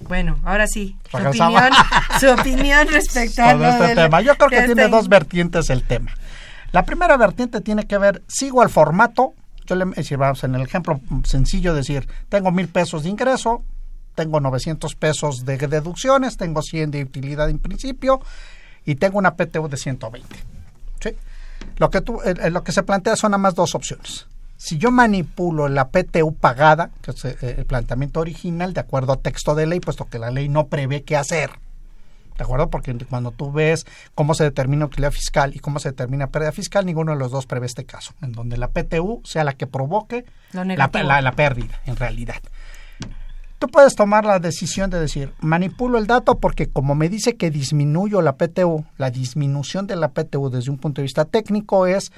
Bueno, 0.00 0.38
ahora 0.44 0.66
sí, 0.66 0.96
su 1.10 1.16
opinión, 1.18 1.70
su 2.18 2.30
opinión 2.40 2.88
respecto 2.88 3.42
a 3.42 3.52
este 3.52 3.86
del- 3.86 3.94
tema. 3.96 4.20
Yo 4.22 4.34
creo 4.36 4.48
que 4.48 4.56
tiene 4.62 4.82
este- 4.82 4.88
dos 4.88 5.08
vertientes 5.08 5.70
el 5.70 5.84
tema. 5.84 6.12
La 6.72 6.84
primera 6.84 7.16
vertiente 7.16 7.60
tiene 7.60 7.86
que 7.86 7.98
ver, 7.98 8.22
sigo 8.28 8.62
al 8.62 8.70
formato, 8.70 9.34
yo 9.66 9.74
le 9.76 10.02
si 10.02 10.16
vamos 10.16 10.42
en 10.44 10.54
el 10.54 10.62
ejemplo 10.62 11.00
sencillo, 11.24 11.74
decir, 11.74 12.08
tengo 12.28 12.50
mil 12.50 12.68
pesos 12.68 13.02
de 13.02 13.10
ingreso, 13.10 13.64
tengo 14.14 14.40
900 14.40 14.94
pesos 14.94 15.44
de 15.44 15.58
deducciones, 15.58 16.36
tengo 16.36 16.62
100 16.62 16.90
de 16.90 17.02
utilidad 17.02 17.50
en 17.50 17.58
principio 17.58 18.20
y 18.84 18.94
tengo 18.96 19.18
una 19.18 19.34
PTU 19.36 19.68
de 19.68 19.76
120. 19.76 20.36
¿sí? 21.00 21.10
Lo, 21.76 21.90
que 21.90 22.00
tú, 22.00 22.20
eh, 22.24 22.34
eh, 22.40 22.50
lo 22.50 22.64
que 22.64 22.72
se 22.72 22.82
plantea 22.82 23.16
son 23.16 23.32
nada 23.32 23.38
más 23.42 23.54
dos 23.54 23.74
opciones. 23.74 24.26
Si 24.60 24.76
yo 24.76 24.90
manipulo 24.90 25.70
la 25.70 25.88
PTU 25.88 26.34
pagada, 26.34 26.90
que 27.00 27.12
es 27.12 27.24
eh, 27.24 27.54
el 27.56 27.64
planteamiento 27.64 28.20
original, 28.20 28.74
de 28.74 28.80
acuerdo 28.80 29.14
a 29.14 29.16
texto 29.16 29.54
de 29.54 29.66
ley, 29.66 29.80
puesto 29.80 30.10
que 30.10 30.18
la 30.18 30.30
ley 30.30 30.50
no 30.50 30.66
prevé 30.66 31.02
qué 31.02 31.16
hacer, 31.16 31.52
¿De 32.36 32.44
acuerdo? 32.44 32.70
Porque 32.70 32.94
cuando 33.08 33.32
tú 33.32 33.52
ves 33.52 33.86
cómo 34.14 34.34
se 34.34 34.44
determina 34.44 34.86
utilidad 34.86 35.12
fiscal 35.12 35.54
y 35.54 35.58
cómo 35.58 35.78
se 35.78 35.90
determina 35.90 36.28
pérdida 36.28 36.52
fiscal, 36.52 36.86
ninguno 36.86 37.12
de 37.12 37.18
los 37.18 37.30
dos 37.30 37.46
prevé 37.46 37.66
este 37.66 37.84
caso, 37.84 38.12
en 38.22 38.32
donde 38.32 38.56
la 38.56 38.68
PTU 38.68 39.22
sea 39.24 39.44
la 39.44 39.54
que 39.54 39.66
provoque 39.66 40.24
la 40.52 41.32
pérdida, 41.32 41.80
en 41.86 41.96
realidad. 41.96 42.36
Tú 43.58 43.68
puedes 43.68 43.94
tomar 43.94 44.24
la 44.24 44.38
decisión 44.38 44.88
de 44.88 45.00
decir, 45.00 45.32
manipulo 45.40 45.98
el 45.98 46.06
dato 46.06 46.38
porque 46.38 46.68
como 46.68 46.94
me 46.94 47.10
dice 47.10 47.36
que 47.36 47.50
disminuyo 47.50 48.22
la 48.22 48.36
PTU, 48.36 48.84
la 48.96 49.10
disminución 49.10 49.86
de 49.86 49.96
la 49.96 50.08
PTU 50.12 50.48
desde 50.48 50.70
un 50.70 50.78
punto 50.78 51.00
de 51.00 51.04
vista 51.04 51.26
técnico 51.26 51.86
es, 51.86 52.10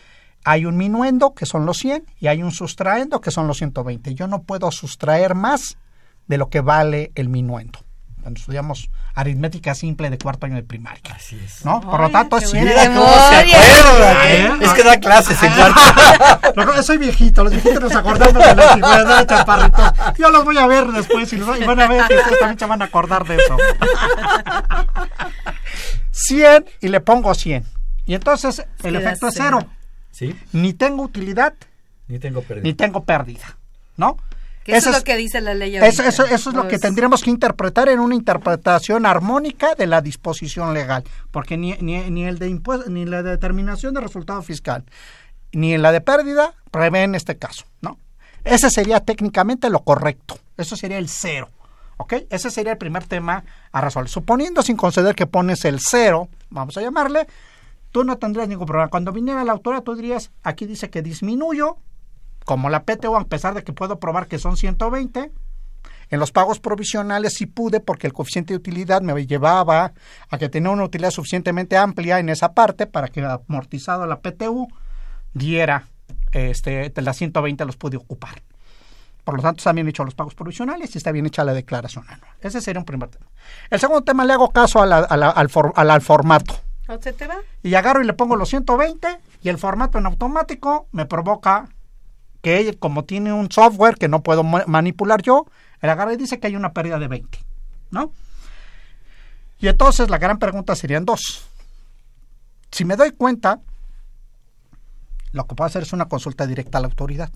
hay 0.45 0.67
un 0.67 0.77
minuendo, 0.77 1.35
que 1.35 1.47
son 1.47 1.67
los 1.67 1.79
100, 1.79 2.05
y 2.19 2.27
hay 2.27 2.43
un 2.43 2.53
sustraendo, 2.53 3.21
que 3.21 3.31
son 3.31 3.47
los 3.47 3.59
120. 3.59 4.15
Yo 4.15 4.27
no 4.27 4.43
puedo 4.43 4.71
sustraer 4.71 5.35
más 5.35 5.79
de 6.27 6.39
lo 6.39 6.49
que 6.49 6.61
vale 6.61 7.13
el 7.15 7.29
minuendo. 7.29 7.81
Cuando 8.21 8.39
estudiamos 8.39 8.89
aritmética 9.15 9.75
simple 9.75 10.09
de 10.09 10.17
cuarto 10.17 10.47
año 10.47 10.55
de 10.55 10.63
primaria. 10.63 11.03
Así 11.13 11.37
es. 11.45 11.65
¿No? 11.65 11.81
Por 11.81 12.01
lo 12.01 12.09
tanto, 12.11 12.39
buena 12.39 12.61
Mira 12.61 12.87
cómo 12.87 13.01
memoria. 13.01 13.29
se 13.29 13.57
acuerda, 13.57 14.31
¿eh? 14.31 14.53
Es 14.61 14.73
que 14.75 14.85
da 14.85 15.01
clases 15.01 15.43
en 15.43 15.53
cuarto. 15.53 16.83
Soy 16.85 16.99
viejito, 16.99 17.43
los 17.43 17.53
viejitos 17.53 17.81
nos 17.81 17.97
acordamos 17.97 18.35
de 18.35 18.55
la 18.55 18.73
antigüedad, 18.73 19.27
chaparritos. 19.27 19.93
Yo 20.19 20.31
los 20.31 20.45
voy 20.45 20.57
a 20.57 20.67
ver 20.69 20.87
después 20.93 21.33
y, 21.33 21.37
los, 21.37 21.61
y 21.61 21.65
van 21.65 21.81
a 21.81 21.89
ver 21.89 22.07
que 22.07 22.15
ustedes 22.15 22.39
también 22.39 22.59
se 22.61 22.67
van 22.67 22.83
a 22.83 22.85
acordar 22.85 23.27
de 23.27 23.37
eso. 23.37 23.57
100 26.13 26.65
y 26.81 26.89
le 26.89 27.01
pongo 27.01 27.35
100. 27.35 27.65
Y 28.07 28.15
entonces 28.15 28.65
el 28.83 28.97
efecto 28.97 29.29
es 29.29 29.35
cero. 29.37 29.67
Sí, 30.13 30.39
Ni 30.53 30.73
tengo 30.75 31.03
utilidad, 31.03 31.55
ni 32.07 32.19
tengo 32.21 32.43
pérdida. 32.43 32.63
ni 32.63 32.75
tengo 32.75 33.03
pérdida. 33.05 33.57
¿No? 33.97 34.17
Que 34.65 34.77
eso 34.77 34.91
es 34.91 34.99
lo 34.99 35.03
que 35.05 35.17
dice 35.17 35.41
la 35.41 35.55
ley 35.55 35.75
Eso, 35.75 35.85
ahorita. 35.85 36.09
eso, 36.09 36.25
eso 36.27 36.51
es 36.51 36.55
lo 36.57 36.69
que 36.69 36.79
tendríamos 36.79 37.23
que 37.23 37.31
interpretar 37.31 37.89
en 37.89 37.99
una 37.99 38.15
interpretación 38.15 39.07
armónica 39.07 39.75
de 39.75 39.89
la 39.89 40.01
disposición 40.01 40.73
legal, 40.73 41.03
porque 41.33 41.57
ni, 41.57 41.73
ni, 41.81 41.99
ni 42.11 42.25
el 42.27 42.39
de 42.39 42.49
impuesto, 42.49 42.89
ni 42.89 43.05
la 43.05 43.25
determinación 43.25 43.93
de 43.93 44.01
resultado 44.01 44.41
fiscal, 44.43 44.85
ni 45.51 45.77
la 45.79 45.91
de 45.91 46.01
pérdida 46.01 46.55
prevé 46.71 47.03
en 47.03 47.17
este 47.17 47.37
caso, 47.37 47.65
¿no? 47.81 47.99
Ese 48.45 48.71
sería 48.71 49.01
técnicamente 49.01 49.69
lo 49.69 49.81
correcto, 49.81 50.39
eso 50.57 50.77
sería 50.77 50.99
el 50.99 51.09
cero, 51.09 51.49
¿Ok? 51.99 52.15
Ese 52.31 52.51
sería 52.51 52.73
el 52.73 52.79
primer 52.79 53.05
tema 53.05 53.45
a 53.71 53.81
resolver. 53.81 54.09
Suponiendo 54.09 54.63
sin 54.63 54.77
conceder 54.77 55.15
que 55.15 55.27
pones 55.27 55.65
el 55.65 55.79
cero, 55.81 56.29
vamos 56.51 56.77
a 56.77 56.81
llamarle, 56.83 57.29
tú 57.93 58.05
no 58.05 58.19
tendrías 58.19 58.49
ningún 58.49 58.67
problema. 58.67 58.89
Cuando 58.91 59.13
viniera 59.13 59.45
la 59.45 59.53
autoridad, 59.53 59.83
tú 59.83 59.95
dirías, 59.95 60.31
aquí 60.43 60.67
dice 60.67 60.91
que 60.91 61.03
disminuyo, 61.03 61.77
como 62.45 62.69
la 62.71 62.83
PTU, 62.85 63.15
a 63.17 63.25
pesar 63.25 63.55
de 63.55 63.63
que 63.63 63.73
puedo 63.73 64.01
probar 64.01 64.27
que 64.27 64.39
son 64.39 64.57
120. 64.57 65.31
En 66.11 66.19
los 66.21 66.31
pagos 66.33 66.61
provisionales 66.61 67.35
sí 67.35 67.47
pude 67.47 67.81
porque 67.81 68.07
el 68.07 68.13
coeficiente 68.13 68.53
de 68.53 68.59
utilidad 68.59 69.01
me 69.01 69.27
llevaba 69.27 69.93
a 70.29 70.39
que 70.39 70.49
tenía 70.51 70.71
una 70.71 70.85
utilidad 70.85 71.11
suficientemente 71.11 71.77
amplia 71.79 72.19
en 72.19 72.29
esa 72.29 72.53
parte 72.53 72.87
para 72.87 73.09
que 73.09 73.25
amortizado 73.25 74.07
la 74.07 74.21
PTU 74.21 74.69
diera 75.33 75.89
este, 76.33 76.93
las 76.97 77.17
120 77.17 77.65
los 77.65 77.77
pude 77.77 77.97
ocupar. 77.97 78.43
Por 79.25 79.37
lo 79.37 79.43
tanto, 79.43 79.59
están 79.61 79.77
bien 79.77 79.89
hechos 79.89 80.05
los 80.05 80.15
pagos 80.15 80.35
provisionales 80.35 80.95
y 80.95 80.99
está 80.99 81.13
bien 81.13 81.27
hecha 81.27 81.45
la 81.45 81.55
declaración 81.55 82.05
anual. 82.09 82.31
Ese 82.41 82.61
sería 82.61 82.81
un 82.81 82.85
primer 82.87 83.09
tema. 83.09 83.27
El 83.71 83.79
segundo 83.81 84.03
tema, 84.03 84.25
le 84.25 84.33
hago 84.35 84.51
caso 84.51 84.83
a 84.83 84.87
la- 84.87 84.99
al- 84.99 85.23
al 85.91 86.01
formato. 86.03 86.55
Y 87.63 87.75
agarro 87.75 88.03
y 88.03 88.07
le 88.07 88.13
pongo 88.13 88.37
los 88.37 88.49
120 88.49 89.19
y 89.43 89.49
el 89.49 89.59
formato 89.59 89.99
en 89.99 90.07
automático 90.07 90.89
me 90.93 91.07
provoca 91.07 91.69
que 92.43 92.77
como 92.79 93.05
tiene 93.05 93.33
un 93.33 93.51
software 93.51 93.97
que 93.97 94.09
no 94.09 94.23
puedo 94.23 94.43
ma- 94.43 94.65
manipular 94.67 95.23
yo, 95.23 95.47
él 95.81 95.91
agarra 95.91 96.13
y 96.13 96.17
dice 96.17 96.41
que 96.41 96.49
hay 96.49 96.57
una 96.57 96.73
pérdida 96.73 96.99
de 96.99 97.09
20, 97.09 97.39
¿no? 97.91 98.13
Y 99.61 99.69
entonces 99.69 100.11
la 100.11 100.19
gran 100.19 100.39
pregunta 100.39 100.75
serían 100.75 101.05
dos. 101.05 101.47
Si 102.73 102.85
me 102.85 102.97
doy 102.97 103.13
cuenta, 103.13 103.61
lo 105.33 105.47
que 105.47 105.55
puedo 105.55 105.67
hacer 105.67 105.83
es 105.85 105.93
una 105.93 106.07
consulta 106.07 106.47
directa 106.47 106.79
a 106.79 106.81
la 106.81 106.89
autoridad. 106.89 107.31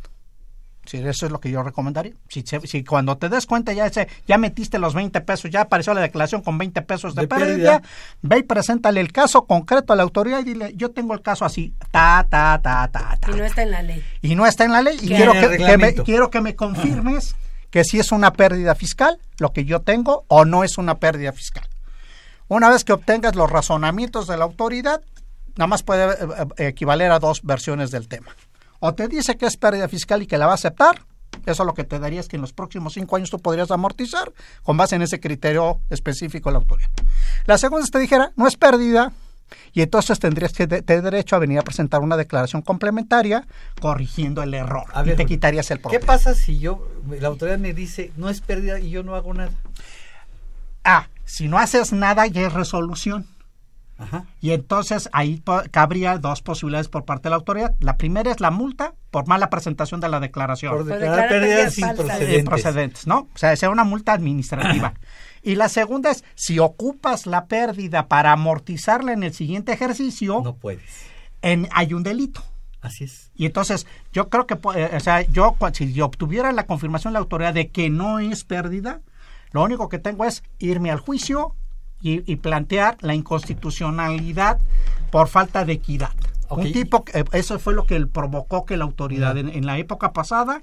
Si 0.86 0.98
eso 0.98 1.26
es 1.26 1.32
lo 1.32 1.40
que 1.40 1.50
yo 1.50 1.62
recomendaría. 1.62 2.14
Si, 2.28 2.84
cuando 2.84 3.16
te 3.18 3.28
des 3.28 3.46
cuenta 3.46 3.72
ya 3.72 3.86
ese, 3.86 4.08
ya 4.26 4.38
metiste 4.38 4.78
los 4.78 4.94
20 4.94 5.20
pesos, 5.22 5.50
ya 5.50 5.62
apareció 5.62 5.94
la 5.94 6.00
declaración 6.00 6.42
con 6.42 6.58
20 6.58 6.82
pesos 6.82 7.14
de, 7.14 7.22
De 7.22 7.28
pérdida, 7.28 7.80
pérdida. 7.80 7.82
ve 8.22 8.38
y 8.38 8.42
preséntale 8.42 9.00
el 9.00 9.12
caso 9.12 9.46
concreto 9.46 9.92
a 9.92 9.96
la 9.96 10.02
autoridad 10.02 10.40
y 10.40 10.44
dile, 10.44 10.72
yo 10.76 10.90
tengo 10.90 11.14
el 11.14 11.22
caso 11.22 11.44
así, 11.44 11.74
ta, 11.90 12.26
ta, 12.28 12.60
ta, 12.62 12.88
ta, 12.88 13.18
ta. 13.20 13.30
Y 13.30 13.34
no 13.34 13.44
está 13.44 13.62
en 13.62 13.70
la 13.70 13.82
ley. 13.82 14.02
Y 14.22 14.34
no 14.34 14.46
está 14.46 14.64
en 14.64 14.72
la 14.72 14.82
ley. 14.82 14.98
Y 15.00 15.08
quiero 15.08 15.32
que, 15.32 15.78
me, 15.78 15.94
quiero 15.94 16.30
que 16.30 16.40
me 16.40 16.54
confirmes 16.54 17.34
que 17.70 17.84
si 17.84 17.98
es 17.98 18.12
una 18.12 18.32
pérdida 18.32 18.74
fiscal, 18.74 19.18
lo 19.38 19.52
que 19.52 19.64
yo 19.64 19.80
tengo, 19.80 20.24
o 20.28 20.44
no 20.44 20.64
es 20.64 20.78
una 20.78 20.98
pérdida 20.98 21.32
fiscal. 21.32 21.68
Una 22.48 22.70
vez 22.70 22.84
que 22.84 22.92
obtengas 22.92 23.34
los 23.34 23.50
razonamientos 23.50 24.26
de 24.26 24.36
la 24.36 24.44
autoridad, 24.44 25.02
nada 25.56 25.66
más 25.66 25.82
puede 25.82 26.12
eh, 26.12 26.46
eh, 26.58 26.66
equivaler 26.68 27.10
a 27.10 27.18
dos 27.18 27.42
versiones 27.42 27.90
del 27.90 28.08
tema. 28.08 28.34
O 28.80 28.94
te 28.94 29.08
dice 29.08 29.36
que 29.36 29.46
es 29.46 29.56
pérdida 29.56 29.88
fiscal 29.88 30.22
y 30.22 30.26
que 30.26 30.38
la 30.38 30.46
va 30.46 30.52
a 30.52 30.56
aceptar, 30.56 31.02
eso 31.46 31.64
lo 31.64 31.74
que 31.74 31.84
te 31.84 31.98
daría 31.98 32.20
es 32.20 32.28
que 32.28 32.36
en 32.36 32.42
los 32.42 32.52
próximos 32.52 32.94
cinco 32.94 33.16
años 33.16 33.30
tú 33.30 33.38
podrías 33.38 33.70
amortizar 33.70 34.32
con 34.62 34.76
base 34.76 34.96
en 34.96 35.02
ese 35.02 35.20
criterio 35.20 35.80
específico 35.90 36.48
de 36.48 36.54
la 36.54 36.58
autoridad. 36.58 36.90
La 37.46 37.58
segunda 37.58 37.84
es 37.84 37.90
que 37.90 37.98
te 37.98 38.02
dijera, 38.02 38.32
no 38.36 38.46
es 38.48 38.56
pérdida, 38.56 39.12
y 39.72 39.82
entonces 39.82 40.18
tendrías 40.18 40.52
que 40.52 40.66
de- 40.66 40.82
tener 40.82 41.02
derecho 41.04 41.36
a 41.36 41.38
venir 41.38 41.58
a 41.60 41.62
presentar 41.62 42.00
una 42.00 42.16
declaración 42.16 42.62
complementaria 42.62 43.46
corrigiendo 43.80 44.42
el 44.42 44.52
error 44.54 44.86
A 44.92 45.02
y 45.02 45.06
ver, 45.08 45.16
te 45.16 45.24
quitarías 45.26 45.70
el 45.70 45.78
¿Qué 45.78 45.82
problema. 45.82 46.06
pasa 46.06 46.34
si 46.34 46.58
yo, 46.58 46.88
la 47.20 47.28
autoridad 47.28 47.58
me 47.58 47.72
dice, 47.72 48.10
no 48.16 48.28
es 48.28 48.40
pérdida 48.40 48.80
y 48.80 48.90
yo 48.90 49.04
no 49.04 49.14
hago 49.14 49.32
nada? 49.34 49.52
Ah, 50.84 51.08
si 51.24 51.46
no 51.48 51.58
haces 51.58 51.92
nada 51.92 52.26
ya 52.26 52.42
es 52.46 52.52
resolución. 52.52 53.26
Y 54.40 54.50
entonces 54.52 55.08
ahí 55.12 55.42
cabría 55.70 56.18
dos 56.18 56.42
posibilidades 56.42 56.88
por 56.88 57.04
parte 57.04 57.24
de 57.24 57.30
la 57.30 57.36
autoridad. 57.36 57.74
La 57.80 57.96
primera 57.96 58.30
es 58.30 58.40
la 58.40 58.50
multa 58.50 58.94
por 59.10 59.26
mala 59.26 59.48
presentación 59.48 60.00
de 60.00 60.08
la 60.08 60.20
declaración. 60.20 60.74
Por 60.74 60.84
declarar 60.84 61.28
pérdidas 61.28 61.74
falsas. 61.76 61.96
procedentes. 61.96 62.38
Improcedentes, 62.38 63.06
¿no? 63.06 63.28
O 63.34 63.38
sea, 63.38 63.56
sea 63.56 63.70
una 63.70 63.84
multa 63.84 64.12
administrativa. 64.12 64.94
y 65.42 65.54
la 65.54 65.68
segunda 65.68 66.10
es, 66.10 66.24
si 66.34 66.58
ocupas 66.58 67.26
la 67.26 67.46
pérdida 67.46 68.06
para 68.08 68.32
amortizarla 68.32 69.12
en 69.12 69.22
el 69.22 69.32
siguiente 69.32 69.72
ejercicio, 69.72 70.42
No 70.44 70.56
puedes. 70.56 71.06
en, 71.42 71.68
hay 71.72 71.94
un 71.94 72.02
delito. 72.02 72.42
Así 72.82 73.04
es. 73.04 73.30
Y 73.34 73.46
entonces, 73.46 73.86
yo 74.12 74.28
creo 74.28 74.46
que, 74.46 74.54
eh, 74.76 74.90
o 74.94 75.00
sea, 75.00 75.22
yo, 75.22 75.56
si 75.72 75.92
yo 75.92 76.06
obtuviera 76.06 76.52
la 76.52 76.66
confirmación 76.66 77.12
de 77.12 77.14
la 77.14 77.20
autoridad 77.20 77.54
de 77.54 77.68
que 77.68 77.90
no 77.90 78.18
es 78.18 78.44
pérdida, 78.44 79.00
lo 79.52 79.62
único 79.64 79.88
que 79.88 79.98
tengo 79.98 80.24
es 80.24 80.42
irme 80.58 80.90
al 80.90 81.00
juicio 81.00 81.54
y, 82.02 82.30
y 82.30 82.36
plantear 82.36 82.96
la 83.00 83.14
inconstitucionalidad 83.14 84.58
por 85.10 85.28
falta 85.28 85.64
de 85.64 85.74
equidad. 85.74 86.10
Un 86.48 86.72
tipo, 86.72 87.04
que- 87.04 87.20
eh, 87.20 87.24
eso 87.32 87.58
fue 87.58 87.74
lo 87.74 87.86
que 87.86 88.06
provocó 88.06 88.64
que 88.64 88.76
la 88.76 88.84
autoridad 88.84 89.36
en, 89.36 89.48
en 89.48 89.66
la 89.66 89.78
época 89.78 90.12
pasada 90.12 90.62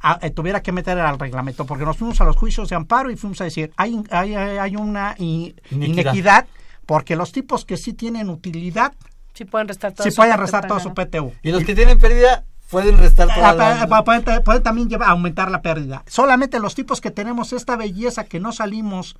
a- 0.00 0.18
eh, 0.22 0.30
tuviera 0.30 0.62
que 0.62 0.72
meter 0.72 0.98
al 0.98 1.18
reglamento, 1.18 1.64
porque 1.64 1.84
nos 1.84 1.96
fuimos 1.96 2.20
a 2.20 2.24
los 2.24 2.36
juicios 2.36 2.68
de 2.68 2.76
amparo 2.76 3.10
y 3.10 3.16
fuimos 3.16 3.40
a 3.40 3.44
decir, 3.44 3.72
hay, 3.76 4.02
hay, 4.10 4.76
una 4.76 5.14
Inequidad. 5.18 5.54
inequidad. 5.70 6.46
porque 6.86 7.16
los 7.16 7.32
tipos 7.32 7.64
que 7.64 7.76
sí 7.76 7.92
tienen 7.92 8.28
utilidad, 8.30 8.92
Sí 9.34 9.44
pueden 9.44 9.68
restar 9.68 9.92
todo 9.92 10.02
sí 10.04 10.10
su 10.10 10.16
pueden 10.16 10.38
restar 10.38 10.66
todo 10.66 10.80
su. 10.80 10.94
PTU. 10.94 11.32
Y 11.42 11.50
los 11.52 11.62
que 11.64 11.74
tienen 11.74 11.98
pérdida 11.98 12.44
pueden 12.70 12.96
restar 12.96 13.28
toda 13.28 13.50
Ah, 13.50 13.54
la... 13.54 13.86
pa- 13.86 14.02
pa- 14.02 14.22
puede, 14.22 14.40
puede 14.40 14.60
también 14.60 14.88
llevar- 14.88 15.10
aumentar 15.10 15.50
la 15.50 15.60
pérdida. 15.62 16.02
Solamente 16.06 16.58
los 16.58 16.74
tipos 16.74 17.00
que 17.02 17.10
tenemos 17.10 17.52
esta 17.52 17.76
belleza 17.76 18.24
que 18.24 18.40
no 18.40 18.50
salimos 18.52 19.16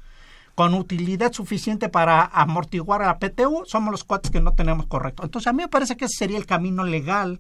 con 0.57 0.75
utilidad 0.75 1.33
suficiente 1.33 1.89
para 1.89 2.25
amortiguar 2.25 3.03
a 3.03 3.07
la 3.07 3.19
PTU, 3.19 3.63
somos 3.67 3.93
los 3.93 4.03
cuates 4.03 4.31
que 4.33 4.41
no 4.41 4.53
tenemos 4.55 4.87
correcto. 4.87 5.23
Entonces 5.23 5.47
a 5.47 5.53
mí 5.53 5.63
me 5.63 5.69
parece 5.69 5.97
que 5.97 6.07
ese 6.07 6.17
sería 6.17 6.39
el 6.39 6.47
camino 6.47 6.83
legal 6.83 7.39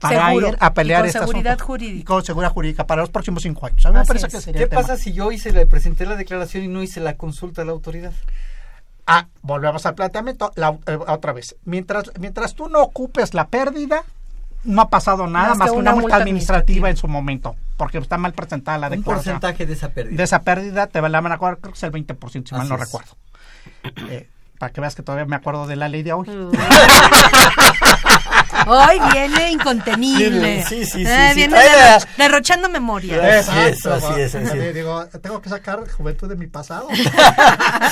para 0.00 0.26
Seguro. 0.28 0.48
ir 0.48 0.56
a 0.58 0.72
pelear 0.74 1.00
Y 1.00 1.02
con 1.02 1.06
este 1.08 1.18
seguridad 1.20 1.52
asunto. 1.52 1.66
jurídica. 1.66 2.00
Y 2.00 2.04
con 2.04 2.24
seguridad 2.24 2.52
jurídica 2.52 2.86
para 2.86 3.02
los 3.02 3.10
próximos 3.10 3.42
cinco 3.44 3.66
años. 3.66 3.84
A 3.86 3.90
mí 3.92 3.98
me 3.98 4.04
parece 4.04 4.26
es. 4.26 4.32
que 4.34 4.40
sería 4.40 4.58
¿Qué 4.58 4.64
el 4.64 4.70
tema. 4.70 4.80
pasa 4.82 4.96
si 4.96 5.12
yo 5.12 5.30
hice, 5.32 5.52
le 5.52 5.66
presenté 5.66 6.06
la 6.06 6.16
declaración 6.16 6.64
y 6.64 6.68
no 6.68 6.82
hice 6.82 6.98
la 7.00 7.14
consulta 7.16 7.62
a 7.62 7.64
la 7.66 7.72
autoridad? 7.72 8.12
Ah, 9.06 9.26
volvemos 9.42 9.86
al 9.86 9.94
planteamiento 9.94 10.50
la- 10.56 10.76
eh, 10.86 10.98
otra 11.08 11.32
vez. 11.32 11.56
Mientras, 11.64 12.10
mientras 12.18 12.54
tú 12.54 12.68
no 12.68 12.80
ocupes 12.82 13.34
la 13.34 13.48
pérdida, 13.48 14.02
no 14.64 14.82
ha 14.82 14.88
pasado 14.88 15.26
nada 15.26 15.50
Más 15.50 15.58
más, 15.58 15.70
que 15.70 15.76
una 15.76 15.80
una 15.82 15.92
multa 15.92 16.02
multa 16.02 16.16
administrativa 16.16 16.90
en 16.90 16.96
su 16.96 17.06
momento, 17.06 17.54
porque 17.76 17.98
está 17.98 18.16
mal 18.18 18.32
presentada 18.32 18.78
la 18.78 18.86
Un 18.88 18.98
declaración. 18.98 19.34
porcentaje 19.40 19.66
de 19.66 19.72
esa 19.74 19.88
pérdida. 19.90 20.16
De 20.16 20.22
esa 20.22 20.42
pérdida 20.42 20.86
te 20.86 21.00
la 21.02 21.20
van 21.20 21.32
a 21.32 21.38
cobrar, 21.38 21.58
creo 21.58 21.72
que 21.72 21.76
es 21.78 21.82
el 21.82 21.92
20%, 21.92 22.48
si 22.48 22.52
mal 22.54 22.62
Así 22.62 22.68
no 22.70 22.74
es. 22.76 22.80
recuerdo. 22.80 23.16
Eh, 24.10 24.28
para 24.58 24.72
que 24.72 24.80
veas 24.80 24.94
que 24.94 25.02
todavía 25.02 25.26
me 25.26 25.36
acuerdo 25.36 25.66
de 25.66 25.76
la 25.76 25.88
ley 25.88 26.02
de 26.02 26.12
hoy. 26.14 26.26
Hoy 28.66 29.00
viene 29.12 29.52
incontenible. 29.52 30.64
Sí, 30.68 30.84
sí, 30.84 30.90
sí, 30.92 31.04
Eh, 31.06 31.28
sí. 31.30 31.36
Viene 31.36 31.56
derro- 31.56 32.06
derrochando 32.16 32.68
memoria. 32.68 33.38
Así 33.38 33.50
es, 33.58 33.86
así 33.86 34.20
es, 34.20 34.34
así 34.34 34.58
es. 34.58 34.74
Digo, 34.74 35.06
tengo 35.22 35.40
que 35.40 35.48
sacar 35.48 35.88
juventud 35.90 36.28
de 36.28 36.36
mi 36.36 36.46
pasado. 36.46 36.88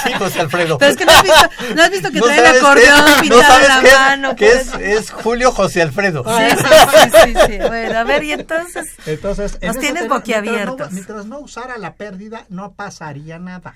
Sí, 0.04 0.12
José 0.18 0.40
Alfredo. 0.40 0.76
Pero 0.78 0.90
es 0.90 0.96
que 0.98 1.04
no 1.06 1.12
has 1.12 1.22
visto, 1.22 1.48
no 1.74 1.82
has 1.82 1.90
visto 1.90 2.10
que 2.10 2.18
No 2.18 2.26
trae 2.26 2.38
el 2.38 2.52
qué 2.52 2.58
acordeón 2.58 3.04
pintado 3.20 3.42
no 3.42 3.48
sabes 3.48 3.68
en 3.68 3.74
la 3.74 3.80
qué 3.82 3.92
mano. 3.96 4.36
por 4.36 4.42
es, 4.46 4.54
eso. 4.66 4.78
es 4.78 5.10
Julio 5.10 5.52
José 5.52 5.82
Alfredo. 5.82 6.24
Sí, 6.24 6.56
sí, 6.56 6.64
sí, 6.66 7.10
sí, 7.24 7.34
sí. 7.52 7.58
Bueno, 7.66 7.98
a 7.98 8.04
ver, 8.04 8.24
y 8.24 8.32
entonces. 8.32 8.86
Entonces, 9.06 9.56
en 9.60 9.68
Nos 9.68 9.76
eso 9.76 9.80
tienes 9.80 10.08
boquiabiertos. 10.08 10.90
Mientras 10.90 10.90
no, 10.90 10.94
mientras 10.94 11.26
no 11.26 11.38
usara 11.40 11.78
la 11.78 11.94
pérdida, 11.94 12.44
no 12.48 12.72
pasaría 12.72 13.38
nada. 13.38 13.74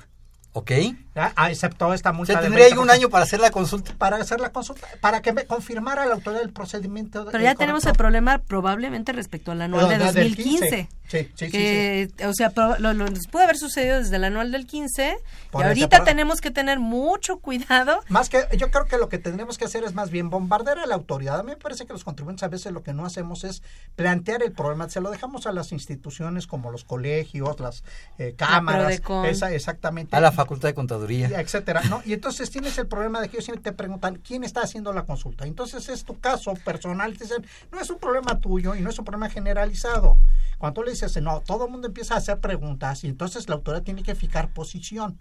Ok. 0.53 0.70
¿ya? 1.14 1.32
Ah, 1.36 1.51
excepto 1.51 1.92
esta 1.94 2.11
O 2.11 2.14
multa. 2.14 2.32
sea, 2.32 2.42
del 2.42 2.51
tendría 2.51 2.68
yo 2.70 2.76
20%. 2.76 2.82
un 2.82 2.90
año 2.90 3.09
para 3.11 3.24
hacer 3.24 3.38
la 3.40 3.51
consulta. 3.51 3.92
para 3.99 4.16
hacer 4.16 4.40
la 4.40 4.51
consulta, 4.51 4.86
para 5.01 5.20
que 5.22 5.32
me 5.32 5.44
confirmara 5.46 6.07
la 6.07 6.14
autoridad 6.14 6.40
del 6.40 6.53
procedimiento. 6.53 7.26
Pero 7.30 7.44
ya 7.44 7.55
tenemos 7.55 7.84
el 7.86 7.92
problema 7.92 8.38
probablemente 8.38 9.12
respecto 9.12 9.53
al 9.53 9.62
anual 9.62 9.88
de 9.88 9.96
Perdón, 9.99 10.14
del 10.14 10.34
2015. 10.34 10.88
15. 11.09 11.24
Sí, 11.24 11.30
sí, 11.34 11.46
sí, 11.46 11.50
que, 11.52 12.09
O 12.26 12.32
sea, 12.34 12.52
lo, 12.56 12.78
lo- 12.78 12.92
nos 12.94 13.26
puede 13.28 13.44
haber 13.44 13.56
sucedido 13.56 13.98
desde 13.98 14.16
el 14.16 14.24
anual 14.24 14.52
del 14.52 14.66
15 14.66 15.16
Por 15.50 15.62
y 15.64 15.68
ahorita 15.68 15.98
por- 15.98 16.06
tenemos 16.06 16.40
que 16.40 16.50
tener 16.50 16.78
mucho 16.78 17.38
cuidado. 17.38 18.00
Más 18.09 18.28
que, 18.28 18.44
yo 18.56 18.70
creo 18.70 18.84
que 18.86 18.98
lo 18.98 19.09
que 19.09 19.18
tendremos 19.18 19.56
que 19.59 19.64
hacer 19.64 19.84
es 19.84 19.94
más 19.94 20.11
bien 20.11 20.30
bombardear 20.30 20.78
a 20.78 20.86
la 20.86 20.94
autoridad. 20.94 21.40
A 21.40 21.42
mí 21.42 21.50
me 21.50 21.56
parece 21.56 21.86
que 21.86 21.92
los 21.92 22.04
contribuyentes 22.04 22.42
a 22.42 22.48
veces 22.48 22.72
lo 22.72 22.82
que 22.82 22.92
no 22.92 23.06
hacemos 23.06 23.44
es 23.44 23.62
plantear 23.96 24.42
el 24.42 24.52
problema. 24.52 24.88
Se 24.90 25.00
lo 25.00 25.11
dejamos 25.11 25.46
a 25.46 25.52
las 25.52 25.72
instituciones 25.72 26.46
como 26.46 26.70
los 26.70 26.84
colegios, 26.84 27.59
las 27.61 27.82
eh, 28.18 28.34
cámaras, 28.36 29.00
esa, 29.26 29.52
exactamente. 29.52 30.14
A 30.16 30.20
la 30.20 30.32
Facultad 30.32 30.68
de 30.68 30.74
Contaduría. 30.74 31.28
y 31.30 31.34
etcétera, 31.34 31.82
¿no? 31.88 32.02
Y 32.04 32.12
entonces 32.12 32.50
tienes 32.50 32.76
el 32.78 32.86
problema 32.86 33.20
de 33.20 33.28
que 33.28 33.36
ellos 33.36 33.44
siempre 33.44 33.62
te 33.62 33.72
preguntan 33.72 34.16
quién 34.16 34.44
está 34.44 34.61
haciendo 34.62 34.92
la 34.92 35.04
consulta. 35.04 35.46
Entonces 35.46 35.88
es 35.88 36.04
tu 36.04 36.18
caso 36.20 36.54
personal, 36.64 37.16
te 37.16 37.24
dicen, 37.24 37.46
no 37.72 37.80
es 37.80 37.88
un 37.90 37.98
problema 37.98 38.38
tuyo 38.40 38.74
y 38.74 38.80
no 38.80 38.90
es 38.90 38.98
un 38.98 39.04
problema 39.04 39.30
generalizado. 39.30 40.18
Cuando 40.59 40.80
tú 40.80 40.86
le 41.07 41.09
dices, 41.09 41.22
no, 41.22 41.40
todo 41.40 41.66
el 41.66 41.70
mundo 41.70 41.88
empieza 41.88 42.14
a 42.14 42.18
hacer 42.18 42.38
preguntas 42.38 43.05
y 43.05 43.09
entonces 43.09 43.49
la 43.49 43.55
autoridad 43.57 43.82
tiene 43.82 44.03
que 44.03 44.14
fijar 44.14 44.53
posición. 44.53 45.18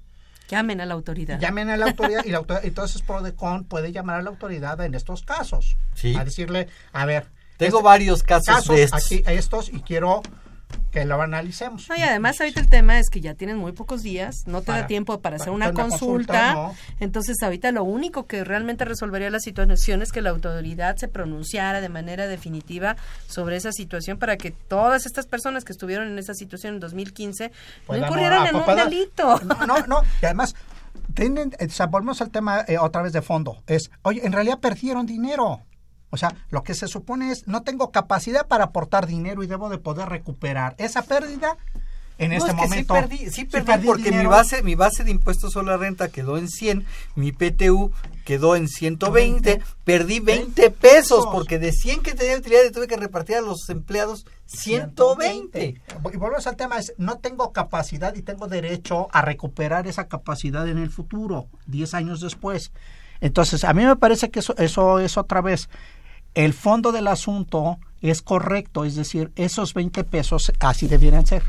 Llamen 0.49 0.79
a 0.79 0.85
la 0.85 0.93
autoridad. 0.93 1.39
Llamen 1.39 1.69
a 1.69 1.77
la 1.77 1.87
autoridad 1.87 2.23
y 2.25 2.29
la 2.31 2.37
autoridad, 2.39 2.65
entonces 2.65 3.01
Prodecon 3.01 3.65
puede 3.65 3.91
llamar 3.91 4.19
a 4.19 4.21
la 4.21 4.29
autoridad 4.29 4.79
en 4.81 4.95
estos 4.95 5.23
casos. 5.23 5.77
Sí. 5.93 6.15
A 6.15 6.23
decirle, 6.23 6.67
a 6.93 7.05
ver. 7.05 7.27
Tengo 7.57 7.79
este- 7.79 7.85
varios 7.85 8.23
casos 8.23 8.67
de 8.67 8.83
estos. 8.83 9.05
Aquí, 9.05 9.23
estos 9.25 9.69
y 9.69 9.81
quiero 9.81 10.21
que 10.91 11.05
lo 11.05 11.21
analicemos. 11.21 11.87
No, 11.89 11.95
y 11.95 12.01
además 12.01 12.39
ahorita 12.39 12.59
el 12.59 12.69
tema 12.69 12.97
es 12.99 13.09
que 13.09 13.21
ya 13.21 13.33
tienen 13.35 13.57
muy 13.57 13.71
pocos 13.71 14.03
días, 14.03 14.43
no 14.47 14.61
te 14.61 14.67
Para- 14.67 14.81
da 14.81 14.87
tiempo 14.87 15.19
para 15.21 15.35
hacer 15.35 15.49
una 15.49 15.71
consulta, 15.71 15.89
consulta, 15.89 16.53
no. 16.53 16.75
entonces 16.99 17.35
ahorita 17.41 17.71
lo 17.71 17.83
único 17.83 18.25
que 18.25 18.43
realmente 18.43 18.83
resolvería 18.85 19.29
la 19.29 19.39
situación 19.39 20.01
es 20.01 20.11
que 20.11 20.21
la 20.21 20.31
autoridad 20.31 20.95
se 20.97 21.07
pronunciara 21.07 21.81
de 21.81 21.89
manera 21.89 22.27
definitiva 22.27 22.95
sobre 23.27 23.57
esa 23.57 23.71
situación 23.71 24.17
para 24.17 24.37
que 24.37 24.51
todas 24.51 25.05
estas 25.05 25.25
personas 25.27 25.63
que 25.65 25.73
estuvieron 25.73 26.07
en 26.07 26.17
esa 26.19 26.33
situación 26.33 26.75
en 26.75 26.79
2015 26.79 27.47
no 27.49 27.53
Puedan 27.85 28.03
incurrieran 28.05 28.47
en 28.47 28.55
un 28.55 28.65
delito. 28.75 29.39
No, 29.43 29.65
no, 29.65 29.87
no. 29.87 30.01
Y 30.21 30.25
además, 30.25 30.55
tienen, 31.13 31.53
eh, 31.59 31.65
o 31.67 31.69
sea, 31.69 31.85
volvemos 31.87 32.21
al 32.21 32.29
tema 32.31 32.63
eh, 32.67 32.77
otra 32.77 33.01
vez 33.01 33.13
de 33.13 33.21
fondo. 33.21 33.61
Es, 33.67 33.89
oye, 34.03 34.25
en 34.25 34.31
realidad 34.33 34.59
perdieron 34.59 35.05
dinero. 35.05 35.61
O 36.09 36.17
sea, 36.17 36.35
lo 36.49 36.63
que 36.63 36.73
se 36.73 36.87
supone 36.87 37.31
es, 37.31 37.47
no 37.47 37.63
tengo 37.63 37.91
capacidad 37.91 38.47
para 38.47 38.65
aportar 38.65 39.07
dinero 39.07 39.43
y 39.43 39.47
debo 39.47 39.69
de 39.69 39.77
poder 39.77 40.09
recuperar 40.09 40.75
esa 40.77 41.01
pérdida 41.01 41.57
en 42.17 42.31
No, 42.31 42.37
este 42.37 42.49
es 42.49 42.55
que 42.55 42.61
momento. 42.61 42.95
Sí 42.95 43.01
perdí, 43.01 43.29
sí 43.29 43.45
perdí 43.45 43.85
porque 43.85 44.11
mi 44.11 44.25
base, 44.25 44.63
mi 44.63 44.75
base 44.75 45.03
de 45.03 45.11
impuestos 45.11 45.53
sobre 45.53 45.67
la 45.67 45.77
renta 45.77 46.07
quedó 46.09 46.37
en 46.37 46.49
100, 46.49 46.85
mi 47.15 47.31
PTU 47.31 47.91
quedó 48.25 48.55
en 48.55 48.67
120, 48.67 49.61
perdí 49.83 50.19
20 50.19 50.71
pesos 50.71 51.27
porque 51.31 51.59
de 51.59 51.71
100 51.71 52.01
que 52.01 52.13
tenía 52.13 52.37
utilidad 52.37 52.71
tuve 52.73 52.87
que 52.87 52.97
repartir 52.97 53.37
a 53.37 53.41
los 53.41 53.69
empleados 53.69 54.25
120. 54.47 55.65
Y 55.65 56.17
volvemos 56.17 56.47
al 56.47 56.55
tema, 56.55 56.77
es, 56.77 56.93
no 56.97 57.19
tengo 57.19 57.51
capacidad 57.53 58.15
y 58.15 58.21
tengo 58.21 58.47
derecho 58.47 59.07
a 59.11 59.21
recuperar 59.21 59.87
esa 59.87 60.07
capacidad 60.07 60.67
en 60.67 60.79
el 60.79 60.89
futuro, 60.89 61.47
10 61.67 61.93
años 61.93 62.19
después. 62.21 62.71
Entonces, 63.19 63.63
a 63.63 63.73
mí 63.73 63.83
me 63.83 63.95
parece 63.95 64.29
que 64.29 64.39
eso, 64.39 64.55
eso 64.57 64.99
es 64.99 65.17
otra 65.17 65.41
vez, 65.41 65.69
el 66.37 66.53
fondo 66.53 66.91
del 66.91 67.07
asunto 67.07 67.79
es 67.99 68.21
correcto, 68.21 68.85
es 68.85 68.95
decir, 68.95 69.31
esos 69.35 69.73
20 69.73 70.03
pesos 70.03 70.51
así 70.59 70.87
debieran 70.87 71.25
ser. 71.25 71.41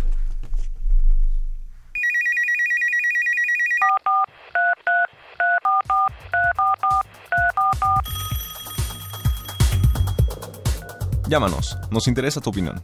Llámanos, 11.29 11.77
nos 11.91 12.09
interesa 12.09 12.41
tu 12.41 12.49
opinión. 12.49 12.83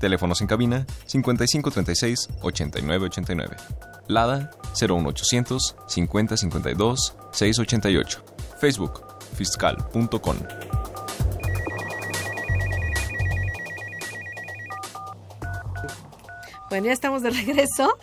Teléfonos 0.00 0.40
en 0.40 0.46
cabina 0.46 0.86
5536 1.04 2.30
8989. 2.40 3.56
Lada 4.08 4.50
01800 4.72 5.76
5052 5.86 7.14
688. 7.30 8.24
Facebook 8.58 9.04
fiscal.com. 9.34 10.36
Bueno, 16.76 16.88
ya 16.88 16.92
estamos 16.92 17.22
de 17.22 17.30
regreso. 17.46 17.96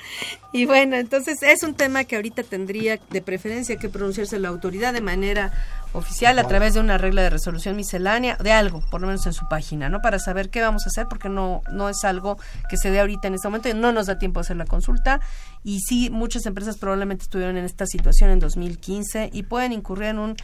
Y 0.52 0.66
bueno, 0.66 0.96
entonces 0.96 1.44
es 1.44 1.62
un 1.62 1.76
tema 1.76 2.06
que 2.06 2.16
ahorita 2.16 2.42
tendría 2.42 3.00
de 3.12 3.22
preferencia 3.22 3.76
que 3.76 3.88
pronunciarse 3.88 4.40
la 4.40 4.50
autoridad 4.50 4.94
de 4.94 5.02
manera 5.02 5.54
oficial 5.94 6.40
a 6.40 6.48
través 6.48 6.74
de 6.74 6.80
una 6.80 6.98
regla 6.98 7.22
de 7.22 7.30
resolución 7.30 7.76
miscelánea, 7.76 8.36
de 8.38 8.52
algo, 8.52 8.84
por 8.90 9.00
lo 9.02 9.06
menos 9.08 9.28
en 9.28 9.34
su 9.34 9.48
página, 9.48 9.90
¿no? 9.90 10.02
Para 10.02 10.18
saber 10.18 10.50
qué 10.50 10.60
vamos 10.62 10.88
a 10.88 10.90
hacer, 10.90 11.06
porque 11.08 11.30
no, 11.30 11.62
no 11.72 11.88
es 11.88 12.04
algo 12.04 12.40
que 12.68 12.78
se 12.78 12.90
dé 12.90 13.00
ahorita 13.00 13.28
en 13.28 13.36
este 13.36 13.48
momento, 13.48 13.70
y 13.70 13.76
no 13.76 13.92
nos 13.92 14.08
da 14.08 14.18
tiempo 14.18 14.40
a 14.40 14.42
hacer 14.42 14.58
la 14.58 14.66
consulta. 14.66 15.22
Y 15.64 15.80
sí, 15.82 16.10
muchas 16.10 16.46
empresas 16.48 16.78
probablemente 16.78 17.24
estuvieron 17.24 17.58
en 17.58 17.66
esta 17.66 17.86
situación 17.86 18.32
en 18.32 18.40
2015 18.40 19.30
y 19.32 19.44
pueden 19.44 19.72
incurrir 19.72 20.10
en 20.10 20.20
un, 20.20 20.36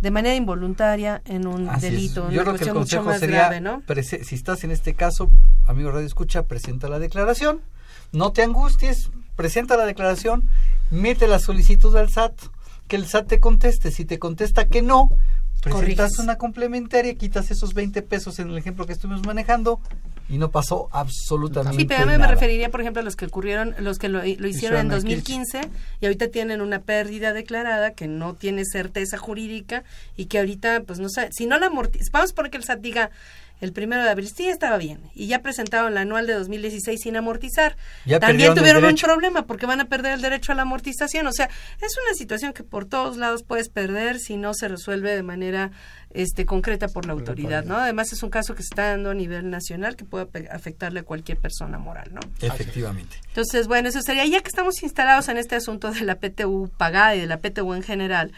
de 0.00 0.10
manera 0.10 0.34
involuntaria 0.34 1.20
en 1.26 1.46
un 1.46 1.68
Así 1.68 1.86
es. 1.86 1.92
delito, 1.92 2.30
Yo 2.30 2.40
una 2.40 2.44
creo 2.44 2.54
que 2.54 2.64
el 2.64 2.68
mucho 2.70 2.78
consejo 2.80 3.02
más 3.04 3.20
sería, 3.20 3.48
grave, 3.48 3.60
¿no? 3.60 3.82
si 4.02 4.34
estás 4.34 4.64
en 4.64 4.70
este 4.70 4.94
caso, 4.94 5.30
amigo 5.66 5.90
Radio 5.90 6.06
Escucha, 6.06 6.44
presenta 6.44 6.88
la 6.88 6.98
declaración, 6.98 7.60
no 8.12 8.32
te 8.32 8.42
angusties, 8.42 9.10
presenta 9.36 9.76
la 9.76 9.86
declaración, 9.86 10.48
mete 10.90 11.26
la 11.28 11.38
solicitud 11.38 11.96
al 11.96 12.10
SAT, 12.10 12.34
que 12.88 12.96
el 12.96 13.06
SAT 13.06 13.28
te 13.28 13.40
conteste, 13.40 13.90
si 13.90 14.04
te 14.04 14.18
contesta 14.18 14.66
que 14.66 14.82
no, 14.82 15.08
presentas 15.62 16.10
Corriges. 16.12 16.18
una 16.18 16.36
complementaria, 16.36 17.14
quitas 17.14 17.50
esos 17.50 17.74
20 17.74 18.02
pesos 18.02 18.38
en 18.38 18.50
el 18.50 18.58
ejemplo 18.58 18.86
que 18.86 18.92
estuvimos 18.92 19.24
manejando 19.26 19.80
y 20.28 20.38
no 20.38 20.50
pasó 20.50 20.88
absolutamente 20.92 21.78
Sí, 21.82 21.86
pero 21.86 22.02
a 22.02 22.06
mí 22.06 22.12
me 22.12 22.18
nada. 22.18 22.30
referiría, 22.30 22.70
por 22.70 22.80
ejemplo, 22.80 23.00
a 23.00 23.04
los 23.04 23.16
que 23.16 23.26
ocurrieron, 23.26 23.74
los 23.78 23.98
que 23.98 24.08
lo, 24.08 24.18
lo 24.18 24.24
hicieron 24.24 24.50
Hicieron 24.50 24.80
en 24.80 24.86
el 24.86 24.90
2015 24.92 25.60
y 26.00 26.06
ahorita 26.06 26.28
tienen 26.28 26.60
una 26.60 26.80
pérdida 26.80 27.32
declarada 27.32 27.92
que 27.92 28.08
no 28.08 28.34
tiene 28.34 28.64
certeza 28.64 29.18
jurídica 29.18 29.84
y 30.16 30.26
que 30.26 30.38
ahorita, 30.38 30.82
pues 30.86 30.98
no 30.98 31.08
sé, 31.08 31.28
si 31.32 31.46
no 31.46 31.58
la 31.58 31.66
amortizamos, 31.66 32.10
vamos 32.12 32.32
por 32.32 32.50
que 32.50 32.56
el 32.56 32.64
SAT 32.64 32.80
diga 32.80 33.10
el 33.64 33.72
primero 33.72 34.02
de 34.02 34.10
abril, 34.10 34.28
sí 34.28 34.48
estaba 34.48 34.78
bien, 34.78 35.00
y 35.14 35.26
ya 35.26 35.40
presentaron 35.40 35.94
la 35.94 36.02
anual 36.02 36.26
de 36.26 36.34
2016 36.34 37.00
sin 37.00 37.16
amortizar. 37.16 37.76
Ya 38.04 38.20
También 38.20 38.54
tuvieron 38.54 38.84
un 38.84 38.94
problema 38.94 39.46
porque 39.46 39.66
van 39.66 39.80
a 39.80 39.86
perder 39.86 40.14
el 40.14 40.20
derecho 40.20 40.52
a 40.52 40.54
la 40.54 40.62
amortización. 40.62 41.26
O 41.26 41.32
sea, 41.32 41.46
es 41.80 41.96
una 42.06 42.14
situación 42.14 42.52
que 42.52 42.62
por 42.62 42.84
todos 42.84 43.16
lados 43.16 43.42
puedes 43.42 43.68
perder 43.68 44.18
si 44.18 44.36
no 44.36 44.54
se 44.54 44.68
resuelve 44.68 45.14
de 45.14 45.22
manera 45.22 45.72
este 46.14 46.46
concreta 46.46 46.88
por 46.88 47.06
la 47.06 47.12
autoridad, 47.12 47.64
¿no? 47.64 47.76
Además 47.76 48.12
es 48.12 48.22
un 48.22 48.30
caso 48.30 48.54
que 48.54 48.62
se 48.62 48.68
está 48.70 48.90
dando 48.90 49.10
a 49.10 49.14
nivel 49.14 49.50
nacional 49.50 49.96
que 49.96 50.04
puede 50.04 50.28
afectarle 50.48 51.00
a 51.00 51.02
cualquier 51.02 51.38
persona 51.38 51.78
moral, 51.78 52.10
¿no? 52.12 52.20
Efectivamente. 52.40 53.16
Entonces, 53.28 53.66
bueno, 53.66 53.88
eso 53.88 54.00
sería, 54.00 54.24
ya 54.24 54.40
que 54.40 54.48
estamos 54.48 54.82
instalados 54.82 55.28
en 55.28 55.38
este 55.38 55.56
asunto 55.56 55.90
de 55.90 56.02
la 56.02 56.14
PTU 56.16 56.70
pagada 56.76 57.16
y 57.16 57.20
de 57.20 57.26
la 57.26 57.38
PTU 57.38 57.74
en 57.74 57.82
general, 57.82 58.32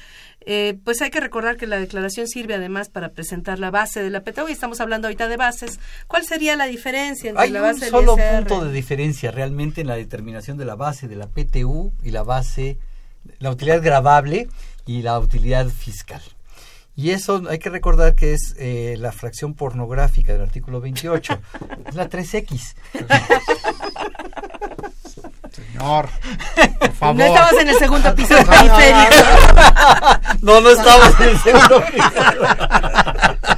eh, 0.49 0.79
pues 0.85 1.03
hay 1.03 1.11
que 1.11 1.19
recordar 1.19 1.57
que 1.57 1.67
la 1.67 1.79
declaración 1.79 2.29
sirve 2.29 2.55
además 2.55 2.89
para 2.89 3.09
presentar 3.09 3.59
la 3.59 3.73
base 3.73 4.01
de 4.01 4.11
la 4.11 4.23
PTU 4.23 4.49
y 4.49 4.53
estamos 4.53 4.81
hablando 4.81 5.09
ahorita 5.09 5.27
de 5.27 5.37
bases. 5.37 5.81
¿Cuál 6.07 6.25
sería 6.25 6.55
la 6.55 6.67
diferencia 6.67 7.31
entre 7.31 7.43
Hay 7.43 7.51
la 7.51 7.63
un 7.63 7.67
base 7.67 7.81
del 7.81 7.91
solo 7.91 8.17
ISR? 8.17 8.47
punto 8.47 8.65
de 8.65 8.73
diferencia 8.73 9.33
realmente 9.33 9.81
en 9.81 9.89
la 9.89 9.97
determinación 9.97 10.57
de 10.57 10.65
la 10.65 10.77
base 10.77 11.09
de 11.09 11.17
la 11.17 11.27
PTU 11.27 11.93
y 12.01 12.13
la 12.13 12.23
base, 12.23 12.79
la 13.41 13.51
utilidad 13.51 13.83
grabable 13.83 14.47
y 14.87 15.03
la 15.03 15.19
utilidad 15.19 15.67
fiscal. 15.67 16.23
Y 16.95 17.11
eso 17.11 17.43
hay 17.51 17.59
que 17.59 17.69
recordar 17.69 18.15
que 18.15 18.33
es 18.33 18.55
eh, 18.57 18.95
la 18.99 19.11
fracción 19.11 19.55
pornográfica 19.55 20.33
del 20.33 20.43
artículo 20.43 20.81
28, 20.81 21.41
es 21.89 21.95
la 21.97 22.09
3X. 22.09 22.77
Señor, 25.57 26.09
por 26.79 26.93
favor. 26.99 27.17
No 27.17 27.25
estamos 27.25 27.53
en 27.63 27.69
el 27.69 27.79
segundo 27.79 28.15
piso 28.15 28.35
No, 28.37 28.43
no, 28.43 28.45
no, 28.45 28.77
periférico. 28.77 29.25
No, 30.43 30.61
no 30.61 30.69
estamos 30.69 31.21
en 31.21 31.29
el 31.31 31.39
segundo 31.41 31.83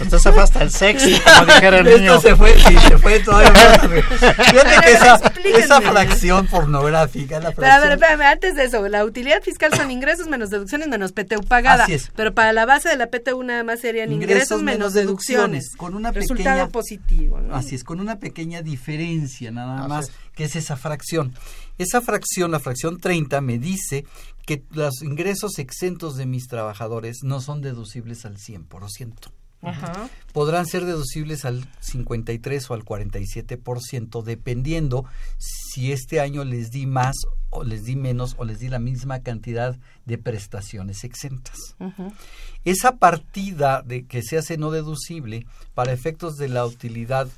Usted 0.00 0.18
se 0.18 0.32
fue 0.32 0.42
hasta 0.42 0.62
el 0.62 0.70
sexo, 0.70 1.06
como 1.38 1.46
dijera 1.46 1.78
el 1.78 1.86
Esto 1.86 1.98
niño. 1.98 2.20
se 2.20 2.36
fue, 2.36 2.54
sí, 2.58 2.76
se 2.88 2.98
fue 2.98 3.20
todavía 3.20 3.50
más. 3.52 3.80
Fíjate 4.50 4.80
que 4.84 4.92
esa, 4.92 5.32
esa 5.56 5.80
fracción 5.80 6.46
pornográfica, 6.46 7.40
la 7.40 7.52
Pero 7.52 7.66
a 7.66 7.78
ver, 7.80 7.88
fracción 7.88 7.92
espérame, 7.92 8.32
antes 8.32 8.54
de 8.56 8.64
eso, 8.64 8.88
la 8.88 9.04
utilidad 9.04 9.42
fiscal 9.42 9.72
son 9.74 9.90
ingresos 9.90 10.28
menos 10.28 10.50
deducciones 10.50 10.88
menos 10.88 11.12
PTU 11.12 11.42
pagada. 11.42 11.84
Así 11.84 11.94
es. 11.94 12.10
Pero 12.14 12.34
para 12.34 12.52
la 12.52 12.66
base 12.66 12.88
de 12.88 12.96
la 12.96 13.08
PTU 13.08 13.42
nada 13.42 13.64
más 13.64 13.80
serían 13.80 14.12
ingresos, 14.12 14.62
menos 14.62 14.92
deducciones. 14.92 15.74
con 15.76 15.94
una 15.94 16.12
Resultado 16.12 16.56
pequeña 16.56 16.68
positivo, 16.68 17.40
¿no? 17.40 17.54
Así 17.54 17.74
es, 17.74 17.84
con 17.84 18.00
una 18.00 18.18
pequeña 18.18 18.62
diferencia 18.62 19.50
nada 19.50 19.80
Así 19.80 19.88
más, 19.88 20.08
es. 20.08 20.14
que 20.34 20.44
es 20.44 20.56
esa 20.56 20.76
fracción. 20.76 21.34
Esa 21.78 22.00
fracción, 22.00 22.50
la 22.50 22.60
fracción 22.60 22.98
30, 22.98 23.40
me 23.40 23.58
dice 23.58 24.04
que 24.46 24.62
los 24.70 25.02
ingresos 25.02 25.58
exentos 25.58 26.16
de 26.16 26.26
mis 26.26 26.48
trabajadores 26.48 27.18
no 27.22 27.40
son 27.40 27.60
deducibles 27.60 28.24
al 28.24 28.36
100%. 28.38 29.30
Ajá. 29.62 30.08
Podrán 30.32 30.66
ser 30.66 30.84
deducibles 30.84 31.44
al 31.44 31.66
53 31.80 32.70
o 32.70 32.74
al 32.74 32.84
47%, 32.84 34.22
dependiendo 34.22 35.04
si 35.36 35.92
este 35.92 36.20
año 36.20 36.44
les 36.44 36.70
di 36.70 36.86
más 36.86 37.16
o 37.50 37.64
les 37.64 37.84
di 37.84 37.96
menos 37.96 38.34
o 38.38 38.44
les 38.44 38.60
di 38.60 38.68
la 38.68 38.78
misma 38.78 39.20
cantidad 39.20 39.76
de 40.04 40.18
prestaciones 40.18 41.02
exentas. 41.02 41.56
Esa 42.64 42.96
partida 42.96 43.82
de 43.82 44.06
que 44.06 44.22
se 44.22 44.38
hace 44.38 44.58
no 44.58 44.70
deducible 44.70 45.46
para 45.74 45.92
efectos 45.92 46.36
de 46.36 46.48
la 46.48 46.64
utilidad 46.64 47.28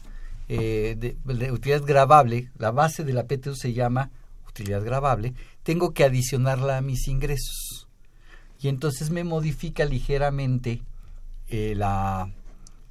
eh, 0.48 0.96
de, 0.98 1.16
de 1.24 1.52
utilidad 1.52 1.84
gravable, 1.84 2.50
la 2.58 2.70
base 2.70 3.04
de 3.04 3.12
la 3.12 3.24
PTU 3.24 3.54
se 3.54 3.72
llama 3.72 4.10
utilidad 4.48 4.84
gravable, 4.84 5.32
tengo 5.62 5.94
que 5.94 6.04
adicionarla 6.04 6.76
a 6.76 6.82
mis 6.82 7.08
ingresos. 7.08 7.86
Y 8.60 8.68
entonces 8.68 9.10
me 9.10 9.24
modifica 9.24 9.84
ligeramente 9.84 10.82
eh, 11.50 11.74
la, 11.76 12.30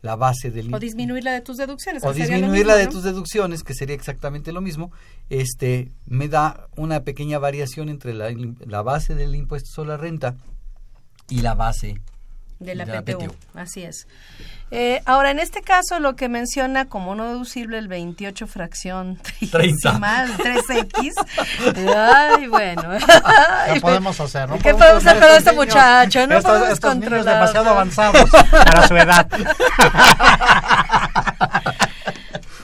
la 0.01 0.15
base 0.15 0.51
del 0.51 0.73
O 0.73 0.79
disminuir 0.79 1.23
la 1.23 1.31
de 1.33 1.41
tus 1.41 1.57
deducciones. 1.57 2.03
o 2.03 2.13
disminuir 2.13 2.65
la 2.65 2.75
de 2.75 2.85
¿no? 2.85 2.91
tus 2.91 3.03
deducciones, 3.03 3.63
que 3.63 3.73
sería 3.73 3.95
exactamente 3.95 4.51
lo 4.51 4.61
mismo, 4.61 4.91
este 5.29 5.91
me 6.05 6.27
da 6.27 6.67
una 6.75 7.03
pequeña 7.03 7.39
variación 7.39 7.89
entre 7.89 8.13
la, 8.13 8.31
la 8.65 8.81
base 8.81 9.15
del 9.15 9.35
impuesto 9.35 9.69
sobre 9.71 9.89
la 9.89 9.97
renta 9.97 10.35
y 11.29 11.41
la 11.41 11.53
base 11.55 12.01
de 12.59 12.75
la, 12.75 12.85
de 12.85 12.93
la 12.93 13.01
PTU. 13.03 13.17
PTU. 13.27 13.35
Así 13.53 13.83
es. 13.83 14.07
Eh, 14.71 15.01
ahora, 15.05 15.31
en 15.31 15.39
este 15.39 15.61
caso, 15.61 15.99
lo 15.99 16.15
que 16.15 16.29
menciona 16.29 16.85
como 16.85 17.15
no 17.15 17.25
deducible 17.25 17.79
el 17.79 17.87
28 17.87 18.45
fracción 18.45 19.19
30. 19.51 19.89
decimal, 19.89 20.37
3X. 20.37 21.13
Ay, 21.97 22.47
bueno. 22.47 22.83
¿Qué 23.73 23.81
podemos 23.81 24.19
hacer? 24.19 24.49
No 24.49 24.59
¿Qué 24.59 24.73
podemos 24.73 25.05
hacer 25.05 25.19
con 25.19 25.29
este 25.29 25.51
muchacho? 25.53 26.27
No 26.27 26.37
estos, 26.37 26.51
podemos 26.51 26.69
estos 26.69 26.95
niños 26.95 27.09
controlarlo. 27.09 27.33
demasiado 27.33 27.69
avanzados 27.69 28.29
para 28.51 28.87
su 28.87 28.95
edad. 28.95 29.27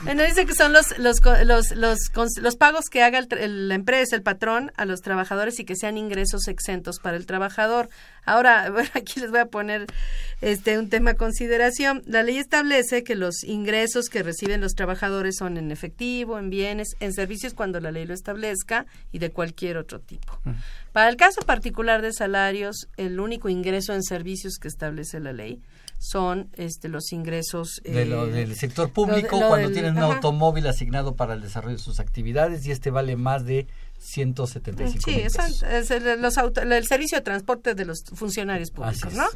Bueno, 0.06 0.22
dice 0.22 0.46
que 0.46 0.54
son 0.54 0.72
los 0.72 0.96
los, 1.00 1.16
los, 1.44 1.72
los, 1.74 1.98
los 2.40 2.56
pagos 2.56 2.84
que 2.88 3.02
haga 3.02 3.18
el, 3.18 3.68
la 3.68 3.74
empresa, 3.74 4.14
el 4.14 4.22
patrón, 4.22 4.70
a 4.76 4.84
los 4.84 5.00
trabajadores 5.00 5.58
y 5.58 5.64
que 5.64 5.74
sean 5.74 5.98
ingresos 5.98 6.46
exentos 6.46 7.00
para 7.00 7.16
el 7.16 7.26
trabajador. 7.26 7.88
Ahora, 8.24 8.70
bueno, 8.70 8.88
aquí 8.94 9.18
les 9.18 9.32
voy 9.32 9.40
a 9.40 9.46
poner 9.46 9.86
este 10.40 10.78
un 10.78 10.90
tema 10.90 11.10
a 11.10 11.14
consideración. 11.14 12.04
La 12.06 12.22
ley 12.22 12.38
establece 12.38 13.02
que 13.02 13.16
los 13.16 13.42
ingresos 13.42 14.08
que 14.08 14.22
reciben 14.22 14.60
los 14.60 14.74
trabajadores 14.74 15.38
son 15.38 15.56
en 15.56 15.72
efectivo, 15.72 16.38
en 16.38 16.50
bienes, 16.50 16.94
en 17.00 17.12
servicios 17.12 17.52
cuando 17.52 17.80
la 17.80 17.90
ley 17.90 18.06
lo 18.06 18.14
establezca 18.14 18.86
y 19.10 19.18
de 19.18 19.32
cualquier 19.32 19.76
otro 19.76 19.98
tipo. 19.98 20.38
Para 20.92 21.08
el 21.08 21.16
caso 21.16 21.40
particular 21.40 22.00
de 22.00 22.12
salarios, 22.12 22.86
el 22.96 23.18
único 23.18 23.48
ingreso 23.48 23.92
en 23.92 24.04
servicios 24.04 24.58
que 24.58 24.68
establece 24.68 25.18
la 25.18 25.32
ley 25.32 25.60
son 25.98 26.50
este 26.56 26.88
los 26.88 27.12
ingresos 27.12 27.80
de 27.84 28.04
lo, 28.04 28.26
eh, 28.26 28.32
del 28.32 28.56
sector 28.56 28.90
público 28.90 29.40
cuando 29.48 29.70
tienen 29.70 29.96
un 29.96 30.02
automóvil 30.02 30.66
asignado 30.66 31.16
para 31.16 31.34
el 31.34 31.40
desarrollo 31.40 31.76
de 31.76 31.82
sus 31.82 32.00
actividades 32.00 32.66
y 32.66 32.70
este 32.70 32.90
vale 32.90 33.16
más 33.16 33.44
de 33.44 33.66
175 33.98 35.02
sí, 35.04 35.20
es 35.20 35.90
el, 35.90 36.20
los 36.20 36.34
el 36.36 36.86
servicio 36.86 37.18
de 37.18 37.22
transporte 37.22 37.74
de 37.74 37.84
los 37.84 38.04
funcionarios 38.14 38.70
públicos, 38.70 39.14
¿no? 39.14 39.26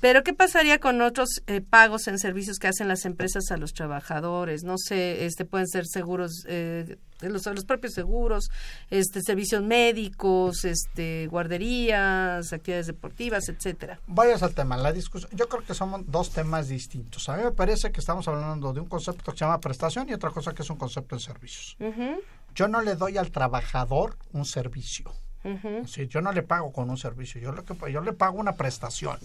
Pero 0.00 0.22
¿qué 0.22 0.32
pasaría 0.32 0.78
con 0.78 1.00
otros 1.02 1.42
eh, 1.46 1.60
pagos 1.60 2.06
en 2.06 2.18
servicios 2.18 2.58
que 2.58 2.68
hacen 2.68 2.86
las 2.86 3.04
empresas 3.04 3.50
a 3.50 3.56
los 3.56 3.72
trabajadores? 3.72 4.62
No 4.62 4.78
sé, 4.78 5.26
este 5.26 5.44
pueden 5.44 5.66
ser 5.66 5.86
seguros, 5.86 6.44
eh, 6.46 6.98
los, 7.20 7.46
los 7.46 7.64
propios 7.64 7.94
seguros, 7.94 8.48
este 8.90 9.22
servicios 9.22 9.62
médicos, 9.62 10.64
este 10.64 11.26
guarderías, 11.26 12.52
actividades 12.52 12.86
deportivas, 12.86 13.48
etcétera. 13.48 13.98
Vayas 14.06 14.44
al 14.44 14.54
tema, 14.54 14.76
la 14.76 14.92
discusión. 14.92 15.30
Yo 15.34 15.48
creo 15.48 15.64
que 15.64 15.74
son 15.74 16.04
dos 16.06 16.30
temas 16.30 16.68
distintos. 16.68 17.28
A 17.28 17.36
mí 17.36 17.42
me 17.42 17.52
parece 17.52 17.90
que 17.90 17.98
estamos 17.98 18.28
hablando 18.28 18.72
de 18.72 18.80
un 18.80 18.88
concepto 18.88 19.32
que 19.32 19.38
se 19.38 19.44
llama 19.44 19.58
prestación 19.58 20.08
y 20.08 20.12
otra 20.12 20.30
cosa 20.30 20.54
que 20.54 20.62
es 20.62 20.70
un 20.70 20.76
concepto 20.76 21.16
de 21.16 21.22
servicios. 21.22 21.76
Yo 22.54 22.68
no 22.68 22.82
le 22.82 22.94
doy 22.94 23.18
al 23.18 23.32
trabajador 23.32 24.16
un 24.32 24.44
servicio. 24.44 25.12
yo 26.08 26.20
no 26.20 26.30
le 26.30 26.42
pago 26.44 26.72
con 26.72 26.88
un 26.88 26.96
servicio, 26.96 27.40
yo, 27.40 27.50
lo 27.50 27.64
que, 27.64 27.74
yo 27.92 28.00
le 28.00 28.12
pago 28.12 28.38
una 28.38 28.54
prestación. 28.54 29.18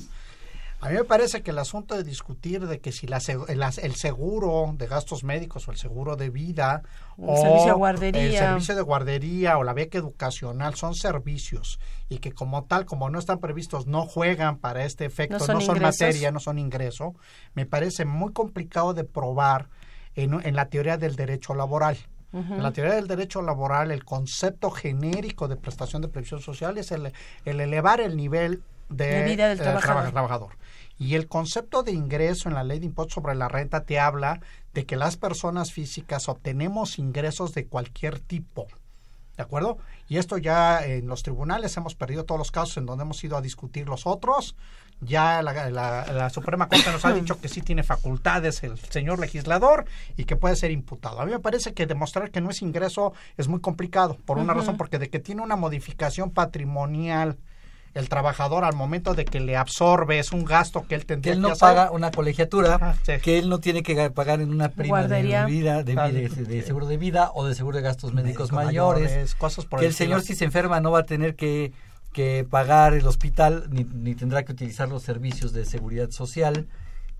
A 0.83 0.89
mí 0.89 0.95
me 0.95 1.05
parece 1.05 1.41
que 1.43 1.51
el 1.51 1.59
asunto 1.59 1.95
de 1.95 2.03
discutir 2.03 2.67
de 2.67 2.81
que 2.81 2.91
si 2.91 3.07
la, 3.07 3.19
el, 3.47 3.95
seguro 3.95 4.73
de 4.77 4.85
gastos 4.85 5.23
médicos 5.23 5.65
o 5.69 5.71
el 5.71 5.77
seguro 5.77 6.17
de 6.17 6.29
vida 6.29 6.83
o 7.17 7.37
servicio 7.37 7.67
de 7.67 7.77
guardería. 7.77 8.23
el 8.23 8.37
servicio 8.37 8.75
de 8.75 8.81
guardería 8.81 9.57
o 9.57 9.63
la 9.63 9.71
beca 9.71 9.97
educacional 9.97 10.75
son 10.75 10.93
servicios 10.93 11.79
y 12.09 12.17
que 12.17 12.33
como 12.33 12.65
tal, 12.65 12.85
como 12.85 13.09
no 13.09 13.17
están 13.17 13.39
previstos, 13.39 13.87
no 13.87 14.05
juegan 14.05 14.57
para 14.57 14.83
este 14.83 15.05
efecto, 15.05 15.37
no 15.47 15.61
son, 15.61 15.81
materia, 15.81 16.31
no 16.31 16.41
son 16.41 16.59
ingreso, 16.59 17.15
me 17.53 17.65
parece 17.65 18.03
muy 18.03 18.33
complicado 18.33 18.93
de 18.93 19.05
probar 19.05 19.69
en, 20.15 20.33
en 20.45 20.53
la 20.53 20.65
teoría 20.65 20.97
del 20.97 21.15
derecho 21.15 21.55
laboral. 21.55 21.97
En 22.33 22.63
la 22.63 22.73
teoría 22.73 22.95
del 22.95 23.07
derecho 23.07 23.43
laboral, 23.43 23.91
el 23.91 24.03
concepto 24.03 24.71
genérico 24.71 25.47
de 25.47 25.55
prestación 25.55 26.01
de 26.01 26.07
previsión 26.07 26.41
social 26.41 26.79
es 26.79 26.91
el, 26.91 27.13
el 27.45 27.61
elevar 27.61 28.01
el 28.01 28.17
nivel 28.17 28.63
de, 28.95 29.23
vida 29.23 29.49
del 29.49 29.59
trabajador. 29.59 30.11
trabajador. 30.11 30.57
Y 30.97 31.15
el 31.15 31.27
concepto 31.27 31.83
de 31.83 31.91
ingreso 31.91 32.49
en 32.49 32.55
la 32.55 32.63
ley 32.63 32.79
de 32.79 32.85
impuestos 32.85 33.15
sobre 33.15 33.35
la 33.35 33.47
renta 33.47 33.83
te 33.83 33.99
habla 33.99 34.39
de 34.73 34.85
que 34.85 34.95
las 34.95 35.17
personas 35.17 35.71
físicas 35.71 36.29
obtenemos 36.29 36.99
ingresos 36.99 37.53
de 37.53 37.65
cualquier 37.65 38.19
tipo. 38.19 38.67
¿De 39.35 39.41
acuerdo? 39.41 39.79
Y 40.07 40.17
esto 40.17 40.37
ya 40.37 40.85
en 40.85 41.07
los 41.07 41.23
tribunales 41.23 41.75
hemos 41.75 41.95
perdido 41.95 42.23
todos 42.23 42.37
los 42.37 42.51
casos 42.51 42.77
en 42.77 42.85
donde 42.85 43.03
hemos 43.03 43.23
ido 43.23 43.35
a 43.35 43.41
discutir 43.41 43.87
los 43.89 44.05
otros. 44.05 44.55
Ya 45.01 45.41
la, 45.41 45.69
la, 45.71 46.29
Suprema 46.29 46.69
Corte 46.69 46.91
nos 46.91 47.03
ha 47.03 47.13
dicho 47.13 47.41
que 47.41 47.49
sí 47.49 47.61
tiene 47.61 47.81
facultades 47.81 48.63
el 48.63 48.77
señor 48.77 49.19
legislador 49.19 49.85
y 50.17 50.25
que 50.25 50.35
puede 50.35 50.55
ser 50.55 50.69
imputado. 50.69 51.19
A 51.19 51.25
mí 51.25 51.31
me 51.31 51.39
parece 51.39 51.73
que 51.73 51.87
demostrar 51.87 52.29
que 52.29 52.41
no 52.41 52.51
es 52.51 52.61
ingreso 52.61 53.13
es 53.35 53.47
muy 53.47 53.59
complicado, 53.59 54.17
por 54.23 54.37
una 54.37 54.53
razón, 54.53 54.77
porque 54.77 54.99
de 54.99 55.09
que 55.09 55.19
tiene 55.19 55.41
una 55.41 55.55
modificación 55.55 56.29
patrimonial 56.29 57.39
el 57.93 58.09
trabajador 58.09 58.63
al 58.63 58.73
momento 58.73 59.13
de 59.13 59.25
que 59.25 59.39
le 59.39 59.55
absorbe 59.55 60.17
es 60.19 60.31
un 60.31 60.45
gasto 60.45 60.85
que 60.87 60.95
él 60.95 61.05
tendría 61.05 61.33
que 61.33 61.35
él 61.35 61.41
no 61.41 61.55
paga 61.55 61.91
una 61.91 62.11
colegiatura 62.11 62.97
que 63.21 63.37
él 63.37 63.49
no 63.49 63.59
tiene 63.59 63.83
que 63.83 64.09
pagar 64.09 64.41
en 64.41 64.49
una 64.49 64.69
prima 64.69 65.07
de 65.07 65.45
vida 65.45 65.83
de, 65.83 66.63
seguro 66.65 66.87
de 66.87 66.97
vida 66.97 67.31
o 67.35 67.45
de 67.45 67.55
seguro 67.55 67.77
de 67.77 67.83
gastos 67.83 68.13
médicos 68.13 68.51
mayores, 68.51 69.35
cosas 69.35 69.65
por 69.65 69.79
que 69.79 69.85
el 69.85 69.93
señor 69.93 70.21
si 70.23 70.35
se 70.35 70.45
enferma 70.45 70.79
no 70.79 70.91
va 70.91 70.99
a 70.99 71.05
tener 71.05 71.35
que, 71.35 71.71
que 72.13 72.45
pagar 72.49 72.93
el 72.93 73.05
hospital 73.05 73.67
ni, 73.69 73.83
ni 73.83 74.15
tendrá 74.15 74.43
que 74.43 74.53
utilizar 74.53 74.89
los 74.89 75.03
servicios 75.03 75.53
de 75.53 75.65
seguridad 75.65 76.09
social. 76.11 76.67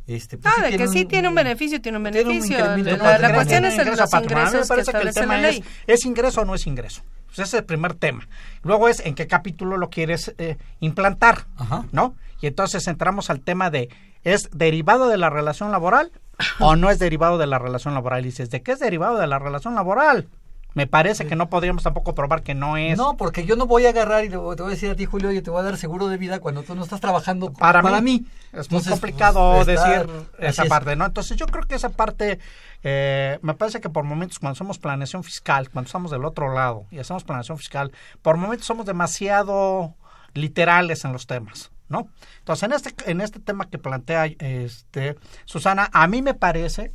Este, 0.06 0.38
pues 0.38 0.54
ah, 0.58 0.64
de 0.64 0.78
que 0.78 0.90
sí 0.90 1.06
tiene 1.06 1.30
un 1.30 1.36
beneficio, 1.36 1.82
tiene 1.82 1.98
un 1.98 2.04
beneficio. 2.04 2.58
la, 2.58 3.34
cuestión 3.34 3.64
es 3.64 3.78
el, 3.80 3.88
los 3.88 4.14
ingresos 4.14 4.54
me 4.54 4.66
parece 4.68 4.92
que, 4.92 4.98
el 4.98 5.14
tema 5.14 5.48
es, 5.48 5.62
¿es 5.88 6.06
ingreso 6.06 6.42
o 6.42 6.46
no 6.46 6.56
es 6.56 6.68
ingreso? 6.68 7.04
Pues 7.34 7.48
ese 7.48 7.58
es 7.58 7.62
el 7.62 7.66
primer 7.66 7.96
tema. 7.96 8.28
Luego 8.62 8.90
es 8.90 9.00
en 9.00 9.16
qué 9.16 9.26
capítulo 9.26 9.78
lo 9.78 9.90
quieres 9.90 10.36
eh, 10.38 10.58
implantar, 10.82 11.46
¿no? 11.92 12.16
Y 12.42 12.48
entonces 12.48 12.88
entramos 12.88 13.32
al 13.32 13.42
tema 13.42 13.72
de, 13.72 13.90
¿es 14.24 14.50
derivado 14.52 15.08
de 15.08 15.18
la 15.18 15.32
relación 15.32 15.72
laboral 15.72 16.12
o 16.60 16.76
no 16.76 16.92
es 16.92 17.00
derivado 17.00 17.40
de 17.40 17.48
la 17.48 17.58
relación 17.58 17.96
laboral? 17.96 18.22
Y 18.22 18.26
dices, 18.26 18.52
¿de 18.52 18.62
qué 18.62 18.74
es 18.74 18.80
derivado 18.80 19.18
de 19.18 19.26
la 19.26 19.40
relación 19.40 19.74
laboral? 19.74 20.28
Me 20.74 20.88
parece 20.88 21.28
que 21.28 21.36
no 21.36 21.50
podríamos 21.50 21.84
tampoco 21.84 22.16
probar 22.16 22.42
que 22.42 22.56
no 22.56 22.78
es. 22.78 22.98
No, 22.98 23.16
porque 23.16 23.46
yo 23.46 23.56
no 23.56 23.68
voy 23.68 23.86
a 23.86 23.90
agarrar 23.90 24.26
y 24.26 24.30
te 24.30 24.38
voy 24.38 24.56
a 24.60 24.64
decir 24.64 24.90
a 24.90 24.96
ti, 24.96 25.06
Julio, 25.06 25.30
oye, 25.30 25.42
te 25.42 25.52
voy 25.52 25.60
a 25.60 25.64
dar 25.64 25.78
seguro 25.78 26.08
de 26.08 26.18
vida 26.18 26.40
cuando 26.40 26.64
tú 26.64 26.74
no 26.74 26.84
estás 26.84 27.00
trabajando 27.00 27.54
para, 27.54 28.02
mí. 28.02 28.26
Es 28.52 28.72
muy 28.72 28.84
complicado 28.84 29.54
pues, 29.56 29.68
decir 29.68 30.10
esa 30.40 30.66
parte, 30.66 30.96
¿no? 30.96 31.06
Entonces 31.06 31.38
yo 31.38 31.46
creo 31.46 31.64
que 31.66 31.76
esa 31.76 31.90
parte 31.90 32.40
eh, 32.84 33.38
me 33.42 33.54
parece 33.54 33.82
que 33.82 33.90
por 33.90 34.04
momentos 34.04 34.40
cuando 34.40 34.54
hacemos 34.54 34.80
planeación 34.80 35.24
fiscal, 35.24 35.70
cuando 35.70 35.88
estamos 35.88 36.12
del 36.12 36.26
otro 36.26 36.54
lado 36.54 36.86
y 36.90 37.00
hacemos 37.00 37.24
planeación 37.24 37.58
fiscal, 37.58 37.92
por 38.22 38.38
momentos 38.38 38.66
somos 38.66 38.86
demasiado 38.86 39.96
literales 40.34 41.06
en 41.06 41.14
los 41.14 41.28
temas. 41.28 41.72
¿No? 41.90 42.08
Entonces, 42.40 42.64
en 42.64 42.74
este, 42.74 43.12
en 43.12 43.22
este 43.22 43.40
tema 43.40 43.70
que 43.70 43.78
plantea 43.78 44.26
este, 44.26 45.16
Susana, 45.46 45.90
a 45.94 46.08
mí 46.08 46.24
me 46.24 46.34
parece 46.34 46.92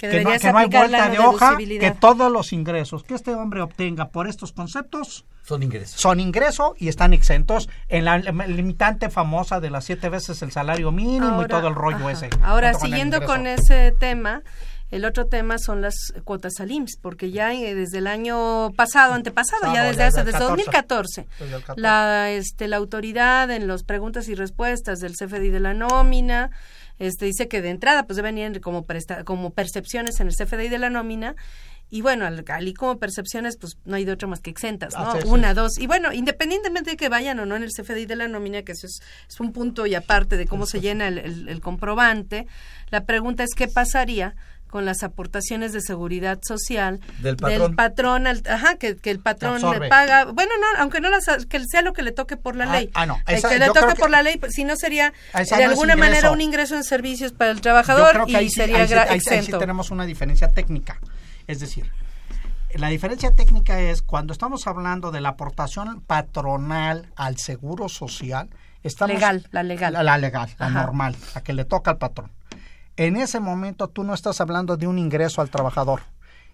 que, 0.00 0.24
no, 0.24 0.30
hay 0.30 0.68
vuelta 0.68 1.10
de 1.10 1.18
hoja, 1.18 1.56
que 1.56 1.94
todos 1.98 2.32
los 2.32 2.52
ingresos 2.52 3.04
que 3.04 3.14
este 3.14 3.34
hombre 3.34 3.60
obtenga 3.60 4.08
por 4.08 4.28
estos 4.28 4.52
conceptos 4.52 5.26
son 5.42 5.62
ingresos. 5.62 6.00
Son 6.00 6.20
ingresos 6.20 6.72
y 6.78 6.88
están 6.88 7.12
exentos 7.12 7.68
en 7.88 8.04
la 8.04 8.18
limitante 8.18 9.10
famosa 9.10 9.60
de 9.60 9.68
las 9.70 9.84
siete 9.84 10.08
veces 10.08 10.40
el 10.42 10.52
salario 10.52 10.90
mínimo 10.92 11.42
y 11.42 11.46
todo 11.48 11.68
el 11.68 11.74
rollo 11.74 12.08
ese. 12.08 12.30
Ahora, 12.42 12.72
siguiendo 12.74 13.22
con 13.24 13.46
ese 13.46 13.92
tema, 13.98 14.42
el 14.90 15.04
otro 15.04 15.26
tema 15.26 15.58
son 15.58 15.82
las 15.82 15.94
cuotas 16.24 16.60
al 16.60 16.70
IMSS, 16.70 16.96
porque 17.00 17.30
ya 17.30 17.52
eh, 17.52 17.74
desde 17.74 17.98
el 17.98 18.06
año 18.06 18.72
pasado, 18.72 19.14
antepasado, 19.14 19.72
ya 19.72 19.84
desde 19.84 20.04
hace, 20.04 20.24
desde 20.24 20.38
2014, 20.38 21.26
la, 21.76 22.30
este, 22.30 22.66
la 22.68 22.76
autoridad 22.76 23.50
en 23.50 23.68
las 23.68 23.84
preguntas 23.84 24.28
y 24.28 24.34
respuestas 24.34 24.98
del 25.00 25.12
CFDI 25.12 25.50
de 25.50 25.60
la 25.60 25.74
nómina, 25.74 26.50
este, 27.00 27.24
dice 27.24 27.48
que 27.48 27.60
de 27.62 27.70
entrada 27.70 28.06
pues 28.06 28.16
deben 28.16 28.38
ir 28.38 28.60
como, 28.60 28.86
como 29.24 29.50
percepciones 29.50 30.20
en 30.20 30.28
el 30.28 30.34
CFDI 30.34 30.68
de 30.68 30.78
la 30.78 30.90
nómina, 30.90 31.34
y 31.92 32.02
bueno, 32.02 32.24
al, 32.24 32.44
al 32.46 32.74
como 32.74 32.98
percepciones, 32.98 33.56
pues 33.56 33.76
no 33.84 33.96
hay 33.96 34.04
de 34.04 34.12
otro 34.12 34.28
más 34.28 34.38
que 34.38 34.50
exentas, 34.50 34.94
¿no? 34.94 35.12
Una, 35.26 35.54
dos. 35.54 35.76
Y 35.76 35.88
bueno, 35.88 36.12
independientemente 36.12 36.90
de 36.90 36.96
que 36.96 37.08
vayan 37.08 37.40
o 37.40 37.46
no 37.46 37.56
en 37.56 37.64
el 37.64 37.70
CFDI 37.70 38.06
de 38.06 38.14
la 38.14 38.28
nómina, 38.28 38.62
que 38.62 38.72
eso 38.72 38.86
es, 38.86 39.00
es 39.28 39.40
un 39.40 39.52
punto 39.52 39.86
y 39.86 39.96
aparte 39.96 40.36
de 40.36 40.46
cómo 40.46 40.66
se 40.66 40.80
llena 40.80 41.08
el, 41.08 41.48
el 41.48 41.60
comprobante, 41.60 42.46
la 42.90 43.06
pregunta 43.06 43.42
es 43.42 43.50
qué 43.56 43.66
pasaría 43.66 44.36
con 44.70 44.84
las 44.84 45.02
aportaciones 45.02 45.72
de 45.72 45.80
seguridad 45.80 46.38
social 46.42 47.00
del 47.18 47.36
patrón, 47.74 48.26
ajá, 48.26 48.76
que, 48.76 48.96
el 49.02 49.18
patrón 49.18 49.60
le 49.60 49.88
paga, 49.88 50.26
bueno, 50.26 50.52
no, 50.60 50.80
aunque 50.80 51.00
no 51.00 51.10
las, 51.10 51.26
que 51.46 51.60
sea 51.66 51.82
lo 51.82 51.92
que 51.92 52.02
le 52.02 52.12
toque 52.12 52.36
por 52.36 52.54
la 52.54 52.70
ah, 52.70 52.78
ley, 52.78 52.90
ah, 52.94 53.04
no, 53.04 53.18
que 53.26 53.58
le 53.58 53.66
toque 53.66 53.96
por 53.96 54.10
la 54.10 54.22
ley, 54.22 54.38
pues, 54.38 54.52
si 54.54 54.64
no 54.64 54.76
sería 54.76 55.12
de 55.34 55.64
alguna 55.64 55.96
manera 55.96 56.30
un 56.30 56.40
ingreso 56.40 56.76
en 56.76 56.84
servicios 56.84 57.32
para 57.32 57.50
el 57.50 57.60
trabajador 57.60 58.24
y 58.28 58.48
sería 58.50 58.84
exento. 58.84 59.30
ahí 59.32 59.42
sí 59.42 59.52
tenemos 59.58 59.90
una 59.90 60.06
diferencia 60.06 60.48
técnica, 60.48 61.00
es 61.48 61.58
decir, 61.58 61.90
la 62.74 62.88
diferencia 62.88 63.32
técnica 63.32 63.80
es 63.80 64.02
cuando 64.02 64.32
estamos 64.32 64.68
hablando 64.68 65.10
de 65.10 65.20
la 65.20 65.30
aportación 65.30 66.00
patronal 66.02 67.10
al 67.16 67.38
seguro 67.38 67.88
social, 67.88 68.48
estamos 68.84 69.14
legal, 69.14 69.48
la 69.50 69.64
legal, 69.64 69.92
la, 69.92 70.16
legal, 70.16 70.48
la 70.58 70.70
normal, 70.70 71.16
la 71.34 71.42
que 71.42 71.52
le 71.52 71.64
toca 71.64 71.90
al 71.90 71.98
patrón 71.98 72.30
en 73.06 73.16
ese 73.16 73.40
momento 73.40 73.88
tú 73.88 74.04
no 74.04 74.12
estás 74.12 74.42
hablando 74.42 74.76
de 74.76 74.86
un 74.86 74.98
ingreso 74.98 75.40
al 75.40 75.48
trabajador. 75.48 76.02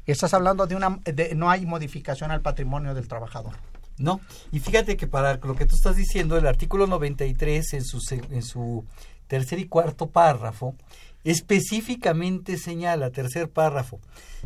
Estás 0.07 0.33
hablando 0.33 0.69
de 0.69 0.77
una... 0.77 1.01
De, 1.05 1.35
no 1.35 1.51
hay 1.51 1.67
modificación 1.67 2.31
al 2.31 2.41
patrimonio 2.41 2.95
del 2.95 3.09
trabajador. 3.09 3.55
No, 3.99 4.21
y 4.53 4.61
fíjate 4.61 4.97
que 4.97 5.09
para 5.09 5.39
lo 5.39 5.57
que 5.57 5.67
tú 5.67 5.75
estás 5.75 5.97
diciendo, 5.97 6.37
el 6.37 6.47
artículo 6.47 6.87
93 6.87 7.73
en 7.73 7.85
su, 7.85 7.99
en 8.31 8.43
su 8.45 8.85
tercer 9.27 9.59
y 9.59 9.67
cuarto 9.67 10.11
párrafo, 10.11 10.77
específicamente 11.25 12.59
señala, 12.59 13.11
tercer 13.11 13.51
párrafo, 13.51 13.99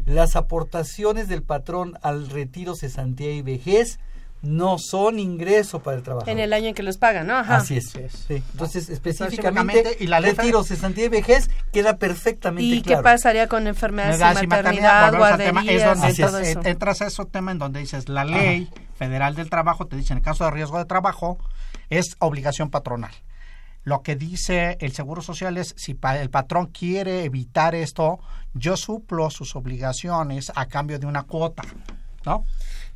las 0.07 0.37
aportaciones 0.37 1.29
del 1.29 1.43
patrón 1.43 1.99
al 2.01 2.31
retiro, 2.31 2.77
cesantía 2.77 3.33
y 3.33 3.43
vejez 3.43 3.99
no 4.43 4.79
son 4.79 5.19
ingreso 5.19 5.83
para 5.83 5.99
el 5.99 6.03
trabajo. 6.03 6.29
En 6.29 6.39
el 6.39 6.53
año 6.53 6.69
en 6.69 6.75
que 6.75 6.83
los 6.83 6.97
pagan, 6.97 7.27
¿no? 7.27 7.37
Ajá. 7.37 7.57
Así 7.57 7.77
es. 7.77 7.91
Sí. 7.91 8.43
Entonces, 8.53 8.89
específicamente, 8.89 9.97
y 10.01 10.07
la 10.07 10.21
retiro, 10.21 10.65
cesantía 10.65 11.07
y 11.07 11.09
vejez 11.09 11.51
queda 11.73 11.99
perfectamente 11.99 12.63
¿Y 12.63 12.83
qué 12.83 12.97
pasaría 12.99 13.49
con 13.49 13.67
enfermedades 13.67 14.19
de 14.41 14.47
maternidad, 14.47 15.17
guarderías, 15.17 15.67
es 15.67 15.85
donde 15.85 16.15
todo 16.15 16.39
eso. 16.39 16.61
Entras 16.65 17.03
a 17.03 17.07
ese 17.07 17.25
tema 17.27 17.53
en 17.53 17.59
donde 17.59 17.81
dices, 17.81 18.09
la 18.09 18.25
ley 18.25 18.71
federal 18.97 19.35
del 19.35 19.51
trabajo 19.51 19.87
te 19.87 19.97
dice, 19.97 20.13
en 20.13 20.19
el 20.19 20.25
caso 20.25 20.45
de 20.45 20.51
riesgo 20.51 20.79
de 20.79 20.85
trabajo, 20.87 21.39
es 21.91 22.17
obligación 22.19 22.71
patronal. 22.71 23.13
Lo 23.83 24.03
que 24.03 24.15
dice 24.15 24.77
el 24.81 24.93
Seguro 24.93 25.23
Social 25.23 25.57
es, 25.57 25.75
si 25.77 25.99
el 26.21 26.31
patrón 26.31 26.67
quiere 26.67 27.25
evitar 27.25 27.75
esto, 27.75 28.21
yo 28.53 28.77
suplo 28.77 29.31
sus 29.31 29.57
obligaciones 29.57 30.53
a 30.55 30.67
cambio 30.67 30.99
de 30.99 31.07
una 31.07 31.23
cuota, 31.23 31.63
¿no? 32.27 32.45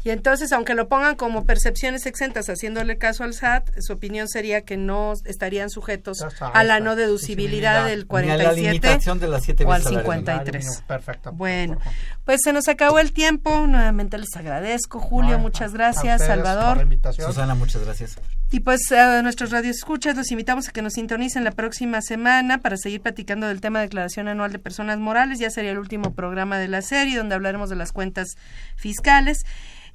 Y 0.05 0.11
entonces, 0.11 0.52
aunque 0.52 0.74
lo 0.74 0.86
pongan 0.86 1.16
como 1.16 1.46
percepciones 1.46 2.05
exentas, 2.05 2.50
haciéndole 2.50 2.98
caso 2.98 3.24
al 3.24 3.32
SAT, 3.32 3.70
su 3.80 3.94
opinión 3.94 4.28
sería 4.28 4.61
que 4.61 4.76
no 4.76 5.14
estarían 5.24 5.70
sujetos 5.70 6.18
a 6.40 6.62
la 6.62 6.78
no 6.78 6.94
deducibilidad 6.94 7.86
del 7.86 8.07
47 8.07 8.98
o 9.64 9.72
al 9.72 9.82
53. 9.82 10.82
Perfecto. 10.86 11.32
Bueno, 11.32 11.78
pues 12.26 12.40
se 12.44 12.52
nos 12.52 12.68
acabó 12.68 12.98
el 12.98 13.12
tiempo. 13.12 13.66
Nuevamente 13.66 14.18
les 14.18 14.36
agradezco, 14.36 15.00
Julio, 15.00 15.38
muchas 15.38 15.72
gracias, 15.72 16.26
Salvador. 16.26 16.86
Susana, 17.16 17.55
muchas 17.55 17.82
gracias. 17.82 18.18
Y 18.50 18.61
pues 18.61 18.92
a 18.92 19.22
nuestros 19.22 19.50
radioescuchas 19.50 20.16
los 20.16 20.30
invitamos 20.30 20.68
a 20.68 20.72
que 20.72 20.82
nos 20.82 20.92
sintonicen 20.92 21.44
la 21.44 21.50
próxima 21.50 22.02
semana 22.02 22.59
para 22.59 22.76
seguir 22.76 23.00
platicando 23.00 23.48
del 23.48 23.61
tema 23.61 23.80
de 23.80 23.86
declaración 23.86 24.28
anual 24.28 24.52
de 24.52 24.59
personas 24.59 24.98
morales. 24.98 25.38
Ya 25.38 25.50
sería 25.50 25.72
el 25.72 25.78
último 25.78 26.14
programa 26.14 26.59
de 26.59 26.68
la 26.68 26.82
serie 26.82 27.16
donde 27.16 27.34
hablaremos 27.34 27.70
de 27.70 27.76
las 27.76 27.90
cuentas 27.90 28.36
fiscales. 28.76 29.44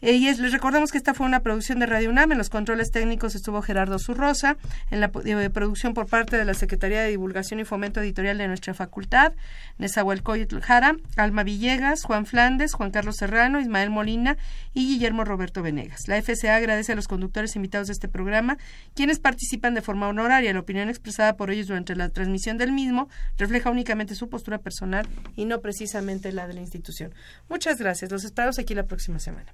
Eh, 0.01 0.13
y 0.13 0.33
les 0.33 0.51
recordamos 0.51 0.91
que 0.91 0.97
esta 0.97 1.13
fue 1.13 1.25
una 1.25 1.41
producción 1.41 1.79
de 1.79 1.85
Radio 1.85 2.09
UNAM. 2.09 2.31
En 2.31 2.37
los 2.37 2.49
controles 2.49 2.91
técnicos 2.91 3.35
estuvo 3.35 3.61
Gerardo 3.61 3.99
Zurrosa. 3.99 4.57
En 4.91 5.01
la 5.01 5.11
eh, 5.25 5.49
producción 5.49 5.93
por 5.93 6.07
parte 6.07 6.37
de 6.37 6.45
la 6.45 6.53
Secretaría 6.53 7.01
de 7.01 7.09
Divulgación 7.09 7.59
y 7.59 7.65
Fomento 7.65 7.99
Editorial 7.99 8.37
de 8.37 8.47
nuestra 8.47 8.73
facultad, 8.73 9.33
Nezahualcóyotl 9.77 10.59
Jara, 10.61 10.95
Alma 11.17 11.43
Villegas, 11.43 12.03
Juan 12.03 12.25
Flandes, 12.25 12.73
Juan 12.73 12.91
Carlos 12.91 13.17
Serrano, 13.17 13.59
Ismael 13.59 13.89
Molina 13.89 14.37
y 14.73 14.87
Guillermo 14.87 15.25
Roberto 15.25 15.61
Venegas. 15.61 16.07
La 16.07 16.21
FCA 16.21 16.55
agradece 16.55 16.93
a 16.93 16.95
los 16.95 17.07
conductores 17.07 17.55
invitados 17.55 17.87
de 17.87 17.93
este 17.93 18.07
programa, 18.07 18.57
quienes 18.95 19.19
participan 19.19 19.73
de 19.73 19.81
forma 19.81 20.07
honoraria. 20.07 20.53
La 20.53 20.59
opinión 20.59 20.89
expresada 20.89 21.35
por 21.35 21.51
ellos 21.51 21.67
durante 21.67 21.95
la 21.95 22.09
transmisión 22.09 22.57
del 22.57 22.71
mismo 22.71 23.09
refleja 23.37 23.69
únicamente 23.69 24.15
su 24.15 24.29
postura 24.29 24.59
personal 24.59 25.07
y 25.35 25.45
no 25.45 25.61
precisamente 25.61 26.31
la 26.31 26.47
de 26.47 26.53
la 26.53 26.61
institución. 26.61 27.13
Muchas 27.49 27.79
gracias. 27.79 28.11
Los 28.11 28.23
esperamos 28.23 28.59
aquí 28.59 28.73
la 28.73 28.83
próxima 28.83 29.19
semana. 29.19 29.53